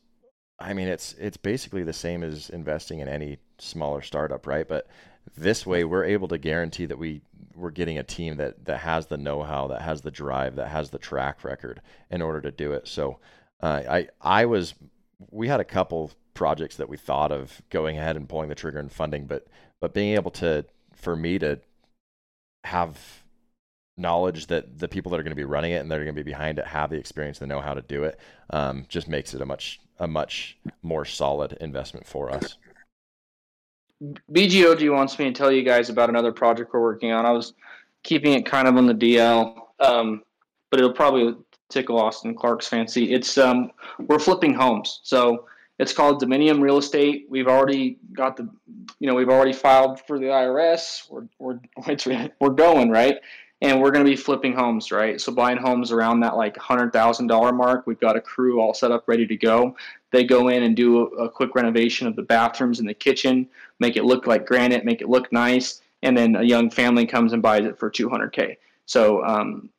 I 0.59 0.75
mean, 0.75 0.89
it's 0.89 1.15
it's 1.15 1.37
basically 1.37 1.85
the 1.85 1.93
same 1.93 2.23
as 2.23 2.51
investing 2.51 2.99
in 2.99 3.09
any 3.09 3.39
smaller 3.59 4.03
startup, 4.03 4.47
right? 4.47 4.67
But 4.67 4.89
this 5.37 5.65
way, 5.65 5.85
we're 5.85 6.05
able 6.05 6.29
to 6.29 6.39
guarantee 6.39 6.87
that 6.87 6.99
we 6.99 7.23
we're 7.55 7.71
getting 7.71 7.99
a 7.99 8.03
team 8.03 8.37
that 8.37 8.65
that 8.65 8.79
has 8.79 9.07
the 9.07 9.17
know-how, 9.17 9.69
that 9.69 9.83
has 9.83 10.03
the 10.03 10.11
drive, 10.11 10.57
that 10.57 10.69
has 10.69 10.91
the 10.91 10.99
track 10.99 11.45
record 11.45 11.81
in 12.11 12.23
order 12.23 12.41
to 12.41 12.51
do 12.51 12.73
it. 12.73 12.89
So, 12.89 13.19
uh, 13.61 13.83
I 13.89 14.09
I 14.21 14.47
was 14.47 14.75
we 15.31 15.49
had 15.49 15.61
a 15.61 15.65
couple 15.65 16.13
projects 16.35 16.77
that 16.77 16.89
we 16.89 16.97
thought 16.97 17.33
of 17.33 17.61
going 17.71 17.99
ahead 17.99 18.17
and 18.17 18.29
pulling 18.29 18.49
the 18.49 18.55
trigger 18.55 18.79
and 18.79 18.91
funding, 18.91 19.27
but 19.27 19.47
but 19.81 19.95
being 19.95 20.15
able 20.15 20.31
to 20.33 20.65
for 20.95 21.15
me 21.17 21.39
to 21.39 21.61
have 22.65 23.25
knowledge 23.99 24.47
that 24.47 24.79
the 24.79 24.89
people 24.89 25.11
that 25.11 25.21
are 25.21 25.23
going 25.23 25.33
to 25.33 25.37
be 25.37 25.45
running 25.45 25.73
it 25.73 25.77
and 25.77 25.91
they're 25.91 26.05
going 26.05 26.15
to 26.15 26.25
be 26.25 26.31
behind 26.31 26.59
it 26.59 26.67
have 26.67 26.91
the 26.91 26.97
experience 26.97 27.41
and 27.41 27.49
know 27.49 27.61
how 27.61 27.75
to 27.75 27.83
do 27.83 28.05
it 28.05 28.19
um, 28.51 28.87
just 28.89 29.09
makes 29.09 29.35
it 29.35 29.41
a 29.41 29.47
much 29.47 29.81
a 29.99 30.07
much 30.07 30.57
more 30.83 31.05
solid 31.05 31.57
investment 31.61 32.07
for 32.07 32.31
us. 32.31 32.57
BGOG 34.33 34.95
wants 34.95 35.19
me 35.19 35.25
to 35.25 35.33
tell 35.33 35.51
you 35.51 35.65
guys 35.65 35.89
about 35.89 36.09
another 36.09 36.31
project 36.31 36.73
we're 36.73 36.81
working 36.81 37.11
on. 37.11 37.27
I 37.27 37.33
was 37.33 37.55
keeping 38.05 38.35
it 38.35 38.47
kind 38.47 38.69
of 38.69 38.77
on 38.77 38.87
the 38.87 38.95
DL 38.95 39.61
um, 39.81 40.23
but 40.71 40.81
it'll 40.81 40.93
probably 40.93 41.35
tickle 41.71 41.99
Austin 41.99 42.35
Clark's 42.35 42.69
fancy. 42.69 43.13
It's 43.13 43.39
um, 43.39 43.71
we're 43.99 44.19
flipping 44.19 44.55
homes, 44.55 45.01
so 45.03 45.47
it's 45.79 45.93
called 45.93 46.23
Dominium 46.23 46.61
Real 46.61 46.79
Estate. 46.79 47.27
We've 47.29 47.47
already 47.47 47.99
got 48.13 48.37
the, 48.37 48.49
you 48.99 49.07
know, 49.07 49.15
we've 49.15 49.29
already 49.29 49.53
filed 49.53 50.01
for 50.07 50.19
the 50.19 50.27
IRS. 50.27 51.09
We're 51.11 51.29
we're 51.39 51.61
we're 52.41 52.51
going 52.51 52.91
right, 52.91 53.17
and 53.61 53.81
we're 53.81 53.91
going 53.91 54.05
to 54.05 54.11
be 54.11 54.17
flipping 54.17 54.53
homes, 54.53 54.93
right? 54.93 55.21
So 55.21 55.33
buying 55.33 55.59
homes 55.59 55.91
around 55.91 56.21
that 56.21 56.37
like 56.37 56.57
hundred 56.57 56.93
thousand 56.93 57.27
dollar 57.27 57.53
mark. 57.53 57.87
We've 57.87 57.99
got 57.99 58.17
a 58.17 58.21
crew 58.21 58.61
all 58.61 58.73
set 58.73 58.93
up, 58.93 59.05
ready 59.09 59.27
to 59.27 59.37
go. 59.37 59.77
They 60.11 60.25
go 60.25 60.49
in 60.49 60.63
and 60.63 60.77
do 60.77 60.99
a, 60.99 61.25
a, 61.25 61.29
quick 61.29 61.55
renovation 61.55 62.07
of 62.07 62.17
the 62.17 62.23
bathrooms 62.23 62.79
and 62.79 62.89
the 62.89 62.95
kitchen, 62.95 63.49
make 63.81 63.97
it 63.97 64.05
look 64.05 64.27
like 64.27 64.47
granite, 64.47 64.85
make 64.85 65.01
it 65.01 65.09
look 65.09 65.31
nice, 65.33 65.83
and 66.03 66.17
then 66.17 66.37
a 66.37 66.43
young 66.43 66.71
family 66.71 67.05
comes 67.05 67.33
and 67.33 67.43
buys 67.43 67.65
it 67.65 67.79
for 67.79 67.91
two 67.91 68.09
hundred 68.09 68.33
k. 68.33 68.59
So 68.87 69.25
um, 69.25 69.71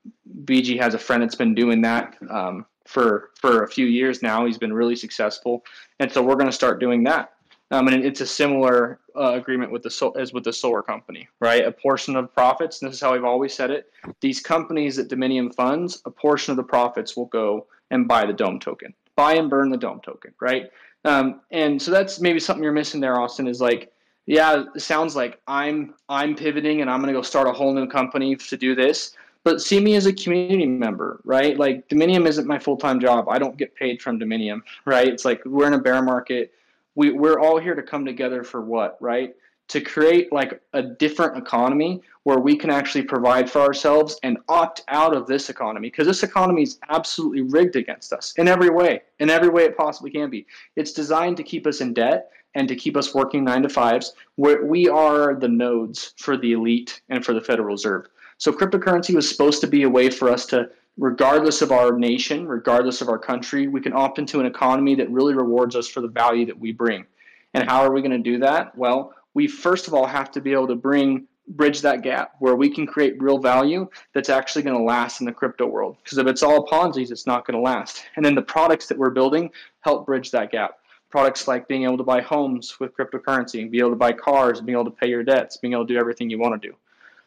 BG 0.44 0.80
has 0.80 0.94
a 0.94 1.00
friend 1.00 1.24
that's 1.24 1.36
been 1.36 1.56
doing 1.56 1.82
that 1.82 2.18
um, 2.30 2.66
for 2.86 3.32
for 3.36 3.64
a 3.64 3.68
few 3.68 3.86
years 3.86 4.22
now. 4.22 4.46
He's 4.46 4.58
been 4.58 4.74
really 4.74 4.96
successful, 4.96 5.64
and 6.00 6.12
so 6.12 6.22
we're 6.22 6.36
going 6.36 6.48
to 6.48 6.52
start 6.52 6.80
doing 6.80 7.04
that. 7.06 7.34
Um, 7.72 7.88
and 7.88 8.04
it's 8.04 8.22
a 8.22 8.26
similar 8.26 9.00
uh, 9.16 9.34
agreement 9.34 9.72
with 9.72 9.84
the 9.84 9.92
so- 9.92 10.12
as 10.12 10.34
with 10.34 10.44
the 10.44 10.54
solar 10.54 10.82
company, 10.82 11.28
right? 11.40 11.66
A 11.66 11.72
portion 11.72 12.16
of 12.16 12.34
profits, 12.34 12.80
this 12.80 12.96
is 12.96 13.02
how 13.02 13.14
we've 13.14 13.24
always 13.24 13.54
said 13.54 13.70
it. 13.70 13.92
These 14.22 14.40
companies 14.40 14.96
that 14.96 15.08
Dominium 15.08 15.54
funds, 15.54 16.02
a 16.06 16.12
portion 16.12 16.52
of 16.52 16.58
the 16.58 16.64
profits 16.64 17.16
will 17.16 17.28
go 17.28 17.68
and 17.92 18.08
buy 18.08 18.26
the 18.26 18.34
Dome 18.34 18.60
token, 18.60 18.94
buy 19.16 19.36
and 19.36 19.50
burn 19.50 19.70
the 19.70 19.78
Dome 19.78 20.00
token, 20.04 20.34
right? 20.40 20.72
Um, 21.06 21.42
and 21.52 21.82
so 21.82 21.92
that's 21.92 22.20
maybe 22.20 22.40
something 22.40 22.64
you're 22.64 22.74
missing 22.74 23.02
there, 23.02 23.20
Austin. 23.20 23.48
Is 23.48 23.62
like, 23.62 23.92
yeah, 24.26 24.64
it 24.76 24.82
sounds 24.82 25.16
like 25.16 25.40
I'm 25.48 25.94
I'm 26.10 26.36
pivoting 26.36 26.82
and 26.82 26.90
I'm 26.90 27.02
going 27.02 27.14
to 27.14 27.18
go 27.18 27.22
start 27.22 27.48
a 27.48 27.52
whole 27.52 27.74
new 27.74 27.88
company 27.88 28.36
to 28.36 28.58
do 28.58 28.76
this. 28.76 29.16
But 29.46 29.62
see 29.62 29.80
me 29.80 29.96
as 29.96 30.06
a 30.06 30.12
community 30.12 30.66
member, 30.66 31.22
right? 31.24 31.58
Like 31.58 31.88
Dominium 31.88 32.28
isn't 32.28 32.46
my 32.46 32.60
full 32.60 32.76
time 32.76 33.00
job. 33.00 33.30
I 33.30 33.40
don't 33.40 33.58
get 33.58 33.74
paid 33.76 34.02
from 34.02 34.20
Dominium, 34.20 34.62
right? 34.86 35.08
It's 35.08 35.24
like 35.24 35.44
we're 35.46 35.68
in 35.68 35.74
a 35.74 35.80
bear 35.80 36.02
market 36.02 36.52
we, 37.00 37.12
we're 37.12 37.40
all 37.40 37.58
here 37.58 37.76
to 37.76 37.82
come 37.82 38.04
together 38.04 38.44
for 38.44 38.60
what, 38.60 38.98
right? 39.00 39.34
To 39.70 39.80
create 39.80 40.34
like 40.34 40.62
a 40.74 40.82
different 40.82 41.38
economy 41.38 42.02
where 42.24 42.40
we 42.40 42.58
can 42.58 42.70
actually 42.70 43.04
provide 43.04 43.50
for 43.50 43.62
ourselves 43.62 44.20
and 44.22 44.38
opt 44.50 44.84
out 44.90 45.16
of 45.16 45.26
this 45.26 45.50
economy 45.50 45.88
because 45.88 46.06
this 46.06 46.24
economy 46.24 46.64
is 46.64 46.78
absolutely 46.90 47.44
rigged 47.44 47.78
against 47.78 48.12
us 48.12 48.34
in 48.36 48.50
every 48.50 48.70
way, 48.70 49.02
in 49.20 49.30
every 49.30 49.48
way 49.48 49.64
it 49.64 49.78
possibly 49.78 50.12
can 50.12 50.30
be. 50.30 50.46
It's 50.76 50.92
designed 50.92 51.38
to 51.38 51.44
keep 51.44 51.66
us 51.66 51.80
in 51.80 51.94
debt 51.94 52.32
and 52.56 52.68
to 52.68 52.76
keep 52.76 52.98
us 52.98 53.14
working 53.14 53.46
nine 53.46 53.62
to 53.62 53.70
fives, 53.70 54.14
where 54.36 54.66
we 54.66 54.90
are 54.90 55.36
the 55.36 55.48
nodes 55.48 56.14
for 56.18 56.36
the 56.36 56.52
elite 56.52 57.00
and 57.08 57.24
for 57.24 57.34
the 57.34 57.40
Federal 57.40 57.70
Reserve. 57.70 58.08
So 58.40 58.52
cryptocurrency 58.52 59.16
was 59.16 59.30
supposed 59.30 59.62
to 59.62 59.68
be 59.68 59.84
a 59.84 59.90
way 59.90 60.10
for 60.10 60.30
us 60.30 60.46
to 60.48 60.70
regardless 61.00 61.62
of 61.62 61.72
our 61.72 61.98
nation, 61.98 62.46
regardless 62.46 63.02
of 63.02 63.08
our 63.08 63.18
country, 63.18 63.68
we 63.68 63.80
can 63.80 63.94
opt 63.94 64.20
into 64.20 64.40
an 64.42 64.46
economy 64.46 64.96
that 64.96 65.10
really 65.10 65.34
rewards 65.34 65.76
us 65.76 65.88
for 65.88 66.02
the 66.02 66.08
value 66.08 66.46
that 66.46 66.60
we 66.60 66.74
bring. 66.74 67.06
And 67.54 67.68
how 67.68 67.82
are 67.82 67.92
we 67.92 68.02
going 68.02 68.12
to 68.12 68.18
do 68.18 68.38
that? 68.40 68.78
Well, 68.78 69.14
we 69.34 69.48
first 69.48 69.88
of 69.88 69.94
all 69.94 70.06
have 70.06 70.30
to 70.32 70.42
be 70.42 70.52
able 70.52 70.68
to 70.68 70.76
bring 70.76 71.26
bridge 71.48 71.82
that 71.82 72.04
gap 72.04 72.34
where 72.40 72.56
we 72.56 72.70
can 72.70 72.86
create 72.86 73.20
real 73.20 73.40
value 73.40 73.88
that's 74.14 74.30
actually 74.30 74.62
going 74.62 74.78
to 74.78 74.84
last 74.84 75.22
in 75.22 75.26
the 75.26 75.32
crypto 75.32 75.66
world. 75.66 75.98
Because 76.04 76.18
if 76.18 76.28
it's 76.28 76.44
all 76.44 76.68
Ponzi's, 76.68 77.12
it's 77.12 77.26
not 77.26 77.48
going 77.48 77.56
to 77.56 77.62
last. 77.62 78.04
And 78.18 78.26
then 78.26 78.36
the 78.36 78.42
products 78.42 78.88
that 78.88 78.98
we're 78.98 79.10
building 79.10 79.50
help 79.80 80.06
bridge 80.06 80.30
that 80.32 80.52
gap. 80.52 80.76
Products 81.10 81.48
like 81.48 81.68
being 81.68 81.86
able 81.86 81.98
to 81.98 82.04
buy 82.04 82.22
homes 82.22 82.80
with 82.80 82.96
cryptocurrency, 82.96 83.62
and 83.62 83.72
be 83.72 83.80
able 83.80 83.90
to 83.90 83.96
buy 83.96 84.12
cars, 84.12 84.62
being 84.62 84.78
able 84.78 84.86
to 84.86 84.92
pay 84.92 85.08
your 85.08 85.24
debts, 85.24 85.58
being 85.58 85.74
able 85.74 85.88
to 85.88 85.94
do 85.94 86.00
everything 86.00 86.30
you 86.30 86.38
want 86.38 86.62
to 86.62 86.68
do. 86.68 86.76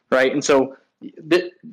Right. 0.09 0.33
And 0.33 0.45
so 0.45 0.77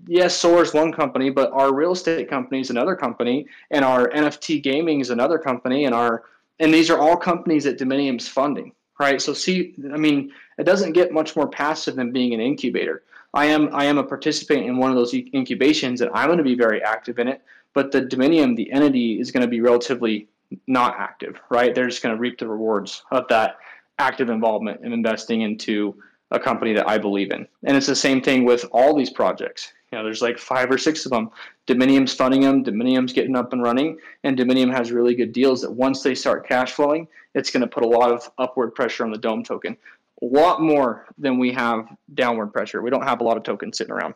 yes, 0.07 0.35
Solar 0.35 0.63
is 0.63 0.73
one 0.73 0.91
company, 0.91 1.29
but 1.29 1.51
our 1.51 1.73
real 1.73 1.91
estate 1.91 2.29
company 2.29 2.61
is 2.61 2.69
another 2.69 2.95
company, 2.95 3.45
and 3.71 3.83
our 3.85 4.09
NFT 4.09 4.61
gaming 4.63 4.99
is 4.99 5.09
another 5.09 5.37
company, 5.37 5.85
and 5.85 5.93
our 5.93 6.23
and 6.59 6.73
these 6.73 6.89
are 6.89 6.99
all 6.99 7.15
companies 7.15 7.63
that 7.63 7.79
Dominium's 7.79 8.27
funding, 8.27 8.73
right? 8.99 9.21
So 9.21 9.33
see, 9.33 9.75
I 9.93 9.97
mean, 9.97 10.31
it 10.57 10.65
doesn't 10.65 10.91
get 10.91 11.13
much 11.13 11.35
more 11.35 11.47
passive 11.47 11.95
than 11.95 12.11
being 12.11 12.33
an 12.33 12.41
incubator. 12.41 13.03
I 13.33 13.45
am 13.45 13.73
I 13.73 13.85
am 13.85 13.97
a 13.97 14.03
participant 14.03 14.65
in 14.65 14.77
one 14.77 14.89
of 14.89 14.97
those 14.97 15.13
incubations, 15.13 16.01
and 16.01 16.11
I'm 16.13 16.27
going 16.27 16.37
to 16.37 16.43
be 16.43 16.55
very 16.55 16.83
active 16.83 17.19
in 17.19 17.27
it. 17.27 17.41
But 17.73 17.91
the 17.91 18.01
Dominium, 18.01 18.55
the 18.55 18.71
entity, 18.71 19.19
is 19.19 19.31
going 19.31 19.43
to 19.43 19.47
be 19.47 19.61
relatively 19.61 20.27
not 20.67 20.95
active, 20.97 21.39
right? 21.49 21.73
They're 21.75 21.87
just 21.87 22.01
going 22.01 22.15
to 22.15 22.19
reap 22.19 22.39
the 22.39 22.47
rewards 22.47 23.03
of 23.11 23.27
that 23.29 23.57
active 23.99 24.29
involvement 24.29 24.81
and 24.83 24.93
investing 24.93 25.41
into 25.41 25.95
a 26.31 26.39
company 26.39 26.73
that 26.73 26.87
I 26.87 26.97
believe 26.97 27.31
in. 27.31 27.47
And 27.63 27.75
it's 27.75 27.87
the 27.87 27.95
same 27.95 28.21
thing 28.21 28.45
with 28.45 28.65
all 28.71 28.95
these 28.95 29.09
projects. 29.09 29.73
You 29.91 29.97
know, 29.97 30.03
there's 30.03 30.21
like 30.21 30.37
five 30.37 30.69
or 30.69 30.77
six 30.77 31.05
of 31.05 31.11
them. 31.11 31.31
Dominium's 31.67 32.13
funding 32.13 32.41
them, 32.41 32.63
Dominium's 32.63 33.13
getting 33.13 33.35
up 33.35 33.53
and 33.53 33.63
running, 33.63 33.97
and 34.23 34.37
Dominium 34.37 34.71
has 34.71 34.91
really 34.91 35.15
good 35.15 35.33
deals 35.33 35.61
that 35.61 35.71
once 35.71 36.03
they 36.03 36.13
start 36.13 36.47
cash 36.47 36.73
flowing, 36.73 37.07
it's 37.33 37.49
going 37.49 37.61
to 37.61 37.67
put 37.67 37.83
a 37.83 37.87
lot 37.87 38.11
of 38.11 38.29
upward 38.37 38.75
pressure 38.75 39.03
on 39.03 39.11
the 39.11 39.17
Dome 39.17 39.43
token. 39.43 39.75
A 40.21 40.25
lot 40.25 40.61
more 40.61 41.05
than 41.17 41.39
we 41.39 41.51
have 41.53 41.87
downward 42.13 42.47
pressure. 42.47 42.81
We 42.81 42.89
don't 42.89 43.03
have 43.03 43.21
a 43.21 43.23
lot 43.23 43.37
of 43.37 43.43
tokens 43.43 43.77
sitting 43.77 43.93
around. 43.93 44.13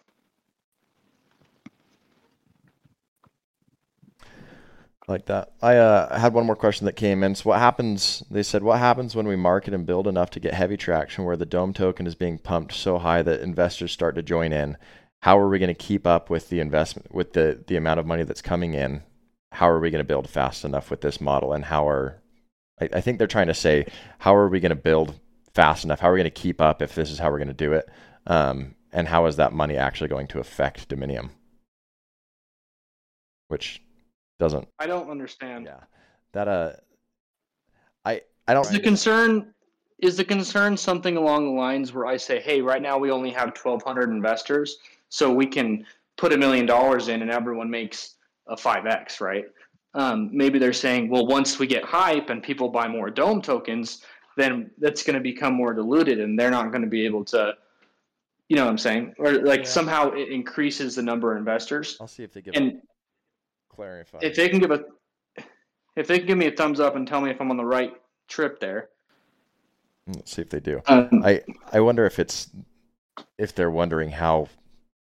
Like 5.08 5.26
that. 5.26 5.54
I 5.62 5.76
uh, 5.78 6.18
had 6.18 6.34
one 6.34 6.46
more 6.46 6.56
question 6.56 6.86
that 6.86 6.96
came 6.96 7.24
in. 7.24 7.36
So, 7.36 7.50
what 7.50 7.60
happens? 7.60 8.24
They 8.30 8.44
said, 8.44 8.64
what 8.64 8.80
happens 8.80 9.16
when 9.16 9.28
we 9.28 9.36
market 9.36 9.74
and 9.74 9.86
build 9.86 10.08
enough 10.08 10.30
to 10.32 10.40
get 10.40 10.54
heavy 10.54 10.78
traction 10.78 11.26
where 11.26 11.38
the 11.38 11.46
Dome 11.46 11.74
token 11.74 12.08
is 12.08 12.16
being 12.16 12.38
pumped 12.38 12.74
so 12.74 12.98
high 12.98 13.22
that 13.22 13.42
investors 13.42 13.92
start 13.92 14.16
to 14.16 14.22
join 14.22 14.54
in? 14.54 14.78
How 15.22 15.38
are 15.40 15.50
we 15.50 15.60
going 15.60 15.68
to 15.70 15.74
keep 15.74 16.06
up 16.06 16.30
with 16.30 16.50
the 16.50 16.60
investment, 16.60 17.14
with 17.14 17.34
the 17.34 17.64
the 17.68 17.76
amount 17.76 18.00
of 18.00 18.06
money 18.06 18.24
that's 18.24 18.42
coming 18.42 18.74
in? 18.74 19.04
How 19.52 19.70
are 19.70 19.80
we 19.80 19.92
going 19.92 20.04
to 20.04 20.08
build 20.08 20.30
fast 20.30 20.66
enough 20.66 20.90
with 20.90 21.02
this 21.02 21.22
model? 21.22 21.54
And 21.54 21.66
how 21.66 21.88
are 21.88 22.22
I, 22.80 22.90
I 22.94 23.02
think 23.02 23.18
they're 23.18 23.28
trying 23.28 23.48
to 23.48 23.54
say, 23.54 23.86
how 24.20 24.36
are 24.36 24.50
we 24.50 24.60
going 24.60 24.70
to 24.72 24.76
build 24.76 25.20
fast 25.54 25.84
enough? 25.84 26.00
How 26.00 26.10
are 26.10 26.14
we 26.14 26.20
going 26.20 26.32
to 26.32 26.42
keep 26.42 26.60
up 26.62 26.82
if 26.82 26.96
this 26.96 27.12
is 27.12 27.20
how 27.20 27.30
we're 27.30 27.38
going 27.38 27.48
to 27.48 27.54
do 27.54 27.74
it? 27.74 27.90
Um, 28.28 28.76
and 28.92 29.08
how 29.08 29.26
is 29.26 29.38
that 29.38 29.54
money 29.54 29.78
actually 29.78 30.08
going 30.08 30.28
to 30.28 30.40
affect 30.40 30.90
Dominium? 30.90 31.30
Which 33.48 33.82
doesn't. 34.44 34.68
I 34.78 34.88
don't 34.88 35.10
understand. 35.10 35.66
Yeah, 35.66 35.80
that 36.34 36.48
uh, 36.48 36.74
I 38.04 38.22
I 38.48 38.54
don't. 38.54 38.66
Is 38.66 38.72
the 38.72 38.80
concern 38.80 39.54
is 40.00 40.18
the 40.18 40.26
concern 40.26 40.76
something 40.76 41.16
along 41.16 41.46
the 41.46 41.60
lines 41.60 41.94
where 41.94 42.06
I 42.06 42.18
say, 42.18 42.42
hey, 42.42 42.62
right 42.62 42.82
now 42.82 42.98
we 42.98 43.10
only 43.10 43.32
have 43.32 43.54
twelve 43.54 43.82
hundred 43.84 44.10
investors, 44.10 44.80
so 45.10 45.32
we 45.34 45.46
can 45.46 45.86
put 46.18 46.34
a 46.34 46.38
million 46.38 46.66
dollars 46.66 47.08
in 47.08 47.22
and 47.22 47.32
everyone 47.32 47.70
makes 47.70 48.16
a 48.48 48.58
five 48.58 48.86
x, 48.86 49.22
right? 49.22 49.46
Um, 49.96 50.30
maybe 50.34 50.60
they're 50.60 50.74
saying, 50.74 51.10
well, 51.10 51.26
once 51.26 51.60
we 51.60 51.68
get 51.68 51.86
hype 51.86 52.30
and 52.30 52.44
people 52.44 52.68
buy 52.68 52.88
more 52.88 53.10
dome 53.10 53.42
tokens, 53.42 54.02
then 54.36 54.72
that's 54.80 55.04
going 55.04 55.16
to 55.16 55.22
become 55.22 55.54
more 55.54 55.74
diluted, 55.74 56.20
and 56.20 56.38
they're 56.38 56.52
not 56.52 56.72
going 56.72 56.82
to 56.82 56.90
be 56.90 57.06
able 57.06 57.24
to 57.26 57.54
you 58.50 58.58
know 58.58 58.66
what 58.66 58.72
I'm 58.72 58.78
saying? 58.78 59.16
Or 59.18 59.32
like 59.32 59.62
yeah. 59.62 59.66
somehow 59.66 60.12
it 60.12 60.30
increases 60.30 60.96
the 60.96 61.02
number 61.02 61.32
of 61.32 61.38
investors. 61.38 61.98
I'll 62.02 62.08
see 62.08 62.24
if 62.24 62.34
they 62.34 62.42
give 62.42 62.56
and 62.56 62.82
clarify. 63.76 64.20
If 64.22 64.36
they 64.36 64.50
can 64.50 64.60
give 64.60 64.72
a, 64.72 64.84
if 65.96 66.08
they 66.08 66.20
can 66.20 66.28
give 66.28 66.38
me 66.38 66.48
a 66.48 66.52
thumbs 66.52 66.80
up 66.80 66.96
and 66.96 67.08
tell 67.08 67.22
me 67.22 67.30
if 67.30 67.40
I'm 67.40 67.52
on 67.52 67.58
the 67.58 67.66
right 67.66 67.94
trip 68.28 68.60
there. 68.60 68.90
Let's 70.08 70.36
see 70.36 70.42
if 70.42 70.50
they 70.50 70.60
do. 70.60 70.82
Um, 70.88 71.22
I 71.24 71.42
I 71.72 71.80
wonder 71.80 72.06
if 72.06 72.20
it's 72.20 72.50
if 73.38 73.56
they're 73.56 73.72
wondering 73.72 74.10
how 74.10 74.50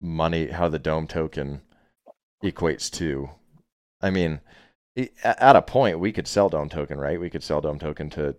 money 0.02 0.48
how 0.48 0.70
the 0.70 0.80
dome 0.80 1.08
token 1.08 1.62
equates 2.44 2.90
to. 2.92 3.30
I 4.02 4.10
mean, 4.10 4.40
at 5.24 5.56
a 5.56 5.62
point 5.62 6.00
we 6.00 6.12
could 6.12 6.28
sell 6.28 6.50
dome 6.50 6.70
token, 6.70 7.00
right? 7.00 7.20
We 7.20 7.30
could 7.30 7.44
sell 7.44 7.62
dome 7.62 7.80
token 7.80 8.10
to 8.12 8.36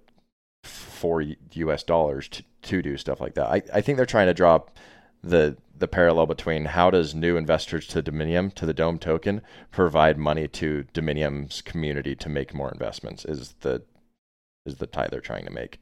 four 0.65 1.23
U.S. 1.23 1.83
dollars 1.83 2.29
to 2.29 2.43
to 2.63 2.83
do 2.83 2.97
stuff 2.97 3.21
like 3.21 3.35
that. 3.35 3.47
I 3.47 3.63
I 3.73 3.81
think 3.81 3.97
they're 3.97 4.07
trying 4.07 4.27
to 4.27 4.35
draw 4.35 4.61
the 5.23 5.57
the 5.79 5.89
parallel 5.89 6.27
between 6.27 6.67
how 6.67 6.91
does 6.91 7.15
new 7.15 7.39
investors 7.39 7.87
to 7.87 8.03
Dominium 8.03 8.53
to 8.55 8.67
the 8.67 8.75
Dome 8.75 8.99
token 8.99 9.41
provide 9.71 10.19
money 10.19 10.47
to 10.47 10.85
Dominium's 10.93 11.63
community 11.63 12.15
to 12.17 12.29
make 12.29 12.53
more 12.53 12.71
investments 12.71 13.25
is 13.25 13.55
the 13.61 13.83
is 14.67 14.77
the 14.77 14.87
tie 14.87 15.09
they're 15.11 15.21
trying 15.21 15.47
to 15.47 15.51
make. 15.51 15.79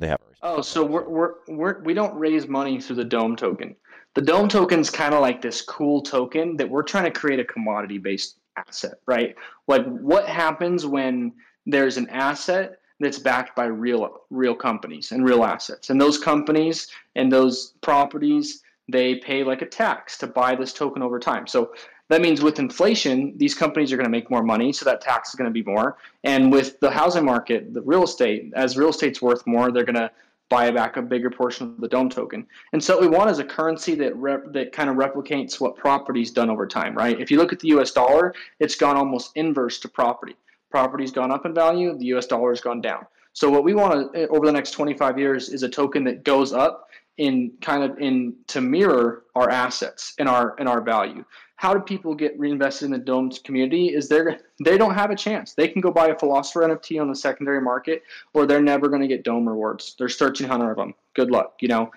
They 0.00 0.08
have. 0.08 0.18
Oh, 0.42 0.62
so 0.62 0.84
we're, 0.84 1.08
we're 1.08 1.34
we're 1.48 1.80
we 1.82 1.94
don't 1.94 2.18
raise 2.18 2.48
money 2.48 2.80
through 2.80 2.96
the 2.96 3.04
Dome 3.04 3.36
token. 3.36 3.76
The 4.14 4.22
Dome 4.22 4.48
token's 4.48 4.90
kind 4.90 5.14
of 5.14 5.20
like 5.20 5.40
this 5.40 5.62
cool 5.62 6.02
token 6.02 6.56
that 6.56 6.68
we're 6.68 6.82
trying 6.82 7.04
to 7.04 7.10
create 7.12 7.38
a 7.38 7.44
commodity 7.44 7.98
based 7.98 8.38
asset, 8.56 8.94
right? 9.06 9.36
Like 9.68 9.86
what 9.86 10.28
happens 10.28 10.86
when 10.86 11.32
there's 11.66 11.96
an 11.96 12.08
asset 12.10 12.79
that's 13.00 13.18
backed 13.18 13.56
by 13.56 13.64
real 13.64 14.20
real 14.30 14.54
companies 14.54 15.10
and 15.10 15.24
real 15.24 15.42
assets. 15.42 15.90
And 15.90 16.00
those 16.00 16.18
companies 16.18 16.88
and 17.16 17.32
those 17.32 17.74
properties, 17.80 18.62
they 18.88 19.16
pay 19.16 19.42
like 19.42 19.62
a 19.62 19.66
tax 19.66 20.18
to 20.18 20.26
buy 20.26 20.54
this 20.54 20.72
token 20.72 21.02
over 21.02 21.18
time. 21.18 21.46
So 21.46 21.72
that 22.08 22.20
means 22.20 22.42
with 22.42 22.58
inflation, 22.58 23.34
these 23.36 23.54
companies 23.54 23.92
are 23.92 23.96
going 23.96 24.04
to 24.04 24.10
make 24.10 24.30
more 24.30 24.42
money, 24.42 24.72
so 24.72 24.84
that 24.84 25.00
tax 25.00 25.30
is 25.30 25.36
going 25.36 25.48
to 25.48 25.52
be 25.52 25.62
more. 25.62 25.96
And 26.24 26.52
with 26.52 26.78
the 26.80 26.90
housing 26.90 27.24
market, 27.24 27.72
the 27.72 27.82
real 27.82 28.02
estate, 28.02 28.52
as 28.54 28.76
real 28.76 28.90
estate's 28.90 29.22
worth 29.22 29.46
more, 29.46 29.70
they're 29.70 29.84
going 29.84 29.94
to 29.94 30.10
buy 30.48 30.68
back 30.72 30.96
a 30.96 31.02
bigger 31.02 31.30
portion 31.30 31.68
of 31.68 31.80
the 31.80 31.86
dome 31.86 32.10
token 32.10 32.44
and 32.72 32.82
so 32.82 32.96
what 32.96 33.02
we 33.02 33.16
want 33.16 33.30
is 33.30 33.38
a 33.38 33.44
currency 33.44 33.94
that 33.94 34.14
rep, 34.16 34.52
that 34.52 34.72
kind 34.72 34.90
of 34.90 34.96
replicates 34.96 35.60
what 35.60 35.76
property's 35.76 36.32
done 36.32 36.50
over 36.50 36.66
time 36.66 36.92
right 36.96 37.20
if 37.20 37.30
you 37.30 37.38
look 37.38 37.52
at 37.52 37.60
the 37.60 37.68
us 37.68 37.92
dollar 37.92 38.34
it's 38.58 38.74
gone 38.74 38.96
almost 38.96 39.30
inverse 39.36 39.78
to 39.78 39.88
property 39.88 40.34
property's 40.70 41.10
gone 41.10 41.30
up 41.30 41.46
in 41.46 41.54
value 41.54 41.96
the 41.98 42.06
us 42.06 42.26
dollar 42.26 42.50
has 42.50 42.60
gone 42.60 42.80
down 42.80 43.06
so 43.32 43.48
what 43.48 43.64
we 43.64 43.74
want 43.74 44.12
to 44.12 44.28
over 44.28 44.46
the 44.46 44.52
next 44.52 44.72
25 44.72 45.18
years 45.18 45.48
is 45.48 45.62
a 45.62 45.68
token 45.68 46.04
that 46.04 46.24
goes 46.24 46.52
up 46.52 46.88
in 47.20 47.52
kind 47.60 47.84
of 47.84 47.98
in 47.98 48.34
to 48.48 48.60
mirror 48.60 49.24
our 49.34 49.50
assets 49.50 50.14
and 50.18 50.28
our 50.28 50.56
and 50.58 50.68
our 50.68 50.80
value. 50.80 51.24
How 51.56 51.74
do 51.74 51.80
people 51.80 52.14
get 52.14 52.38
reinvested 52.38 52.86
in 52.86 52.92
the 52.92 52.98
domes 52.98 53.38
community? 53.38 53.88
Is 53.88 54.08
they 54.08 54.22
they 54.64 54.78
don't 54.78 54.94
have 54.94 55.10
a 55.10 55.16
chance. 55.16 55.52
They 55.52 55.68
can 55.68 55.82
go 55.82 55.90
buy 55.90 56.08
a 56.08 56.18
philosopher 56.18 56.62
NFT 56.62 57.00
on 57.00 57.08
the 57.08 57.14
secondary 57.14 57.60
market, 57.60 58.02
or 58.32 58.46
they're 58.46 58.62
never 58.62 58.88
going 58.88 59.02
to 59.02 59.08
get 59.08 59.22
dome 59.22 59.46
rewards. 59.46 59.94
There's 59.98 60.18
1,300 60.18 60.70
of 60.70 60.76
them. 60.78 60.94
Good 61.14 61.30
luck. 61.30 61.56
You 61.60 61.68
know, 61.68 61.90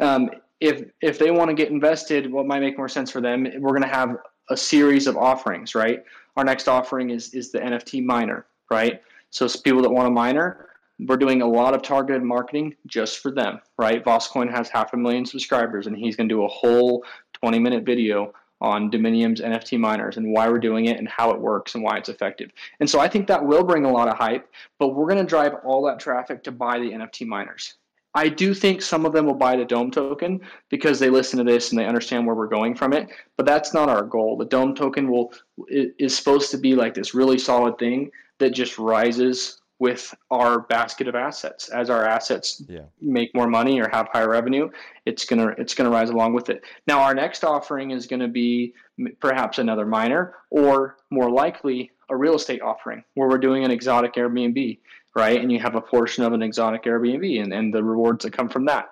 um, 0.00 0.30
if 0.60 0.88
if 1.00 1.18
they 1.18 1.32
want 1.32 1.48
to 1.50 1.54
get 1.54 1.70
invested, 1.70 2.30
what 2.30 2.46
might 2.46 2.60
make 2.60 2.78
more 2.78 2.88
sense 2.88 3.10
for 3.10 3.20
them? 3.20 3.48
We're 3.58 3.70
going 3.70 3.82
to 3.82 3.88
have 3.88 4.16
a 4.50 4.56
series 4.56 5.06
of 5.06 5.16
offerings, 5.16 5.74
right? 5.74 6.04
Our 6.36 6.44
next 6.44 6.68
offering 6.68 7.10
is 7.10 7.34
is 7.34 7.52
the 7.52 7.58
NFT 7.58 8.04
miner, 8.04 8.46
right? 8.70 9.02
So 9.30 9.44
it's 9.44 9.56
people 9.56 9.82
that 9.82 9.90
want 9.90 10.08
a 10.08 10.10
miner, 10.10 10.68
we're 11.06 11.16
doing 11.16 11.42
a 11.42 11.46
lot 11.46 11.74
of 11.74 11.82
targeted 11.82 12.22
marketing 12.22 12.74
just 12.86 13.18
for 13.20 13.30
them, 13.30 13.60
right? 13.78 14.04
VoskCoin 14.04 14.50
has 14.50 14.68
half 14.68 14.92
a 14.94 14.96
million 14.96 15.24
subscribers, 15.24 15.86
and 15.86 15.96
he's 15.96 16.16
going 16.16 16.28
to 16.28 16.34
do 16.34 16.44
a 16.44 16.48
whole 16.48 17.04
20 17.34 17.58
minute 17.58 17.84
video 17.84 18.32
on 18.60 18.90
Dominium's 18.90 19.40
NFT 19.40 19.78
miners 19.78 20.16
and 20.16 20.32
why 20.32 20.48
we're 20.48 20.58
doing 20.58 20.86
it 20.86 20.98
and 20.98 21.08
how 21.08 21.30
it 21.30 21.40
works 21.40 21.76
and 21.76 21.84
why 21.84 21.96
it's 21.96 22.08
effective. 22.08 22.50
And 22.80 22.90
so 22.90 22.98
I 22.98 23.06
think 23.06 23.28
that 23.28 23.44
will 23.44 23.62
bring 23.62 23.84
a 23.84 23.92
lot 23.92 24.08
of 24.08 24.16
hype, 24.16 24.50
but 24.80 24.88
we're 24.88 25.06
going 25.06 25.24
to 25.24 25.24
drive 25.24 25.54
all 25.64 25.84
that 25.86 26.00
traffic 26.00 26.42
to 26.44 26.52
buy 26.52 26.80
the 26.80 26.90
NFT 26.90 27.26
miners. 27.26 27.74
I 28.14 28.28
do 28.28 28.54
think 28.54 28.82
some 28.82 29.04
of 29.04 29.12
them 29.12 29.26
will 29.26 29.34
buy 29.34 29.56
the 29.56 29.64
Dome 29.64 29.90
token 29.90 30.40
because 30.70 30.98
they 30.98 31.10
listen 31.10 31.38
to 31.38 31.44
this 31.44 31.70
and 31.70 31.78
they 31.78 31.86
understand 31.86 32.26
where 32.26 32.34
we're 32.34 32.46
going 32.46 32.74
from 32.74 32.92
it, 32.92 33.08
but 33.36 33.46
that's 33.46 33.74
not 33.74 33.88
our 33.88 34.02
goal. 34.02 34.36
The 34.36 34.46
Dome 34.46 34.74
token 34.74 35.10
will 35.10 35.32
is 35.68 36.16
supposed 36.16 36.50
to 36.52 36.58
be 36.58 36.74
like 36.74 36.94
this 36.94 37.14
really 37.14 37.38
solid 37.38 37.78
thing 37.78 38.10
that 38.38 38.54
just 38.54 38.78
rises 38.78 39.60
with 39.78 40.12
our 40.30 40.60
basket 40.62 41.06
of 41.06 41.14
assets. 41.14 41.68
As 41.68 41.90
our 41.90 42.04
assets 42.04 42.62
yeah. 42.68 42.82
make 43.00 43.32
more 43.34 43.46
money 43.46 43.80
or 43.80 43.88
have 43.90 44.08
higher 44.12 44.28
revenue, 44.28 44.68
it's 45.06 45.24
gonna 45.24 45.54
it's 45.58 45.74
gonna 45.74 45.90
rise 45.90 46.10
along 46.10 46.34
with 46.34 46.50
it. 46.50 46.62
Now 46.86 47.00
our 47.00 47.14
next 47.14 47.44
offering 47.44 47.92
is 47.92 48.06
going 48.06 48.20
to 48.20 48.28
be 48.28 48.74
perhaps 49.20 49.58
another 49.58 49.86
miner, 49.86 50.34
or 50.50 50.96
more 51.10 51.30
likely 51.30 51.92
a 52.10 52.16
real 52.16 52.34
estate 52.34 52.62
offering 52.62 53.04
where 53.14 53.28
we're 53.28 53.38
doing 53.38 53.64
an 53.64 53.70
exotic 53.70 54.14
Airbnb, 54.14 54.78
right? 55.14 55.40
And 55.40 55.50
you 55.50 55.58
have 55.60 55.74
a 55.74 55.80
portion 55.80 56.24
of 56.24 56.32
an 56.32 56.42
exotic 56.42 56.84
Airbnb 56.84 57.42
and, 57.42 57.52
and 57.52 57.72
the 57.72 57.82
rewards 57.82 58.24
that 58.24 58.32
come 58.32 58.48
from 58.48 58.64
that. 58.66 58.90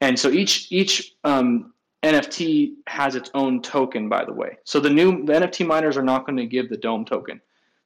And 0.00 0.18
so 0.18 0.30
each 0.30 0.70
each 0.70 1.14
um, 1.24 1.72
NFT 2.02 2.74
has 2.86 3.14
its 3.14 3.30
own 3.34 3.62
token, 3.62 4.08
by 4.08 4.24
the 4.24 4.32
way. 4.32 4.58
So 4.64 4.80
the 4.80 4.90
new 4.90 5.24
the 5.24 5.32
NFT 5.32 5.66
miners 5.66 5.96
are 5.96 6.02
not 6.02 6.26
going 6.26 6.36
to 6.36 6.46
give 6.46 6.68
the 6.68 6.76
Dome 6.76 7.04
token. 7.04 7.40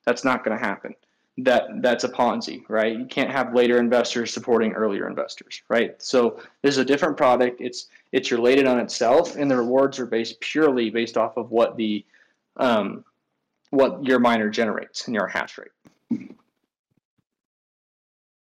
That's 0.05 0.25
not 0.25 0.45
going 0.45 0.59
to 0.59 0.65
happen 0.65 0.95
that 1.39 1.83
that's 1.83 2.03
a 2.05 2.09
Ponzi, 2.09 2.65
right? 2.69 2.99
You 2.99 3.07
can't 3.07 3.31
have 3.31 3.55
later 3.55 3.79
investors 3.79 4.33
supporting 4.33 4.73
earlier 4.73 5.09
investors, 5.09 5.63
right? 5.69 6.01
So 6.03 6.41
this 6.63 6.75
is 6.75 6.79
a 6.79 6.85
different 6.85 7.17
product. 7.17 7.61
It's 7.61 7.87
it's 8.13 8.33
related 8.33 8.67
on 8.67 8.81
itself, 8.81 9.37
and 9.37 9.51
the 9.51 9.57
rewards 9.57 9.99
are 10.01 10.07
based 10.07 10.41
purely 10.41 10.91
based 10.91 11.17
off 11.17 11.37
of 11.37 11.51
what 11.51 11.77
the 11.77 12.05
um, 12.57 13.05
what 13.71 14.05
your 14.05 14.19
miner 14.19 14.51
generates 14.51 15.07
in 15.07 15.15
your 15.15 15.29
hash 15.29 15.59
rate. 15.59 16.31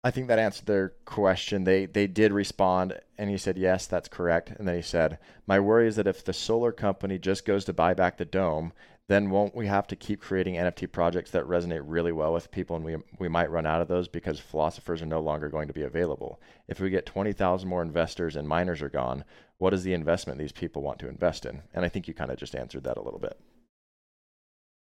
I 0.06 0.12
think 0.12 0.28
that 0.28 0.38
answered 0.38 0.66
their 0.66 0.90
question. 1.04 1.64
They 1.64 1.86
they 1.86 2.06
did 2.06 2.32
respond, 2.32 2.96
and 3.18 3.28
he 3.28 3.36
said 3.36 3.58
yes, 3.58 3.88
that's 3.88 4.06
correct. 4.06 4.50
And 4.50 4.68
then 4.68 4.76
he 4.76 4.82
said, 4.82 5.18
"My 5.48 5.58
worry 5.58 5.88
is 5.88 5.96
that 5.96 6.06
if 6.06 6.22
the 6.22 6.32
solar 6.32 6.70
company 6.70 7.18
just 7.18 7.44
goes 7.44 7.64
to 7.64 7.72
buy 7.72 7.92
back 7.92 8.16
the 8.16 8.24
dome, 8.24 8.72
then 9.08 9.30
won't 9.30 9.56
we 9.56 9.66
have 9.66 9.88
to 9.88 9.96
keep 9.96 10.20
creating 10.20 10.54
NFT 10.54 10.92
projects 10.92 11.32
that 11.32 11.42
resonate 11.42 11.82
really 11.84 12.12
well 12.12 12.32
with 12.32 12.52
people 12.52 12.76
and 12.76 12.84
we, 12.84 12.96
we 13.18 13.26
might 13.26 13.50
run 13.50 13.66
out 13.66 13.82
of 13.82 13.88
those 13.88 14.06
because 14.06 14.38
philosophers 14.38 15.02
are 15.02 15.06
no 15.06 15.18
longer 15.18 15.48
going 15.48 15.66
to 15.66 15.74
be 15.74 15.82
available? 15.82 16.40
If 16.68 16.78
we 16.78 16.88
get 16.88 17.04
20,000 17.04 17.68
more 17.68 17.82
investors 17.82 18.36
and 18.36 18.46
miners 18.46 18.82
are 18.82 18.88
gone, 18.88 19.24
what 19.58 19.74
is 19.74 19.82
the 19.82 19.92
investment 19.92 20.38
these 20.38 20.52
people 20.52 20.82
want 20.82 21.00
to 21.00 21.08
invest 21.08 21.44
in? 21.46 21.62
And 21.74 21.84
I 21.84 21.88
think 21.88 22.06
you 22.06 22.14
kind 22.14 22.30
of 22.30 22.38
just 22.38 22.54
answered 22.54 22.84
that 22.84 22.96
a 22.96 23.02
little 23.02 23.18
bit. 23.18 23.40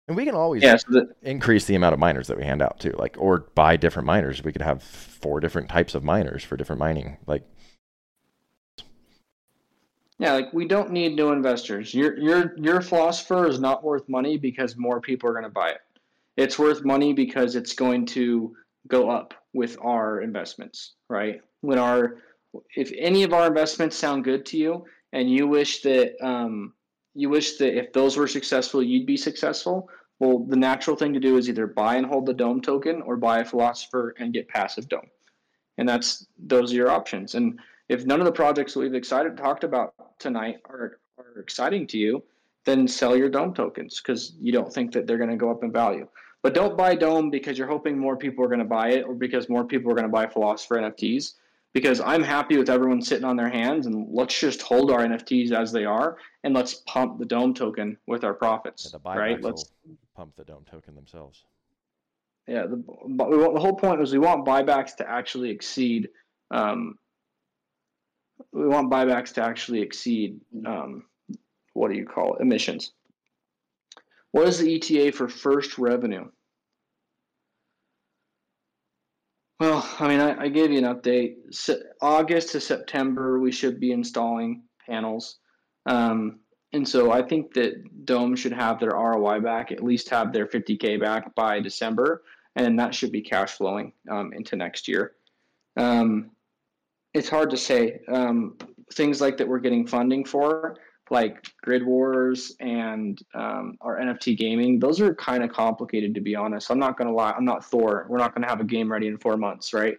And 0.07 0.15
we 0.15 0.23
can 0.23 0.35
always 0.35 0.63
yeah, 0.63 0.77
so 0.77 0.87
the, 0.89 1.15
increase 1.21 1.65
the 1.65 1.75
amount 1.75 1.93
of 1.93 1.99
miners 1.99 2.27
that 2.27 2.37
we 2.37 2.43
hand 2.43 2.61
out 2.61 2.79
too, 2.79 2.93
like 2.97 3.15
or 3.19 3.39
buy 3.55 3.75
different 3.75 4.05
miners. 4.05 4.41
We 4.41 4.53
could 4.53 4.61
have 4.61 4.81
four 4.81 5.41
different 5.41 5.67
types 5.69 5.95
of 5.95 6.03
miners 6.03 6.43
for 6.45 6.55
different 6.55 6.79
mining. 6.79 7.17
Like 7.27 7.43
yeah, 10.19 10.33
like 10.33 10.53
we 10.53 10.65
don't 10.65 10.91
need 10.91 11.15
new 11.15 11.31
investors. 11.31 11.93
Your 11.93 12.17
your 12.17 12.57
your 12.57 12.81
philosopher 12.81 13.47
is 13.47 13.59
not 13.59 13.83
worth 13.83 14.07
money 14.07 14.37
because 14.37 14.77
more 14.77 15.01
people 15.01 15.29
are 15.29 15.33
going 15.33 15.43
to 15.43 15.49
buy 15.49 15.71
it. 15.71 15.81
It's 16.37 16.57
worth 16.57 16.85
money 16.85 17.13
because 17.13 17.55
it's 17.55 17.73
going 17.73 18.05
to 18.07 18.55
go 18.87 19.09
up 19.09 19.33
with 19.53 19.77
our 19.81 20.21
investments, 20.21 20.93
right? 21.09 21.41
When 21.61 21.77
our 21.77 22.19
if 22.75 22.93
any 22.97 23.23
of 23.23 23.33
our 23.33 23.47
investments 23.47 23.97
sound 23.97 24.23
good 24.23 24.45
to 24.47 24.57
you 24.57 24.85
and 25.11 25.29
you 25.29 25.47
wish 25.47 25.81
that 25.81 26.15
um, 26.25 26.73
you 27.13 27.29
wish 27.29 27.57
that 27.57 27.77
if 27.77 27.93
those 27.93 28.15
were 28.15 28.27
successful, 28.27 28.81
you'd 28.81 29.05
be 29.05 29.17
successful. 29.17 29.89
Well, 30.19 30.39
the 30.39 30.55
natural 30.55 30.95
thing 30.95 31.13
to 31.13 31.19
do 31.19 31.37
is 31.37 31.47
either 31.47 31.67
buy 31.67 31.95
and 31.95 32.05
hold 32.05 32.25
the 32.25 32.33
dome 32.33 32.61
token 32.61 33.01
or 33.03 33.17
buy 33.17 33.39
a 33.39 33.45
philosopher 33.45 34.15
and 34.17 34.33
get 34.33 34.47
passive 34.47 34.89
dome. 34.89 35.09
And 35.77 35.87
that's 35.87 36.25
those 36.39 36.73
are 36.73 36.75
your 36.75 36.89
options. 36.89 37.35
And 37.35 37.59
if 37.89 38.05
none 38.05 38.19
of 38.19 38.25
the 38.25 38.31
projects 38.31 38.75
we've 38.75 38.95
excited 38.95 39.37
talked 39.37 39.63
about 39.63 39.93
tonight 40.19 40.57
are, 40.65 40.99
are 41.17 41.39
exciting 41.39 41.87
to 41.87 41.97
you, 41.97 42.23
then 42.65 42.87
sell 42.87 43.15
your 43.15 43.29
Dome 43.29 43.53
tokens 43.53 44.01
because 44.01 44.33
you 44.41 44.51
don't 44.51 44.71
think 44.71 44.91
that 44.91 45.07
they're 45.07 45.17
going 45.17 45.29
to 45.29 45.37
go 45.37 45.49
up 45.49 45.63
in 45.63 45.71
value. 45.71 46.07
But 46.43 46.53
don't 46.53 46.77
buy 46.77 46.95
Dome 46.95 47.29
because 47.29 47.57
you're 47.57 47.67
hoping 47.67 47.97
more 47.97 48.17
people 48.17 48.43
are 48.43 48.49
going 48.49 48.59
to 48.59 48.65
buy 48.65 48.89
it 48.89 49.05
or 49.07 49.15
because 49.15 49.49
more 49.49 49.65
people 49.65 49.91
are 49.91 49.95
going 49.95 50.07
to 50.07 50.11
buy 50.11 50.27
Philosopher 50.27 50.75
NFTs. 50.75 51.33
Because 51.73 52.01
I'm 52.01 52.23
happy 52.23 52.57
with 52.57 52.69
everyone 52.69 53.01
sitting 53.01 53.25
on 53.25 53.35
their 53.35 53.49
hands 53.49 53.85
and 53.85 54.07
let's 54.09 54.37
just 54.37 54.61
hold 54.61 54.91
our 54.91 54.99
NFTs 54.99 55.51
as 55.51 55.71
they 55.71 55.85
are 55.85 56.17
and 56.43 56.53
let's 56.53 56.75
pump 56.87 57.19
the 57.19 57.25
Dome 57.25 57.53
token 57.53 57.97
with 58.07 58.23
our 58.23 58.33
profits. 58.33 58.93
Yeah, 58.93 59.17
right? 59.17 59.41
Let's 59.41 59.71
pump 60.17 60.35
the 60.35 60.43
Dome 60.43 60.65
token 60.69 60.95
themselves. 60.95 61.45
Yeah, 62.47 62.63
the, 62.63 62.77
the 62.77 63.59
whole 63.59 63.75
point 63.75 63.99
was 63.99 64.11
we 64.11 64.19
want 64.19 64.45
buybacks 64.45 64.95
to 64.97 65.09
actually 65.09 65.49
exceed 65.51 66.09
um, 66.49 66.97
we 68.51 68.67
want 68.67 68.91
buybacks 68.91 69.33
to 69.33 69.43
actually 69.43 69.81
exceed 69.81 70.39
um, 70.65 71.05
what 71.73 71.91
do 71.91 71.97
you 71.97 72.05
call 72.05 72.35
it 72.35 72.41
emissions. 72.41 72.93
What 74.31 74.47
is 74.47 74.59
the 74.59 74.75
ETA 74.75 75.11
for 75.11 75.27
first 75.27 75.77
revenue? 75.77 76.29
Well, 79.59 79.87
I 79.99 80.07
mean, 80.07 80.19
I, 80.19 80.43
I 80.43 80.47
gave 80.49 80.71
you 80.71 80.77
an 80.77 80.83
update. 80.83 81.35
August 82.01 82.51
to 82.51 82.59
September, 82.59 83.39
we 83.39 83.51
should 83.51 83.79
be 83.79 83.91
installing 83.91 84.63
panels. 84.87 85.39
Um, 85.87 86.39
and 86.77 86.87
so 86.87 87.11
I 87.11 87.23
think 87.23 87.55
that 87.55 88.05
Dome 88.05 88.35
should 88.35 88.53
have 88.53 88.79
their 88.79 88.91
ROI 88.91 89.39
back, 89.39 89.71
at 89.71 89.83
least 89.83 90.09
have 90.09 90.31
their 90.31 90.45
50K 90.45 91.01
back 91.01 91.33
by 91.33 91.59
December, 91.59 92.21
and 92.55 92.79
that 92.79 92.93
should 92.93 93.11
be 93.11 93.21
cash 93.21 93.53
flowing 93.53 93.93
um, 94.11 94.31
into 94.31 94.55
next 94.55 94.87
year. 94.87 95.13
Um, 95.75 96.29
it's 97.15 97.29
hard 97.29 97.49
to 97.49 97.57
say. 97.57 98.01
Um, 98.07 98.57
things 98.93 99.19
like 99.19 99.37
that 99.37 99.47
we're 99.47 99.59
getting 99.59 99.87
funding 99.87 100.23
for, 100.23 100.77
like 101.09 101.47
Grid 101.63 101.83
Wars 101.83 102.55
and 102.59 103.19
um, 103.33 103.75
our 103.81 103.97
NFT 103.97 104.37
gaming, 104.37 104.77
those 104.77 105.01
are 105.01 105.15
kind 105.15 105.43
of 105.43 105.51
complicated 105.51 106.13
to 106.13 106.21
be 106.21 106.35
honest. 106.35 106.69
I'm 106.69 106.79
not 106.79 106.95
gonna 106.95 107.11
lie. 107.11 107.31
I'm 107.31 107.45
not 107.45 107.65
Thor. 107.65 108.05
We're 108.07 108.19
not 108.19 108.35
gonna 108.35 108.47
have 108.47 108.61
a 108.61 108.65
game 108.65 108.91
ready 108.91 109.07
in 109.07 109.17
four 109.17 109.35
months, 109.35 109.73
right? 109.73 109.97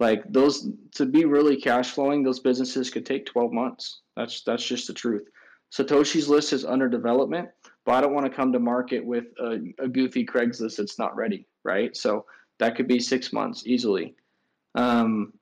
Like 0.00 0.24
those 0.32 0.70
to 0.92 1.04
be 1.04 1.26
really 1.26 1.60
cash 1.60 1.90
flowing, 1.90 2.22
those 2.22 2.40
businesses 2.40 2.88
could 2.88 3.04
take 3.04 3.26
12 3.26 3.52
months. 3.52 4.00
That's 4.16 4.42
that's 4.42 4.64
just 4.64 4.86
the 4.86 4.94
truth. 4.94 5.28
Satoshi's 5.74 6.28
list 6.28 6.52
is 6.52 6.64
under 6.64 6.88
development, 6.88 7.48
but 7.84 7.92
I 7.92 8.00
don't 8.00 8.14
want 8.14 8.26
to 8.26 8.32
come 8.32 8.52
to 8.52 8.60
market 8.60 9.04
with 9.04 9.24
a, 9.40 9.58
a 9.80 9.88
goofy 9.88 10.24
Craigslist 10.24 10.76
that's 10.76 10.98
not 10.98 11.16
ready, 11.16 11.48
right? 11.64 11.96
So 11.96 12.26
that 12.58 12.76
could 12.76 12.86
be 12.86 13.00
six 13.00 13.32
months 13.32 13.66
easily. 13.66 14.14
Um, 14.76 15.32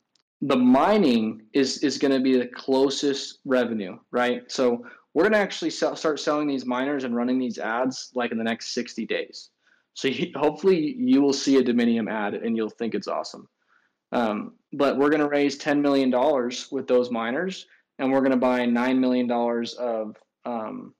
the 0.41 0.57
mining 0.57 1.43
is 1.53 1.78
is 1.78 1.99
going 1.99 2.12
to 2.12 2.20
be 2.20 2.37
the 2.39 2.47
closest 2.47 3.41
revenue, 3.45 3.99
right? 4.11 4.51
So 4.51 4.87
we're 5.14 5.24
going 5.24 5.35
to 5.35 5.39
actually 5.39 5.70
sell, 5.70 5.95
start 5.95 6.18
selling 6.18 6.49
these 6.49 6.64
miners 6.64 7.05
and 7.05 7.14
running 7.14 7.39
these 7.39 7.59
ads 7.59 8.11
like 8.14 8.33
in 8.33 8.39
the 8.39 8.45
next 8.45 8.72
60 8.72 9.05
days. 9.07 9.51
So 9.95 10.09
you, 10.09 10.33
hopefully 10.35 10.97
you 10.99 11.20
will 11.20 11.35
see 11.35 11.59
a 11.59 11.62
Dominium 11.62 12.11
ad 12.11 12.35
and 12.35 12.57
you'll 12.57 12.70
think 12.70 12.95
it's 12.95 13.09
awesome. 13.09 13.47
Um, 14.12 14.55
but 14.72 14.97
we're 14.97 15.11
going 15.11 15.20
to 15.20 15.28
raise 15.28 15.59
$10 15.59 15.80
million 15.80 16.11
with 16.70 16.89
those 16.89 17.11
miners 17.11 17.66
and 17.99 18.12
we're 18.12 18.20
going 18.20 18.32
to 18.32 18.36
buy 18.36 18.61
$9 18.61 18.99
million 18.99 19.30
of 19.30 20.16
um, 20.45 20.95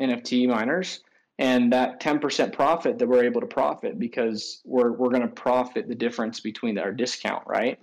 NFT 0.00 0.48
miners. 0.48 1.00
And 1.40 1.72
that 1.72 2.00
10% 2.00 2.52
profit 2.52 2.98
that 2.98 3.06
we're 3.06 3.22
able 3.22 3.40
to 3.40 3.46
profit 3.46 3.98
because 3.98 4.60
we're, 4.64 4.90
we're 4.90 5.10
going 5.10 5.22
to 5.22 5.28
profit 5.28 5.86
the 5.86 5.94
difference 5.94 6.40
between 6.40 6.78
our 6.78 6.92
discount, 6.92 7.44
right? 7.46 7.78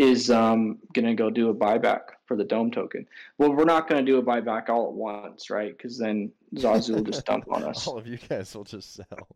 is 0.00 0.30
um, 0.30 0.78
going 0.94 1.04
to 1.04 1.14
go 1.14 1.30
do 1.30 1.50
a 1.50 1.54
buyback 1.54 2.00
for 2.26 2.36
the 2.36 2.44
Dome 2.44 2.70
token. 2.70 3.06
Well, 3.38 3.52
we're 3.52 3.64
not 3.64 3.88
going 3.88 4.04
to 4.04 4.10
do 4.10 4.18
a 4.18 4.22
buyback 4.22 4.68
all 4.68 4.86
at 4.86 4.92
once, 4.92 5.50
right? 5.50 5.76
Because 5.76 5.98
then 5.98 6.30
Zazu 6.54 6.94
will 6.94 7.02
just 7.02 7.26
dump 7.26 7.44
on 7.50 7.64
us. 7.64 7.86
All 7.88 7.98
of 7.98 8.06
you 8.06 8.16
guys 8.28 8.54
will 8.54 8.64
just 8.64 8.94
sell. 8.94 9.28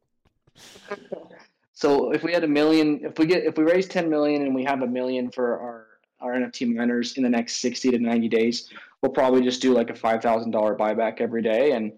so 1.75 2.13
if 2.13 2.23
we 2.23 2.33
had 2.33 2.45
a 2.45 2.49
million, 2.49 3.01
if 3.03 3.19
we 3.19 3.27
get 3.27 3.45
if 3.45 3.59
we 3.59 3.65
raise 3.65 3.87
10 3.89 4.09
million 4.09 4.43
and 4.43 4.55
we 4.55 4.65
have 4.65 4.83
a 4.83 4.87
million 4.87 5.31
for 5.31 5.59
our 5.59 5.87
our 6.21 6.33
NFT 6.33 6.75
miners 6.75 7.17
in 7.17 7.23
the 7.23 7.29
next 7.29 7.57
60 7.57 7.91
to 7.91 7.99
90 7.99 8.29
days, 8.29 8.71
we'll 9.03 9.13
probably 9.13 9.43
just 9.43 9.61
do 9.61 9.75
like 9.75 9.91
a 9.91 9.95
$5,000 9.95 10.53
buyback 10.79 11.21
every 11.21 11.43
day 11.43 11.73
and 11.73 11.93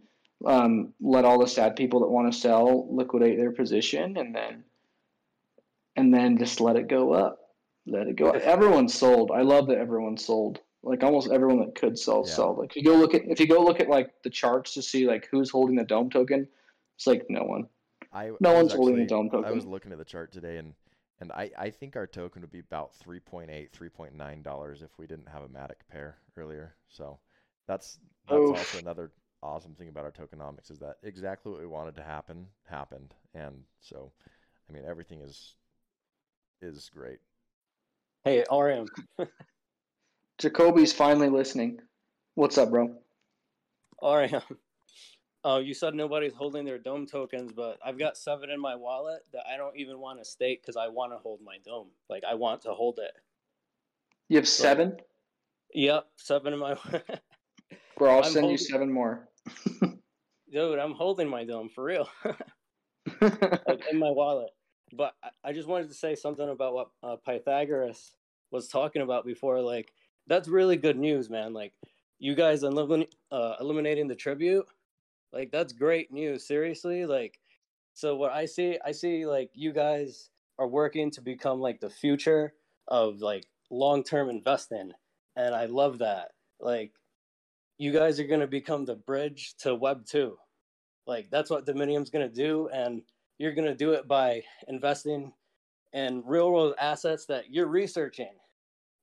um, 0.44 0.92
let 1.00 1.24
all 1.24 1.38
the 1.38 1.46
sad 1.46 1.76
people 1.76 2.00
that 2.00 2.08
want 2.08 2.32
to 2.32 2.38
sell 2.38 2.86
liquidate 2.94 3.38
their 3.38 3.52
position 3.52 4.16
and 4.16 4.34
then 4.34 4.64
and 5.96 6.12
then 6.12 6.36
just 6.36 6.60
let 6.60 6.76
it 6.76 6.88
go 6.88 7.12
up. 7.12 7.38
Let 7.86 8.06
it 8.06 8.16
go. 8.16 8.30
Everyone's 8.30 8.92
sold. 8.92 9.30
I 9.30 9.42
love 9.42 9.68
that 9.68 9.78
everyone's 9.78 10.24
sold. 10.24 10.60
Like 10.82 11.02
almost 11.02 11.30
everyone 11.30 11.60
that 11.60 11.74
could 11.74 11.98
sell 11.98 12.24
yeah. 12.26 12.34
sold. 12.34 12.58
Like 12.58 12.70
if 12.70 12.76
you 12.76 12.84
go 12.84 12.96
look 12.96 13.14
at 13.14 13.22
if 13.26 13.40
you 13.40 13.46
go 13.46 13.62
look 13.62 13.80
at 13.80 13.88
like 13.88 14.10
the 14.22 14.30
charts 14.30 14.74
to 14.74 14.82
see 14.82 15.06
like 15.06 15.28
who's 15.30 15.50
holding 15.50 15.76
the 15.76 15.84
dome 15.84 16.10
token, 16.10 16.46
it's 16.96 17.06
like 17.06 17.24
no 17.28 17.42
one. 17.42 17.66
I, 18.12 18.30
no 18.40 18.50
I 18.50 18.54
one's 18.54 18.72
actually, 18.72 18.76
holding 18.76 18.96
the 18.98 19.06
dome 19.06 19.30
token. 19.30 19.46
I 19.46 19.52
was 19.52 19.66
looking 19.66 19.92
at 19.92 19.98
the 19.98 20.04
chart 20.04 20.32
today 20.32 20.58
and 20.58 20.74
and 21.20 21.32
I, 21.32 21.50
I 21.58 21.70
think 21.70 21.96
our 21.96 22.06
token 22.06 22.42
would 22.42 22.50
be 22.52 22.60
about 22.60 22.94
3.8 22.94 23.70
3.9 23.72 24.42
dollars 24.42 24.82
if 24.82 24.90
we 24.98 25.06
didn't 25.06 25.28
have 25.28 25.42
a 25.42 25.48
matic 25.48 25.86
pair 25.90 26.18
earlier. 26.36 26.74
So 26.88 27.18
that's 27.66 27.98
that's 28.28 28.50
Oof. 28.50 28.58
also 28.58 28.78
another 28.78 29.12
awesome 29.42 29.74
thing 29.74 29.88
about 29.88 30.04
our 30.04 30.12
tokenomics 30.12 30.70
is 30.70 30.78
that 30.80 30.96
exactly 31.02 31.52
what 31.52 31.60
we 31.60 31.66
wanted 31.66 31.94
to 31.96 32.02
happen 32.02 32.46
happened. 32.68 33.14
And 33.34 33.64
so 33.80 34.12
i 34.68 34.72
mean 34.72 34.84
everything 34.86 35.20
is 35.22 35.54
is 36.62 36.90
great. 36.90 37.18
Hey 38.24 38.44
rm 38.50 38.86
jacoby's 40.38 40.92
finally 40.92 41.28
listening. 41.28 41.80
What's 42.34 42.58
up 42.58 42.70
bro? 42.70 42.96
Rm 44.02 44.42
Oh, 45.48 45.58
you 45.58 45.74
said 45.74 45.94
nobody's 45.94 46.34
holding 46.34 46.64
their 46.64 46.76
dome 46.76 47.06
tokens, 47.06 47.52
but 47.52 47.78
I've 47.84 48.00
got 48.00 48.16
seven 48.16 48.50
in 48.50 48.60
my 48.60 48.74
wallet 48.74 49.20
that 49.32 49.44
I 49.48 49.56
don't 49.56 49.76
even 49.76 50.00
want 50.00 50.18
to 50.18 50.24
stake 50.24 50.60
because 50.60 50.76
I 50.76 50.88
want 50.88 51.12
to 51.12 51.18
hold 51.18 51.38
my 51.40 51.58
dome. 51.64 51.86
Like 52.10 52.24
I 52.28 52.34
want 52.34 52.62
to 52.62 52.72
hold 52.72 52.98
it. 52.98 53.12
You 54.28 54.38
have 54.38 54.48
so, 54.48 54.64
seven. 54.64 54.96
Yep, 55.72 56.04
seven 56.16 56.52
in 56.52 56.58
my. 56.58 56.74
Bro, 57.96 58.10
I'll 58.10 58.18
I'm 58.18 58.24
send 58.24 58.34
holding... 58.34 58.50
you 58.50 58.58
seven 58.58 58.92
more. 58.92 59.28
Dude, 60.52 60.80
I'm 60.80 60.94
holding 60.94 61.28
my 61.28 61.44
dome 61.44 61.68
for 61.68 61.84
real, 61.84 62.08
like 63.20 63.84
in 63.92 64.00
my 64.00 64.10
wallet. 64.10 64.50
But 64.94 65.14
I 65.44 65.52
just 65.52 65.68
wanted 65.68 65.86
to 65.90 65.94
say 65.94 66.16
something 66.16 66.48
about 66.48 66.74
what 66.74 66.88
uh, 67.04 67.16
Pythagoras 67.24 68.16
was 68.50 68.66
talking 68.66 69.02
about 69.02 69.24
before. 69.24 69.60
Like 69.60 69.92
that's 70.26 70.48
really 70.48 70.76
good 70.76 70.98
news, 70.98 71.30
man. 71.30 71.52
Like 71.52 71.72
you 72.18 72.34
guys 72.34 72.64
elimin- 72.64 73.12
uh, 73.30 73.54
eliminating 73.60 74.08
the 74.08 74.16
tribute 74.16 74.66
like 75.32 75.50
that's 75.50 75.72
great 75.72 76.12
news. 76.12 76.46
Seriously, 76.46 77.06
like 77.06 77.38
so 77.96 78.14
what 78.14 78.32
I 78.32 78.44
see, 78.44 78.78
I 78.84 78.92
see 78.92 79.24
like 79.24 79.50
you 79.54 79.72
guys 79.72 80.28
are 80.58 80.68
working 80.68 81.10
to 81.12 81.22
become 81.22 81.60
like 81.60 81.80
the 81.80 81.88
future 81.88 82.52
of 82.88 83.22
like 83.22 83.46
long-term 83.70 84.28
investing 84.28 84.92
and 85.34 85.54
I 85.54 85.64
love 85.64 85.98
that. 86.00 86.32
Like 86.60 86.92
you 87.78 87.92
guys 87.92 88.20
are 88.20 88.26
going 88.26 88.40
to 88.40 88.46
become 88.46 88.84
the 88.84 88.96
bridge 88.96 89.54
to 89.60 89.74
web 89.74 90.04
2. 90.04 90.36
Like 91.06 91.30
that's 91.30 91.48
what 91.48 91.64
Dominium's 91.64 92.10
going 92.10 92.28
to 92.28 92.34
do 92.34 92.68
and 92.68 93.00
you're 93.38 93.54
going 93.54 93.68
to 93.68 93.74
do 93.74 93.92
it 93.92 94.06
by 94.06 94.42
investing 94.68 95.32
in 95.94 96.22
real 96.26 96.52
world 96.52 96.74
assets 96.78 97.24
that 97.26 97.50
you're 97.50 97.66
researching. 97.66 98.34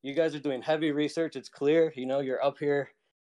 You 0.04 0.14
guys 0.14 0.36
are 0.36 0.40
doing 0.40 0.62
heavy 0.62 0.92
research. 0.92 1.36
It's 1.36 1.50
clear, 1.50 1.92
you 1.96 2.06
know, 2.06 2.20
you're 2.20 2.44
up 2.44 2.60
here 2.60 2.90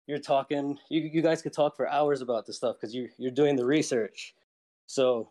you're 0.09 0.17
talking 0.17 0.75
you, 0.89 1.01
you 1.01 1.21
guys 1.21 1.43
could 1.43 1.53
talk 1.53 1.75
for 1.75 1.87
hours 1.87 2.21
about 2.21 2.47
this 2.47 2.55
stuff 2.55 2.75
because 2.75 2.95
you 2.95 3.07
you're 3.19 3.29
doing 3.29 3.55
the 3.55 3.63
research 3.65 4.33
so 4.87 5.29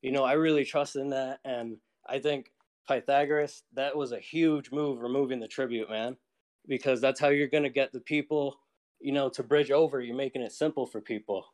you 0.00 0.12
know 0.12 0.22
i 0.22 0.34
really 0.34 0.64
trust 0.64 0.94
in 0.94 1.10
that 1.10 1.40
and 1.44 1.76
i 2.08 2.20
think 2.20 2.52
pythagoras 2.86 3.64
that 3.74 3.96
was 3.96 4.12
a 4.12 4.20
huge 4.20 4.70
move 4.70 5.00
removing 5.00 5.40
the 5.40 5.48
tribute 5.48 5.90
man 5.90 6.16
because 6.68 7.00
that's 7.00 7.18
how 7.18 7.30
you're 7.30 7.48
going 7.48 7.64
to 7.64 7.68
get 7.68 7.92
the 7.92 7.98
people 7.98 8.60
you 9.00 9.10
know 9.10 9.28
to 9.28 9.42
bridge 9.42 9.72
over 9.72 10.00
you're 10.00 10.14
making 10.14 10.40
it 10.40 10.52
simple 10.52 10.86
for 10.86 11.00
people 11.00 11.44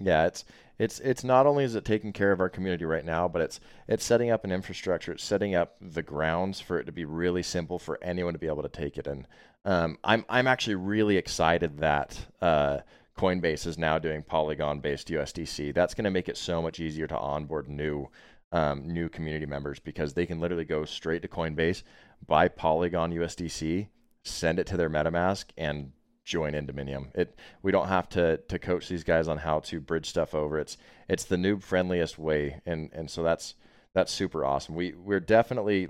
yeah, 0.00 0.26
it's 0.26 0.44
it's 0.78 0.98
it's 1.00 1.22
not 1.22 1.46
only 1.46 1.62
is 1.62 1.74
it 1.74 1.84
taking 1.84 2.12
care 2.12 2.32
of 2.32 2.40
our 2.40 2.48
community 2.48 2.86
right 2.86 3.04
now, 3.04 3.28
but 3.28 3.42
it's 3.42 3.60
it's 3.86 4.04
setting 4.04 4.30
up 4.30 4.44
an 4.44 4.50
infrastructure. 4.50 5.12
It's 5.12 5.22
setting 5.22 5.54
up 5.54 5.76
the 5.80 6.02
grounds 6.02 6.58
for 6.58 6.78
it 6.78 6.84
to 6.84 6.92
be 6.92 7.04
really 7.04 7.42
simple 7.42 7.78
for 7.78 8.02
anyone 8.02 8.32
to 8.32 8.38
be 8.38 8.46
able 8.46 8.62
to 8.62 8.68
take 8.68 8.96
it. 8.96 9.06
And 9.06 9.26
um, 9.64 9.98
I'm 10.02 10.24
I'm 10.28 10.46
actually 10.46 10.76
really 10.76 11.16
excited 11.16 11.78
that 11.78 12.18
uh, 12.40 12.78
Coinbase 13.18 13.66
is 13.66 13.76
now 13.76 13.98
doing 13.98 14.22
Polygon-based 14.22 15.08
USDC. 15.08 15.74
That's 15.74 15.94
going 15.94 16.04
to 16.04 16.10
make 16.10 16.28
it 16.28 16.36
so 16.36 16.62
much 16.62 16.80
easier 16.80 17.06
to 17.06 17.18
onboard 17.18 17.68
new 17.68 18.08
um, 18.52 18.88
new 18.88 19.08
community 19.08 19.46
members 19.46 19.78
because 19.78 20.14
they 20.14 20.26
can 20.26 20.40
literally 20.40 20.64
go 20.64 20.84
straight 20.84 21.22
to 21.22 21.28
Coinbase, 21.28 21.82
buy 22.26 22.48
Polygon 22.48 23.12
USDC, 23.12 23.88
send 24.24 24.58
it 24.58 24.66
to 24.68 24.76
their 24.76 24.90
MetaMask, 24.90 25.46
and 25.56 25.92
join 26.24 26.54
in 26.54 26.66
Dominium. 26.66 27.14
It 27.14 27.38
we 27.62 27.72
don't 27.72 27.88
have 27.88 28.08
to 28.10 28.38
to 28.38 28.58
coach 28.58 28.88
these 28.88 29.04
guys 29.04 29.28
on 29.28 29.38
how 29.38 29.60
to 29.60 29.80
bridge 29.80 30.08
stuff 30.08 30.34
over. 30.34 30.58
It's 30.58 30.78
it's 31.08 31.24
the 31.24 31.36
noob 31.36 31.62
friendliest 31.62 32.18
way, 32.18 32.60
and 32.64 32.90
and 32.92 33.10
so 33.10 33.22
that's 33.22 33.54
that's 33.94 34.12
super 34.12 34.44
awesome. 34.44 34.74
We 34.74 34.94
we're 34.94 35.20
definitely 35.20 35.88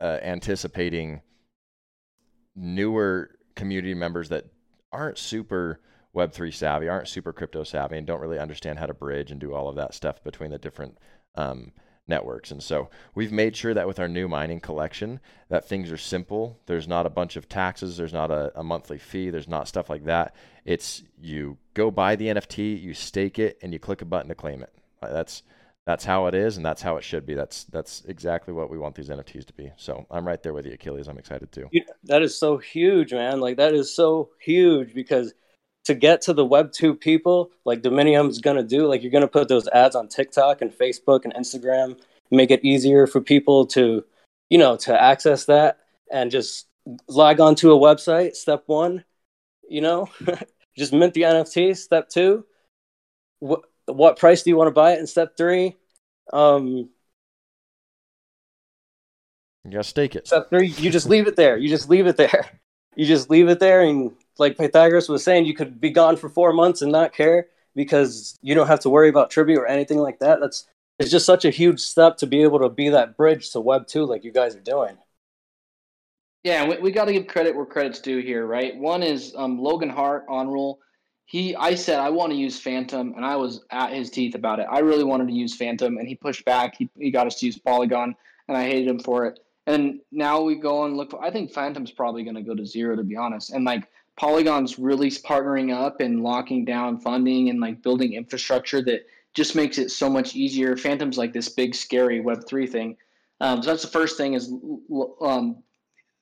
uh, 0.00 0.18
anticipating 0.22 1.22
newer 2.58 3.30
community 3.54 3.94
members 3.94 4.28
that 4.28 4.46
aren't 4.92 5.18
super 5.18 5.80
Web3 6.14 6.52
savvy, 6.52 6.88
aren't 6.88 7.08
super 7.08 7.32
crypto 7.32 7.62
savvy, 7.62 7.96
and 7.96 8.06
don't 8.06 8.20
really 8.20 8.38
understand 8.38 8.78
how 8.78 8.86
to 8.86 8.94
bridge 8.94 9.30
and 9.30 9.40
do 9.40 9.54
all 9.54 9.68
of 9.68 9.76
that 9.76 9.94
stuff 9.94 10.22
between 10.24 10.50
the 10.50 10.58
different 10.58 10.98
um, 11.34 11.72
networks. 12.08 12.50
And 12.50 12.62
so 12.62 12.88
we've 13.14 13.30
made 13.30 13.54
sure 13.54 13.74
that 13.74 13.86
with 13.86 14.00
our 14.00 14.08
new 14.08 14.26
mining 14.26 14.60
collection, 14.60 15.20
that 15.50 15.68
things 15.68 15.92
are 15.92 15.98
simple. 15.98 16.58
There's 16.66 16.88
not 16.88 17.06
a 17.06 17.10
bunch 17.10 17.36
of 17.36 17.48
taxes. 17.48 17.96
There's 17.96 18.12
not 18.12 18.30
a, 18.30 18.58
a 18.58 18.64
monthly 18.64 18.98
fee. 18.98 19.30
There's 19.30 19.48
not 19.48 19.68
stuff 19.68 19.90
like 19.90 20.04
that. 20.04 20.34
It's 20.64 21.02
you 21.20 21.58
go 21.74 21.90
buy 21.90 22.16
the 22.16 22.28
NFT, 22.28 22.80
you 22.80 22.94
stake 22.94 23.38
it, 23.38 23.58
and 23.62 23.72
you 23.72 23.78
click 23.78 24.02
a 24.02 24.06
button 24.06 24.28
to 24.28 24.34
claim 24.34 24.62
it. 24.62 24.72
That's 25.00 25.42
that's 25.88 26.04
how 26.04 26.26
it 26.26 26.34
is, 26.34 26.58
and 26.58 26.66
that's 26.66 26.82
how 26.82 26.98
it 26.98 27.02
should 27.02 27.24
be. 27.24 27.32
That's 27.32 27.64
that's 27.64 28.04
exactly 28.04 28.52
what 28.52 28.68
we 28.68 28.76
want 28.76 28.94
these 28.94 29.08
NFTs 29.08 29.46
to 29.46 29.54
be. 29.54 29.72
So 29.78 30.04
I'm 30.10 30.26
right 30.26 30.42
there 30.42 30.52
with 30.52 30.66
you, 30.66 30.72
Achilles. 30.74 31.08
I'm 31.08 31.16
excited 31.16 31.50
too. 31.50 31.70
That 32.04 32.20
is 32.20 32.38
so 32.38 32.58
huge, 32.58 33.14
man. 33.14 33.40
Like 33.40 33.56
that 33.56 33.72
is 33.72 33.96
so 33.96 34.28
huge 34.38 34.92
because 34.92 35.32
to 35.86 35.94
get 35.94 36.20
to 36.22 36.34
the 36.34 36.44
Web 36.44 36.72
two 36.72 36.94
people, 36.94 37.52
like 37.64 37.80
Dominium's 37.80 38.38
gonna 38.38 38.62
do, 38.62 38.86
like 38.86 39.02
you're 39.02 39.10
gonna 39.10 39.26
put 39.26 39.48
those 39.48 39.66
ads 39.68 39.96
on 39.96 40.08
TikTok 40.08 40.60
and 40.60 40.70
Facebook 40.70 41.24
and 41.24 41.32
Instagram, 41.32 41.98
make 42.30 42.50
it 42.50 42.62
easier 42.62 43.06
for 43.06 43.22
people 43.22 43.64
to, 43.68 44.04
you 44.50 44.58
know, 44.58 44.76
to 44.76 45.02
access 45.02 45.46
that 45.46 45.78
and 46.12 46.30
just 46.30 46.66
log 47.08 47.40
onto 47.40 47.72
a 47.72 47.78
website. 47.78 48.34
Step 48.34 48.64
one, 48.66 49.04
you 49.70 49.80
know, 49.80 50.10
just 50.76 50.92
mint 50.92 51.14
the 51.14 51.22
NFT. 51.22 51.74
Step 51.74 52.10
two, 52.10 52.44
what 53.38 53.62
what 53.92 54.18
price 54.18 54.42
do 54.42 54.50
you 54.50 54.56
want 54.56 54.68
to 54.68 54.72
buy 54.72 54.92
it? 54.92 54.98
in 54.98 55.06
step 55.06 55.36
three, 55.36 55.76
um, 56.32 56.90
you 59.64 59.72
gotta 59.72 59.84
stake 59.84 60.16
it. 60.16 60.26
Step 60.26 60.48
three, 60.48 60.68
you 60.68 60.90
just 60.90 61.08
leave 61.08 61.26
it 61.26 61.36
there. 61.36 61.56
You 61.56 61.68
just 61.68 61.88
leave 61.88 62.06
it 62.06 62.16
there. 62.16 62.50
You 62.96 63.06
just 63.06 63.30
leave 63.30 63.48
it 63.48 63.60
there, 63.60 63.82
and 63.82 64.10
like 64.38 64.58
Pythagoras 64.58 65.08
was 65.08 65.22
saying, 65.22 65.46
you 65.46 65.54
could 65.54 65.80
be 65.80 65.90
gone 65.90 66.16
for 66.16 66.28
four 66.28 66.52
months 66.52 66.82
and 66.82 66.90
not 66.90 67.12
care 67.12 67.46
because 67.76 68.36
you 68.42 68.56
don't 68.56 68.66
have 68.66 68.80
to 68.80 68.90
worry 68.90 69.08
about 69.08 69.30
tribute 69.30 69.60
or 69.60 69.68
anything 69.68 69.98
like 69.98 70.18
that. 70.18 70.40
That's 70.40 70.66
it's 70.98 71.12
just 71.12 71.24
such 71.24 71.44
a 71.44 71.50
huge 71.50 71.78
step 71.78 72.16
to 72.16 72.26
be 72.26 72.42
able 72.42 72.58
to 72.58 72.68
be 72.68 72.88
that 72.88 73.16
bridge 73.16 73.50
to 73.50 73.60
Web 73.60 73.86
two, 73.86 74.04
like 74.04 74.24
you 74.24 74.32
guys 74.32 74.56
are 74.56 74.60
doing. 74.60 74.98
Yeah, 76.42 76.66
we, 76.66 76.78
we 76.78 76.90
got 76.90 77.04
to 77.04 77.12
give 77.12 77.28
credit 77.28 77.54
where 77.54 77.66
credit's 77.66 78.00
due 78.00 78.18
here, 78.18 78.46
right? 78.46 78.76
One 78.76 79.04
is 79.04 79.32
um, 79.36 79.60
Logan 79.60 79.90
Hart 79.90 80.24
on 80.28 80.48
rule 80.48 80.80
he 81.28 81.54
I 81.56 81.74
said 81.74 82.00
I 82.00 82.08
want 82.08 82.32
to 82.32 82.38
use 82.38 82.58
Fantom 82.58 83.12
and 83.14 83.22
I 83.22 83.36
was 83.36 83.62
at 83.70 83.92
his 83.92 84.08
teeth 84.08 84.34
about 84.34 84.60
it. 84.60 84.66
I 84.70 84.78
really 84.78 85.04
wanted 85.04 85.28
to 85.28 85.34
use 85.34 85.54
Fantom 85.54 85.98
and 85.98 86.08
he 86.08 86.14
pushed 86.14 86.42
back. 86.46 86.76
He, 86.78 86.88
he 86.98 87.10
got 87.10 87.26
us 87.26 87.38
to 87.40 87.46
use 87.46 87.58
Polygon 87.58 88.16
and 88.48 88.56
I 88.56 88.64
hated 88.64 88.88
him 88.88 88.98
for 88.98 89.26
it. 89.26 89.38
And 89.66 90.00
now 90.10 90.40
we 90.40 90.54
go 90.54 90.84
and 90.84 90.96
look 90.96 91.10
for, 91.10 91.22
I 91.22 91.30
think 91.30 91.52
Fantom's 91.52 91.90
probably 91.90 92.24
going 92.24 92.36
to 92.36 92.42
go 92.42 92.54
to 92.54 92.64
zero 92.64 92.96
to 92.96 93.02
be 93.02 93.14
honest. 93.14 93.52
And 93.52 93.66
like 93.66 93.86
Polygon's 94.16 94.78
really 94.78 95.10
partnering 95.10 95.70
up 95.70 96.00
and 96.00 96.22
locking 96.22 96.64
down 96.64 96.98
funding 96.98 97.50
and 97.50 97.60
like 97.60 97.82
building 97.82 98.14
infrastructure 98.14 98.80
that 98.84 99.06
just 99.34 99.54
makes 99.54 99.76
it 99.76 99.90
so 99.90 100.08
much 100.08 100.34
easier. 100.34 100.78
Fantom's 100.78 101.18
like 101.18 101.34
this 101.34 101.50
big 101.50 101.74
scary 101.74 102.22
web3 102.22 102.70
thing. 102.70 102.96
Um, 103.42 103.62
so 103.62 103.68
that's 103.68 103.82
the 103.82 103.88
first 103.88 104.16
thing 104.16 104.32
is 104.32 104.50
um, 105.20 105.62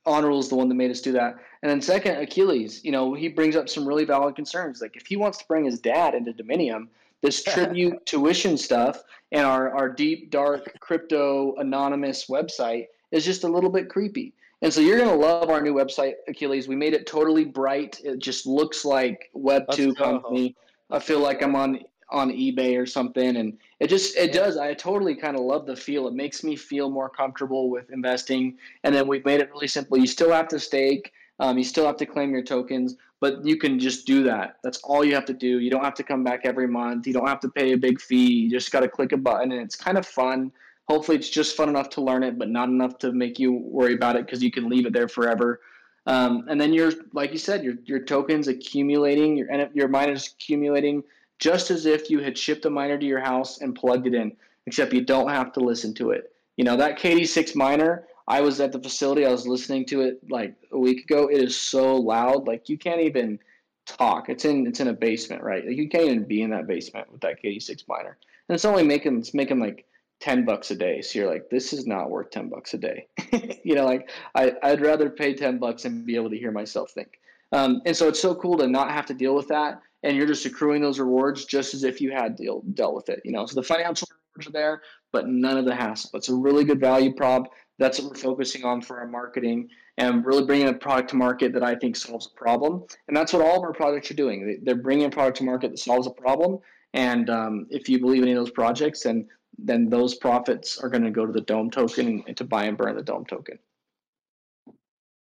Honorable 0.07 0.39
is 0.39 0.49
the 0.49 0.55
one 0.55 0.69
that 0.69 0.77
made 0.77 0.91
us 0.91 1.01
do 1.01 1.13
that. 1.13 1.35
And 1.67 1.73
then 1.73 1.83
second, 1.83 2.19
Achilles, 2.19 2.85
you 2.85 2.93
know, 2.93 3.13
he 3.13 3.27
brings 3.27 3.57
up 3.57 3.69
some 3.69 3.89
really 3.89 4.05
valid 4.05 4.37
concerns. 4.37 4.81
Like 4.81 4.95
if 4.95 5.05
he 5.05 5.17
wants 5.17 5.39
to 5.39 5.45
bring 5.49 5.65
his 5.65 5.81
dad 5.81 6.15
into 6.15 6.33
Dominium, 6.33 6.87
this 7.23 7.43
tribute 7.55 8.07
tuition 8.07 8.57
stuff 8.57 9.03
and 9.33 9.45
our, 9.45 9.77
our 9.77 9.89
deep, 9.89 10.31
dark 10.31 10.79
crypto 10.79 11.57
anonymous 11.57 12.27
website 12.29 12.87
is 13.11 13.25
just 13.25 13.43
a 13.43 13.49
little 13.49 13.69
bit 13.69 13.89
creepy. 13.89 14.33
And 14.63 14.73
so 14.73 14.81
you're 14.81 14.97
gonna 14.97 15.17
love 15.17 15.51
our 15.51 15.61
new 15.61 15.75
website, 15.75 16.13
Achilles. 16.29 16.69
We 16.69 16.77
made 16.77 16.95
it 16.95 17.05
totally 17.05 17.45
bright. 17.45 18.01
It 18.05 18.21
just 18.21 18.47
looks 18.47 18.85
like 18.85 19.29
Web 19.33 19.65
two 19.73 19.93
company. 19.97 20.55
I 20.93 21.01
feel 21.01 21.19
like 21.19 21.43
I'm 21.43 21.57
on 21.57 21.81
on 22.11 22.31
eBay 22.31 22.81
or 22.81 22.87
something, 22.87 23.39
and 23.39 23.59
it 23.81 23.89
just 23.89 24.17
it 24.17 24.33
does. 24.33 24.57
I 24.57 24.73
totally 24.73 25.17
kind 25.17 25.37
of 25.37 25.43
love 25.43 25.67
the 25.67 25.75
feel. 25.75 26.07
It 26.07 26.15
makes 26.15 26.45
me 26.45 26.55
feel 26.55 26.91
more 26.91 27.09
comfortable 27.09 27.71
with 27.71 27.91
investing. 27.91 28.57
And 28.85 28.95
then 28.95 29.09
we've 29.09 29.25
made 29.25 29.41
it 29.41 29.51
really 29.51 29.67
simple. 29.67 29.99
You 29.99 30.07
still 30.07 30.31
have 30.31 30.47
to 30.49 30.61
stake. 30.61 31.13
Um, 31.39 31.59
you 31.59 31.65
still 31.65 31.87
have 31.87 31.99
to 31.99 32.07
claim 32.07 32.31
your 32.33 32.43
tokens, 32.43 32.97
but 33.21 33.45
you 33.45 33.59
can 33.59 33.79
just 33.79 34.07
do 34.07 34.23
that. 34.25 34.57
That's 34.65 34.79
all 34.79 35.05
you 35.05 35.15
have 35.15 35.27
to 35.27 35.35
do. 35.35 35.61
You 35.61 35.71
don't 35.71 35.85
have 35.85 35.95
to 35.95 36.03
come 36.03 36.25
back 36.25 36.41
every 36.45 36.67
month. 36.67 37.07
You 37.07 37.13
don't 37.13 37.29
have 37.29 37.41
to 37.41 37.49
pay 37.49 37.73
a 37.73 37.77
big 37.77 38.01
fee. 38.01 38.31
You 38.31 38.51
just 38.51 38.73
got 38.73 38.81
to 38.81 38.89
click 38.89 39.13
a 39.13 39.17
button, 39.17 39.53
and 39.53 39.61
it's 39.61 39.77
kind 39.77 39.99
of 39.99 40.07
fun 40.07 40.53
hopefully 40.89 41.17
it's 41.17 41.29
just 41.29 41.57
fun 41.57 41.69
enough 41.69 41.91
to 41.91 42.01
learn 42.01 42.23
it 42.23 42.39
but 42.39 42.49
not 42.49 42.69
enough 42.69 42.99
to 42.99 43.13
make 43.13 43.39
you 43.39 43.53
worry 43.53 43.95
about 43.95 44.17
it 44.17 44.25
because 44.27 44.43
you 44.43 44.51
can 44.51 44.69
leave 44.69 44.87
it 44.87 44.93
there 44.93 45.09
forever 45.09 45.61
um, 46.07 46.45
and 46.49 46.61
then 46.61 46.73
you're 46.73 46.93
like 47.13 47.33
you 47.33 47.39
said 47.39 47.65
your, 47.65 47.75
your 47.85 48.01
tokens 48.01 48.49
accumulating 48.49 49.37
your 49.37 49.69
your 49.75 49.89
miners 49.89 50.35
accumulating 50.35 51.03
just 51.39 51.71
as 51.71 51.87
if 51.87 52.09
you 52.11 52.21
had 52.21 52.37
shipped 52.37 52.65
a 52.65 52.71
miner 52.71 52.97
to 52.97 53.07
your 53.07 53.21
house 53.21 53.61
and 53.61 53.75
plugged 53.75 54.07
it 54.07 54.15
in 54.15 54.35
except 54.67 54.93
you 54.93 55.05
don't 55.05 55.29
have 55.29 55.53
to 55.53 55.61
listen 55.61 55.93
to 55.95 56.11
it 56.11 56.33
you 56.57 56.65
know 56.65 56.77
that 56.77 56.99
kd6 56.99 57.55
miner 57.55 58.07
i 58.29 58.41
was 58.41 58.61
at 58.61 58.73
the 58.73 58.81
facility 58.81 59.25
i 59.25 59.31
was 59.31 59.47
listening 59.47 59.85
to 59.85 60.03
it 60.03 60.21
like 60.31 60.55
a 60.73 60.79
week 60.79 61.05
ago 61.05 61.29
it 61.29 61.43
is 61.43 61.57
so 61.57 61.97
loud 61.97 62.47
like 62.47 62.69
you 62.69 62.79
can't 62.79 63.01
even 63.01 63.39
talk 63.87 64.29
it's 64.29 64.45
in 64.45 64.67
it's 64.67 64.81
in 64.81 64.89
a 64.89 64.93
basement 64.93 65.43
right 65.43 65.67
like 65.67 65.77
you 65.77 65.89
can't 65.89 66.05
even 66.05 66.25
be 66.25 66.43
in 66.43 66.51
that 66.51 66.67
basement 66.67 67.11
with 67.13 67.21
that 67.21 67.41
kd6 67.43 67.85
miner 67.89 68.19
and 68.49 68.55
it's 68.55 68.65
only 68.65 68.83
making 68.83 69.19
it's 69.19 69.35
making 69.35 69.61
like 69.61 69.87
10 70.21 70.45
bucks 70.45 70.71
a 70.71 70.75
day. 70.75 71.03
So 71.03 71.19
you're 71.19 71.31
like, 71.31 71.51
this 71.51 71.73
is 71.73 71.87
not 71.87 72.11
worth 72.11 72.31
10 72.31 72.49
bucks 72.49 72.75
a 72.75 72.79
day. 72.79 73.07
you 73.65 73.75
know, 73.75 73.85
like 73.85 74.11
I, 74.35 74.55
I'd 74.63 74.81
rather 74.81 75.11
pay 75.11 75.35
10 75.35 75.59
bucks 75.59 75.85
and 75.85 76.07
be 76.07 76.17
able 76.17 76.31
to 76.31 76.39
hear 76.39 76.53
myself 76.53 76.91
think. 76.91 77.21
Um, 77.53 77.83
and 77.87 77.97
so 77.97 78.09
it's 78.09 78.21
so 78.21 78.35
cool 78.35 78.57
to 78.59 78.67
not 78.67 78.91
have 78.91 79.07
to 79.07 79.15
deal 79.15 79.35
with 79.35 79.49
that. 79.49 79.81
And 80.03 80.17
you're 80.17 80.27
just 80.27 80.47
accruing 80.47 80.83
those 80.83 80.99
rewards 80.99 81.45
just 81.45 81.75
as 81.75 81.85
if 81.85 82.01
you 82.01 82.13
had 82.13 82.37
deal, 82.37 82.63
dealt 82.75 82.95
with 82.95 83.09
it. 83.09 83.21
You 83.25 83.33
know, 83.33 83.47
so 83.47 83.55
the 83.55 83.63
financial 83.63 84.09
rewards 84.35 84.49
are 84.49 84.53
there, 84.53 84.83
but 85.13 85.29
none 85.29 85.59
of 85.59 85.65
the 85.65 85.75
hassle. 85.75 86.11
It's 86.15 86.29
a 86.29 86.35
really 86.35 86.65
good 86.65 86.81
value 86.81 87.15
prop. 87.15 87.49
That's 87.79 88.01
what 88.01 88.11
we're 88.11 88.19
focusing 88.21 88.65
on 88.65 88.81
for 88.81 88.99
our 88.99 89.07
marketing 89.07 89.69
and 89.99 90.25
really 90.25 90.45
bringing 90.45 90.69
a 90.69 90.75
product 90.75 91.11
to 91.11 91.17
market 91.17 91.53
that 91.53 91.63
I 91.63 91.75
think 91.75 91.97
solves 91.97 92.27
a 92.27 92.39
problem. 92.39 92.85
And 93.09 93.17
that's 93.17 93.33
what 93.33 93.43
all 93.43 93.59
of 93.59 93.63
our 93.63 93.73
products 93.73 94.11
are 94.11 94.15
doing. 94.15 94.61
They're 94.63 94.75
bringing 94.75 95.07
a 95.07 95.11
product 95.11 95.39
to 95.39 95.45
market 95.45 95.71
that 95.71 95.79
solves 95.79 96.07
a 96.07 96.11
problem. 96.11 96.59
And 96.95 97.29
um, 97.29 97.67
if 97.71 97.89
you 97.89 97.99
believe 97.99 98.23
in 98.23 98.29
any 98.29 98.37
of 98.37 98.45
those 98.45 98.53
projects, 98.53 99.03
then 99.03 99.29
then 99.59 99.89
those 99.89 100.15
profits 100.15 100.79
are 100.79 100.91
going 100.91 101.05
to 101.05 101.11
go 101.11 101.25
to 101.25 101.33
the 101.33 101.41
dome 101.41 101.71
token 101.71 102.23
and 102.27 102.37
to 102.37 102.45
buy 102.45 102.65
and 102.65 102.77
burn 102.77 102.95
the 102.95 103.03
dome 103.03 103.25
token. 103.25 103.59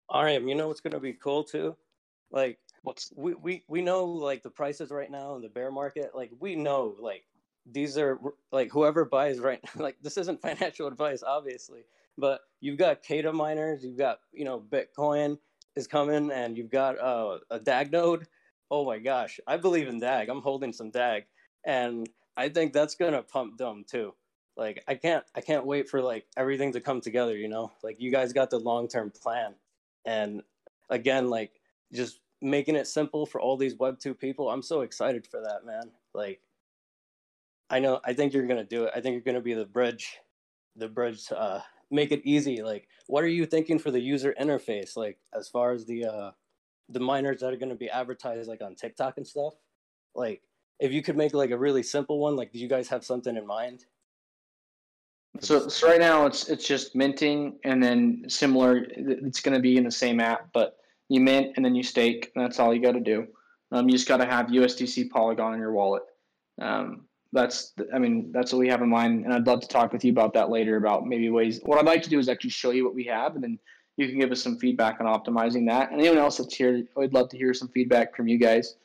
All 0.10 0.24
right, 0.24 0.40
you 0.40 0.54
know 0.54 0.68
what's 0.68 0.82
going 0.82 0.94
to 0.94 1.00
be 1.00 1.14
cool 1.14 1.44
too? 1.44 1.76
Like 2.32 2.60
what's 2.84 3.12
we, 3.16 3.34
we 3.34 3.64
we 3.68 3.82
know 3.82 4.06
like 4.06 4.44
the 4.44 4.50
prices 4.50 4.92
right 4.92 5.10
now 5.10 5.36
in 5.36 5.42
the 5.42 5.50
bear 5.50 5.72
market, 5.72 6.12
like 6.16 6.32
we 6.40 6.56
know 6.56 6.96
like 7.00 7.24
these 7.72 7.98
are 7.98 8.20
like 8.52 8.72
whoever 8.72 9.06
buys 9.06 9.40
right 9.40 9.62
like 9.76 9.96
this 10.02 10.18
isn't 10.18 10.42
financial 10.42 10.88
advice 10.88 11.24
obviously, 11.24 11.82
but 12.18 12.42
you've 12.60 12.78
got 12.78 13.04
KEDA 13.04 13.34
miners, 13.34 13.84
you've 13.84 13.98
got, 13.98 14.20
you 14.32 14.46
know, 14.46 14.60
Bitcoin 14.60 15.38
is 15.76 15.88
coming 15.88 16.32
and 16.32 16.58
you've 16.58 16.70
got 16.70 17.00
uh, 17.00 17.40
a 17.50 17.60
DAG 17.60 17.92
node. 17.92 18.28
Oh 18.70 18.86
my 18.86 19.00
gosh, 19.00 19.40
I 19.48 19.58
believe 19.58 19.88
in 19.88 20.00
DAG. 20.00 20.30
I'm 20.30 20.42
holding 20.42 20.74
some 20.74 20.92
DAG 20.92 21.24
and 21.66 22.10
I 22.38 22.50
think 22.50 22.74
that's 22.74 22.96
gonna 22.96 23.22
pump 23.22 23.58
Dome 23.58 23.84
too. 23.90 24.14
Like 24.58 24.84
I 24.88 24.96
can't 24.96 25.24
I 25.36 25.42
can't 25.42 25.66
wait 25.66 25.90
for 25.90 26.02
like 26.02 26.26
everything 26.38 26.72
to 26.74 26.82
come 26.82 27.02
together, 27.02 27.38
you 27.38 27.48
know? 27.48 27.72
Like 27.84 28.00
you 28.00 28.12
guys 28.12 28.34
got 28.34 28.50
the 28.50 28.60
long 28.60 28.88
term 28.88 29.12
plan. 29.12 29.56
And 30.06 30.42
again, 30.90 31.30
like 31.30 31.60
just 31.94 32.20
making 32.42 32.76
it 32.76 32.88
simple 32.88 33.26
for 33.26 33.40
all 33.40 33.58
these 33.58 33.76
web 33.78 34.00
two 34.00 34.14
people. 34.14 34.50
I'm 34.50 34.64
so 34.64 34.82
excited 34.82 35.28
for 35.28 35.42
that, 35.42 35.66
man. 35.66 35.92
Like 36.14 36.42
I 37.70 37.80
know 37.80 38.02
I 38.04 38.14
think 38.14 38.34
you're 38.34 38.48
gonna 38.48 38.64
do 38.64 38.86
it. 38.86 38.92
I 38.96 39.02
think 39.02 39.14
you're 39.14 39.34
gonna 39.34 39.42
be 39.42 39.54
the 39.54 39.66
bridge 39.66 40.18
the 40.78 40.88
bridge 40.88 41.28
uh 41.36 41.60
make 41.92 42.12
it 42.12 42.22
easy. 42.24 42.62
Like 42.62 42.88
what 43.08 43.24
are 43.24 43.30
you 43.30 43.46
thinking 43.46 43.80
for 43.80 43.92
the 43.92 44.00
user 44.00 44.34
interface? 44.40 44.96
Like 44.96 45.18
as 45.38 45.50
far 45.50 45.72
as 45.72 45.86
the 45.86 46.06
uh 46.06 46.32
the 46.90 47.00
miners 47.00 47.40
that 47.42 47.54
are 47.54 47.58
gonna 47.58 47.76
be 47.76 47.90
advertised 47.90 48.50
like 48.50 48.62
on 48.62 48.76
TikTok 48.76 49.18
and 49.18 49.28
stuff? 49.28 49.54
Like 50.16 50.42
if 50.80 50.92
you 50.92 51.02
could 51.02 51.18
make 51.18 51.34
like 51.34 51.52
a 51.52 51.58
really 51.58 51.84
simple 51.84 52.20
one, 52.20 52.36
like 52.36 52.52
do 52.52 52.60
you 52.60 52.68
guys 52.68 52.90
have 52.90 53.06
something 53.06 53.38
in 53.38 53.46
mind? 53.46 53.86
So, 55.40 55.70
so 55.70 55.88
right 55.88 56.00
now 56.00 56.26
it's 56.26 56.50
it's 56.50 56.68
just 56.68 56.96
minting 56.96 57.58
and 57.64 57.82
then 57.82 58.26
similar. 58.28 58.86
It's 58.90 59.40
going 59.40 59.54
to 59.54 59.62
be 59.62 59.78
in 59.78 59.86
the 59.86 59.92
same 59.92 60.20
app, 60.20 60.50
but 60.54 60.78
you 61.08 61.22
mint 61.22 61.54
and 61.56 61.64
then 61.64 61.74
you 61.74 61.84
stake. 61.84 62.32
And 62.36 62.44
that's 62.44 62.60
all 62.60 62.74
you 62.74 62.82
got 62.82 62.94
to 62.94 63.00
do. 63.00 63.28
Um, 63.72 63.88
you 63.88 63.94
just 63.94 64.08
got 64.08 64.18
to 64.18 64.26
have 64.26 64.48
USDC 64.48 65.10
Polygon 65.10 65.54
in 65.54 65.60
your 65.60 65.72
wallet. 65.72 66.04
Um, 66.62 67.06
that's 67.34 67.74
I 67.94 68.00
mean 68.00 68.32
that's 68.32 68.52
what 68.52 68.60
we 68.60 68.68
have 68.68 68.82
in 68.82 68.90
mind, 68.90 69.26
and 69.26 69.34
I'd 69.34 69.48
love 69.48 69.62
to 69.62 69.68
talk 69.68 69.94
with 69.94 70.04
you 70.04 70.12
about 70.12 70.34
that 70.34 70.50
later. 70.50 70.78
About 70.78 71.08
maybe 71.08 71.30
ways. 71.30 71.60
What 71.64 71.80
I'd 71.80 71.86
like 71.86 72.04
to 72.04 72.10
do 72.10 72.20
is 72.20 72.30
actually 72.30 72.50
show 72.50 72.72
you 72.72 72.84
what 72.84 72.96
we 72.96 73.06
have, 73.06 73.36
and 73.36 73.44
then 73.44 73.60
you 73.98 74.08
can 74.08 74.20
give 74.20 74.32
us 74.32 74.42
some 74.42 74.58
feedback 74.58 75.00
on 75.00 75.08
optimizing 75.08 75.68
that. 75.68 75.92
And 75.92 76.00
anyone 76.00 76.18
else 76.18 76.38
that's 76.38 76.56
here, 76.56 76.84
I'd 76.98 77.14
love 77.14 77.30
to 77.30 77.38
hear 77.38 77.54
some 77.54 77.70
feedback 77.70 78.16
from 78.16 78.28
you 78.28 78.38
guys. 78.38 78.76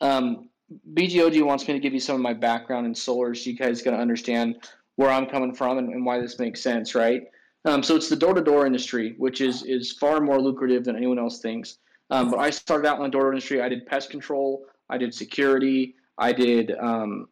Um, 0.00 0.48
BGOG 0.94 1.42
wants 1.44 1.66
me 1.68 1.74
to 1.74 1.80
give 1.80 1.92
you 1.92 2.00
some 2.00 2.16
of 2.16 2.22
my 2.22 2.32
background 2.32 2.86
in 2.86 2.94
solar 2.94 3.34
so 3.34 3.50
you 3.50 3.56
guys 3.56 3.82
can 3.82 3.94
understand 3.94 4.68
where 4.96 5.10
I'm 5.10 5.26
coming 5.26 5.54
from 5.54 5.78
and, 5.78 5.90
and 5.90 6.04
why 6.04 6.20
this 6.20 6.38
makes 6.38 6.62
sense, 6.62 6.94
right? 6.94 7.24
Um, 7.64 7.82
so 7.82 7.94
it's 7.94 8.08
the 8.08 8.16
door-to-door 8.16 8.66
industry, 8.66 9.14
which 9.18 9.40
is 9.40 9.62
is 9.64 9.92
far 9.92 10.20
more 10.20 10.40
lucrative 10.40 10.84
than 10.84 10.96
anyone 10.96 11.18
else 11.18 11.40
thinks. 11.40 11.78
Um, 12.10 12.30
but 12.30 12.40
I 12.40 12.50
started 12.50 12.86
out 12.86 12.96
in 12.98 13.04
the 13.04 13.08
door 13.08 13.30
industry. 13.30 13.62
I 13.62 13.68
did 13.68 13.86
pest 13.86 14.10
control, 14.10 14.66
I 14.90 14.98
did 14.98 15.14
security, 15.14 15.94
I 16.18 16.32
did 16.32 16.72
um, 16.78 17.28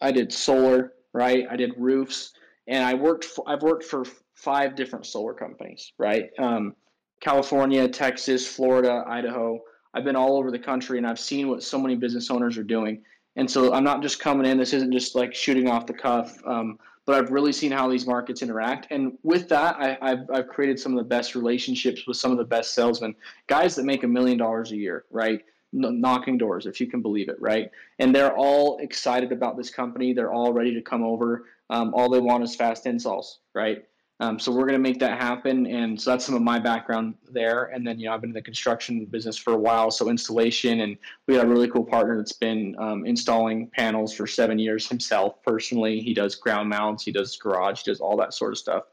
I 0.00 0.12
did 0.12 0.32
solar, 0.32 0.92
right? 1.12 1.46
I 1.50 1.56
did 1.56 1.72
roofs, 1.76 2.32
and 2.66 2.84
I 2.84 2.94
worked. 2.94 3.24
For, 3.24 3.48
I've 3.48 3.62
worked 3.62 3.84
for 3.84 4.04
five 4.34 4.76
different 4.76 5.06
solar 5.06 5.32
companies, 5.32 5.92
right? 5.98 6.30
Um, 6.38 6.74
California, 7.20 7.88
Texas, 7.88 8.46
Florida, 8.46 9.04
Idaho. 9.06 9.60
I've 9.94 10.04
been 10.04 10.16
all 10.16 10.36
over 10.36 10.50
the 10.50 10.58
country 10.58 10.98
and 10.98 11.06
I've 11.06 11.20
seen 11.20 11.48
what 11.48 11.62
so 11.62 11.78
many 11.78 11.96
business 11.96 12.30
owners 12.30 12.58
are 12.58 12.64
doing. 12.64 13.02
And 13.36 13.50
so 13.50 13.72
I'm 13.72 13.84
not 13.84 14.02
just 14.02 14.20
coming 14.20 14.46
in. 14.46 14.58
This 14.58 14.72
isn't 14.74 14.92
just 14.92 15.14
like 15.14 15.34
shooting 15.34 15.68
off 15.68 15.86
the 15.86 15.94
cuff. 15.94 16.36
Um, 16.46 16.78
but 17.06 17.16
I've 17.16 17.30
really 17.30 17.52
seen 17.52 17.70
how 17.70 17.88
these 17.88 18.06
markets 18.06 18.42
interact. 18.42 18.86
And 18.90 19.12
with 19.22 19.48
that, 19.50 19.76
I, 19.78 20.08
have 20.08 20.30
I've 20.32 20.48
created 20.48 20.78
some 20.78 20.92
of 20.92 20.98
the 20.98 21.08
best 21.08 21.34
relationships 21.34 22.06
with 22.06 22.16
some 22.16 22.32
of 22.32 22.38
the 22.38 22.44
best 22.44 22.74
salesmen, 22.74 23.14
guys 23.46 23.74
that 23.76 23.84
make 23.84 24.04
a 24.04 24.08
million 24.08 24.38
dollars 24.38 24.72
a 24.72 24.76
year, 24.76 25.04
right? 25.10 25.44
Knocking 25.74 26.38
doors, 26.38 26.66
if 26.66 26.80
you 26.80 26.86
can 26.86 27.02
believe 27.02 27.28
it, 27.28 27.36
right? 27.40 27.70
And 27.98 28.14
they're 28.14 28.36
all 28.36 28.78
excited 28.78 29.32
about 29.32 29.56
this 29.56 29.70
company. 29.70 30.12
They're 30.12 30.32
all 30.32 30.52
ready 30.52 30.72
to 30.72 30.80
come 30.80 31.02
over. 31.02 31.46
Um, 31.70 31.92
all 31.94 32.08
they 32.08 32.20
want 32.20 32.44
is 32.44 32.54
fast 32.54 32.86
installs, 32.86 33.40
right? 33.54 33.84
Um, 34.20 34.38
so 34.38 34.52
we're 34.52 34.66
going 34.66 34.74
to 34.74 34.78
make 34.78 35.00
that 35.00 35.20
happen, 35.20 35.66
and 35.66 36.00
so 36.00 36.10
that's 36.10 36.24
some 36.24 36.36
of 36.36 36.42
my 36.42 36.60
background 36.60 37.14
there. 37.32 37.64
And 37.64 37.84
then 37.84 37.98
you 37.98 38.06
know 38.06 38.14
I've 38.14 38.20
been 38.20 38.30
in 38.30 38.34
the 38.34 38.42
construction 38.42 39.04
business 39.06 39.36
for 39.36 39.54
a 39.54 39.58
while, 39.58 39.90
so 39.90 40.08
installation, 40.08 40.82
and 40.82 40.96
we 41.26 41.34
got 41.34 41.46
a 41.46 41.48
really 41.48 41.68
cool 41.68 41.84
partner 41.84 42.16
that's 42.16 42.32
been 42.32 42.76
um, 42.78 43.04
installing 43.04 43.68
panels 43.74 44.14
for 44.14 44.28
seven 44.28 44.58
years 44.58 44.88
himself 44.88 45.42
personally. 45.42 46.00
He 46.00 46.14
does 46.14 46.36
ground 46.36 46.68
mounts, 46.68 47.04
he 47.04 47.10
does 47.10 47.36
garage, 47.36 47.82
he 47.82 47.90
does 47.90 48.00
all 48.00 48.16
that 48.18 48.34
sort 48.34 48.52
of 48.52 48.58
stuff. 48.58 48.84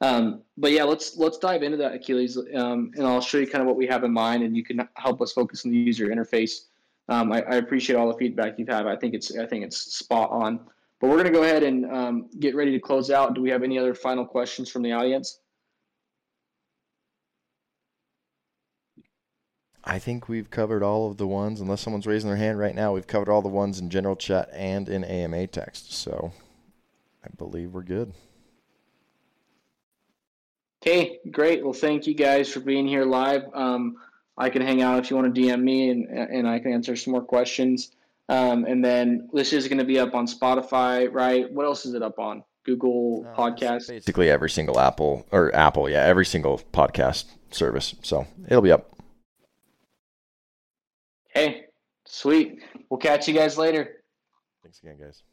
Um, 0.00 0.42
but 0.58 0.72
yeah, 0.72 0.84
let's 0.84 1.16
let's 1.16 1.38
dive 1.38 1.62
into 1.62 1.78
that 1.78 1.94
Achilles, 1.94 2.36
um, 2.36 2.90
and 2.94 3.06
I'll 3.06 3.20
show 3.20 3.38
you 3.38 3.46
kind 3.46 3.62
of 3.62 3.66
what 3.66 3.76
we 3.76 3.86
have 3.86 4.04
in 4.04 4.12
mind, 4.12 4.42
and 4.42 4.56
you 4.56 4.62
can 4.62 4.86
help 4.94 5.22
us 5.22 5.32
focus 5.32 5.64
on 5.64 5.70
the 5.70 5.78
user 5.78 6.08
interface. 6.08 6.66
Um, 7.08 7.32
I, 7.32 7.42
I, 7.42 7.54
appreciate 7.56 7.96
all 7.96 8.08
the 8.08 8.18
feedback 8.18 8.58
you've 8.58 8.68
had. 8.68 8.86
I 8.86 8.96
think 8.96 9.14
it's 9.14 9.36
I 9.36 9.46
think 9.46 9.64
it's 9.64 9.94
spot 9.94 10.30
on. 10.30 10.60
But 11.00 11.08
we're 11.08 11.16
going 11.16 11.26
to 11.26 11.32
go 11.32 11.44
ahead 11.44 11.62
and 11.62 11.86
um, 11.86 12.30
get 12.40 12.54
ready 12.54 12.72
to 12.72 12.80
close 12.80 13.10
out. 13.10 13.34
Do 13.34 13.42
we 13.42 13.50
have 13.50 13.62
any 13.62 13.78
other 13.78 13.94
final 13.94 14.24
questions 14.24 14.70
from 14.70 14.82
the 14.82 14.92
audience? 14.92 15.40
I 19.84 19.98
think 20.00 20.28
we've 20.28 20.50
covered 20.50 20.82
all 20.82 21.08
of 21.08 21.16
the 21.16 21.28
ones, 21.28 21.60
unless 21.60 21.80
someone's 21.80 22.06
raising 22.06 22.28
their 22.28 22.38
hand 22.38 22.58
right 22.58 22.74
now. 22.74 22.92
We've 22.92 23.06
covered 23.06 23.28
all 23.28 23.42
the 23.42 23.48
ones 23.48 23.78
in 23.78 23.88
general 23.88 24.16
chat 24.16 24.50
and 24.52 24.88
in 24.88 25.04
AMA 25.04 25.46
text. 25.46 25.92
So 25.92 26.32
I 27.24 27.28
believe 27.36 27.72
we're 27.72 27.82
good. 27.82 28.12
Okay, 30.86 31.18
great. 31.32 31.64
Well, 31.64 31.72
thank 31.72 32.06
you 32.06 32.14
guys 32.14 32.52
for 32.52 32.60
being 32.60 32.86
here 32.86 33.04
live. 33.04 33.42
Um, 33.54 33.96
I 34.38 34.48
can 34.50 34.62
hang 34.62 34.82
out 34.82 35.00
if 35.00 35.10
you 35.10 35.16
want 35.16 35.34
to 35.34 35.40
DM 35.40 35.60
me 35.62 35.90
and, 35.90 36.06
and 36.06 36.46
I 36.46 36.60
can 36.60 36.72
answer 36.72 36.94
some 36.94 37.10
more 37.10 37.22
questions. 37.22 37.90
Um, 38.28 38.64
and 38.66 38.84
then 38.84 39.28
this 39.32 39.52
is 39.52 39.66
going 39.66 39.78
to 39.78 39.84
be 39.84 39.98
up 39.98 40.14
on 40.14 40.28
Spotify, 40.28 41.12
right? 41.12 41.50
What 41.52 41.66
else 41.66 41.86
is 41.86 41.94
it 41.94 42.02
up 42.02 42.20
on? 42.20 42.44
Google 42.64 43.26
uh, 43.28 43.36
Podcast. 43.36 43.88
Basically, 43.88 44.30
every 44.30 44.50
single 44.50 44.78
Apple 44.78 45.26
or 45.32 45.54
Apple, 45.56 45.90
yeah, 45.90 46.04
every 46.04 46.26
single 46.26 46.58
podcast 46.72 47.24
service. 47.50 47.96
So 48.02 48.26
it'll 48.46 48.62
be 48.62 48.72
up. 48.72 48.92
Hey, 51.28 51.64
sweet. 52.04 52.62
We'll 52.90 52.98
catch 52.98 53.26
you 53.26 53.34
guys 53.34 53.58
later. 53.58 54.02
Thanks 54.62 54.80
again, 54.80 54.98
guys. 55.00 55.24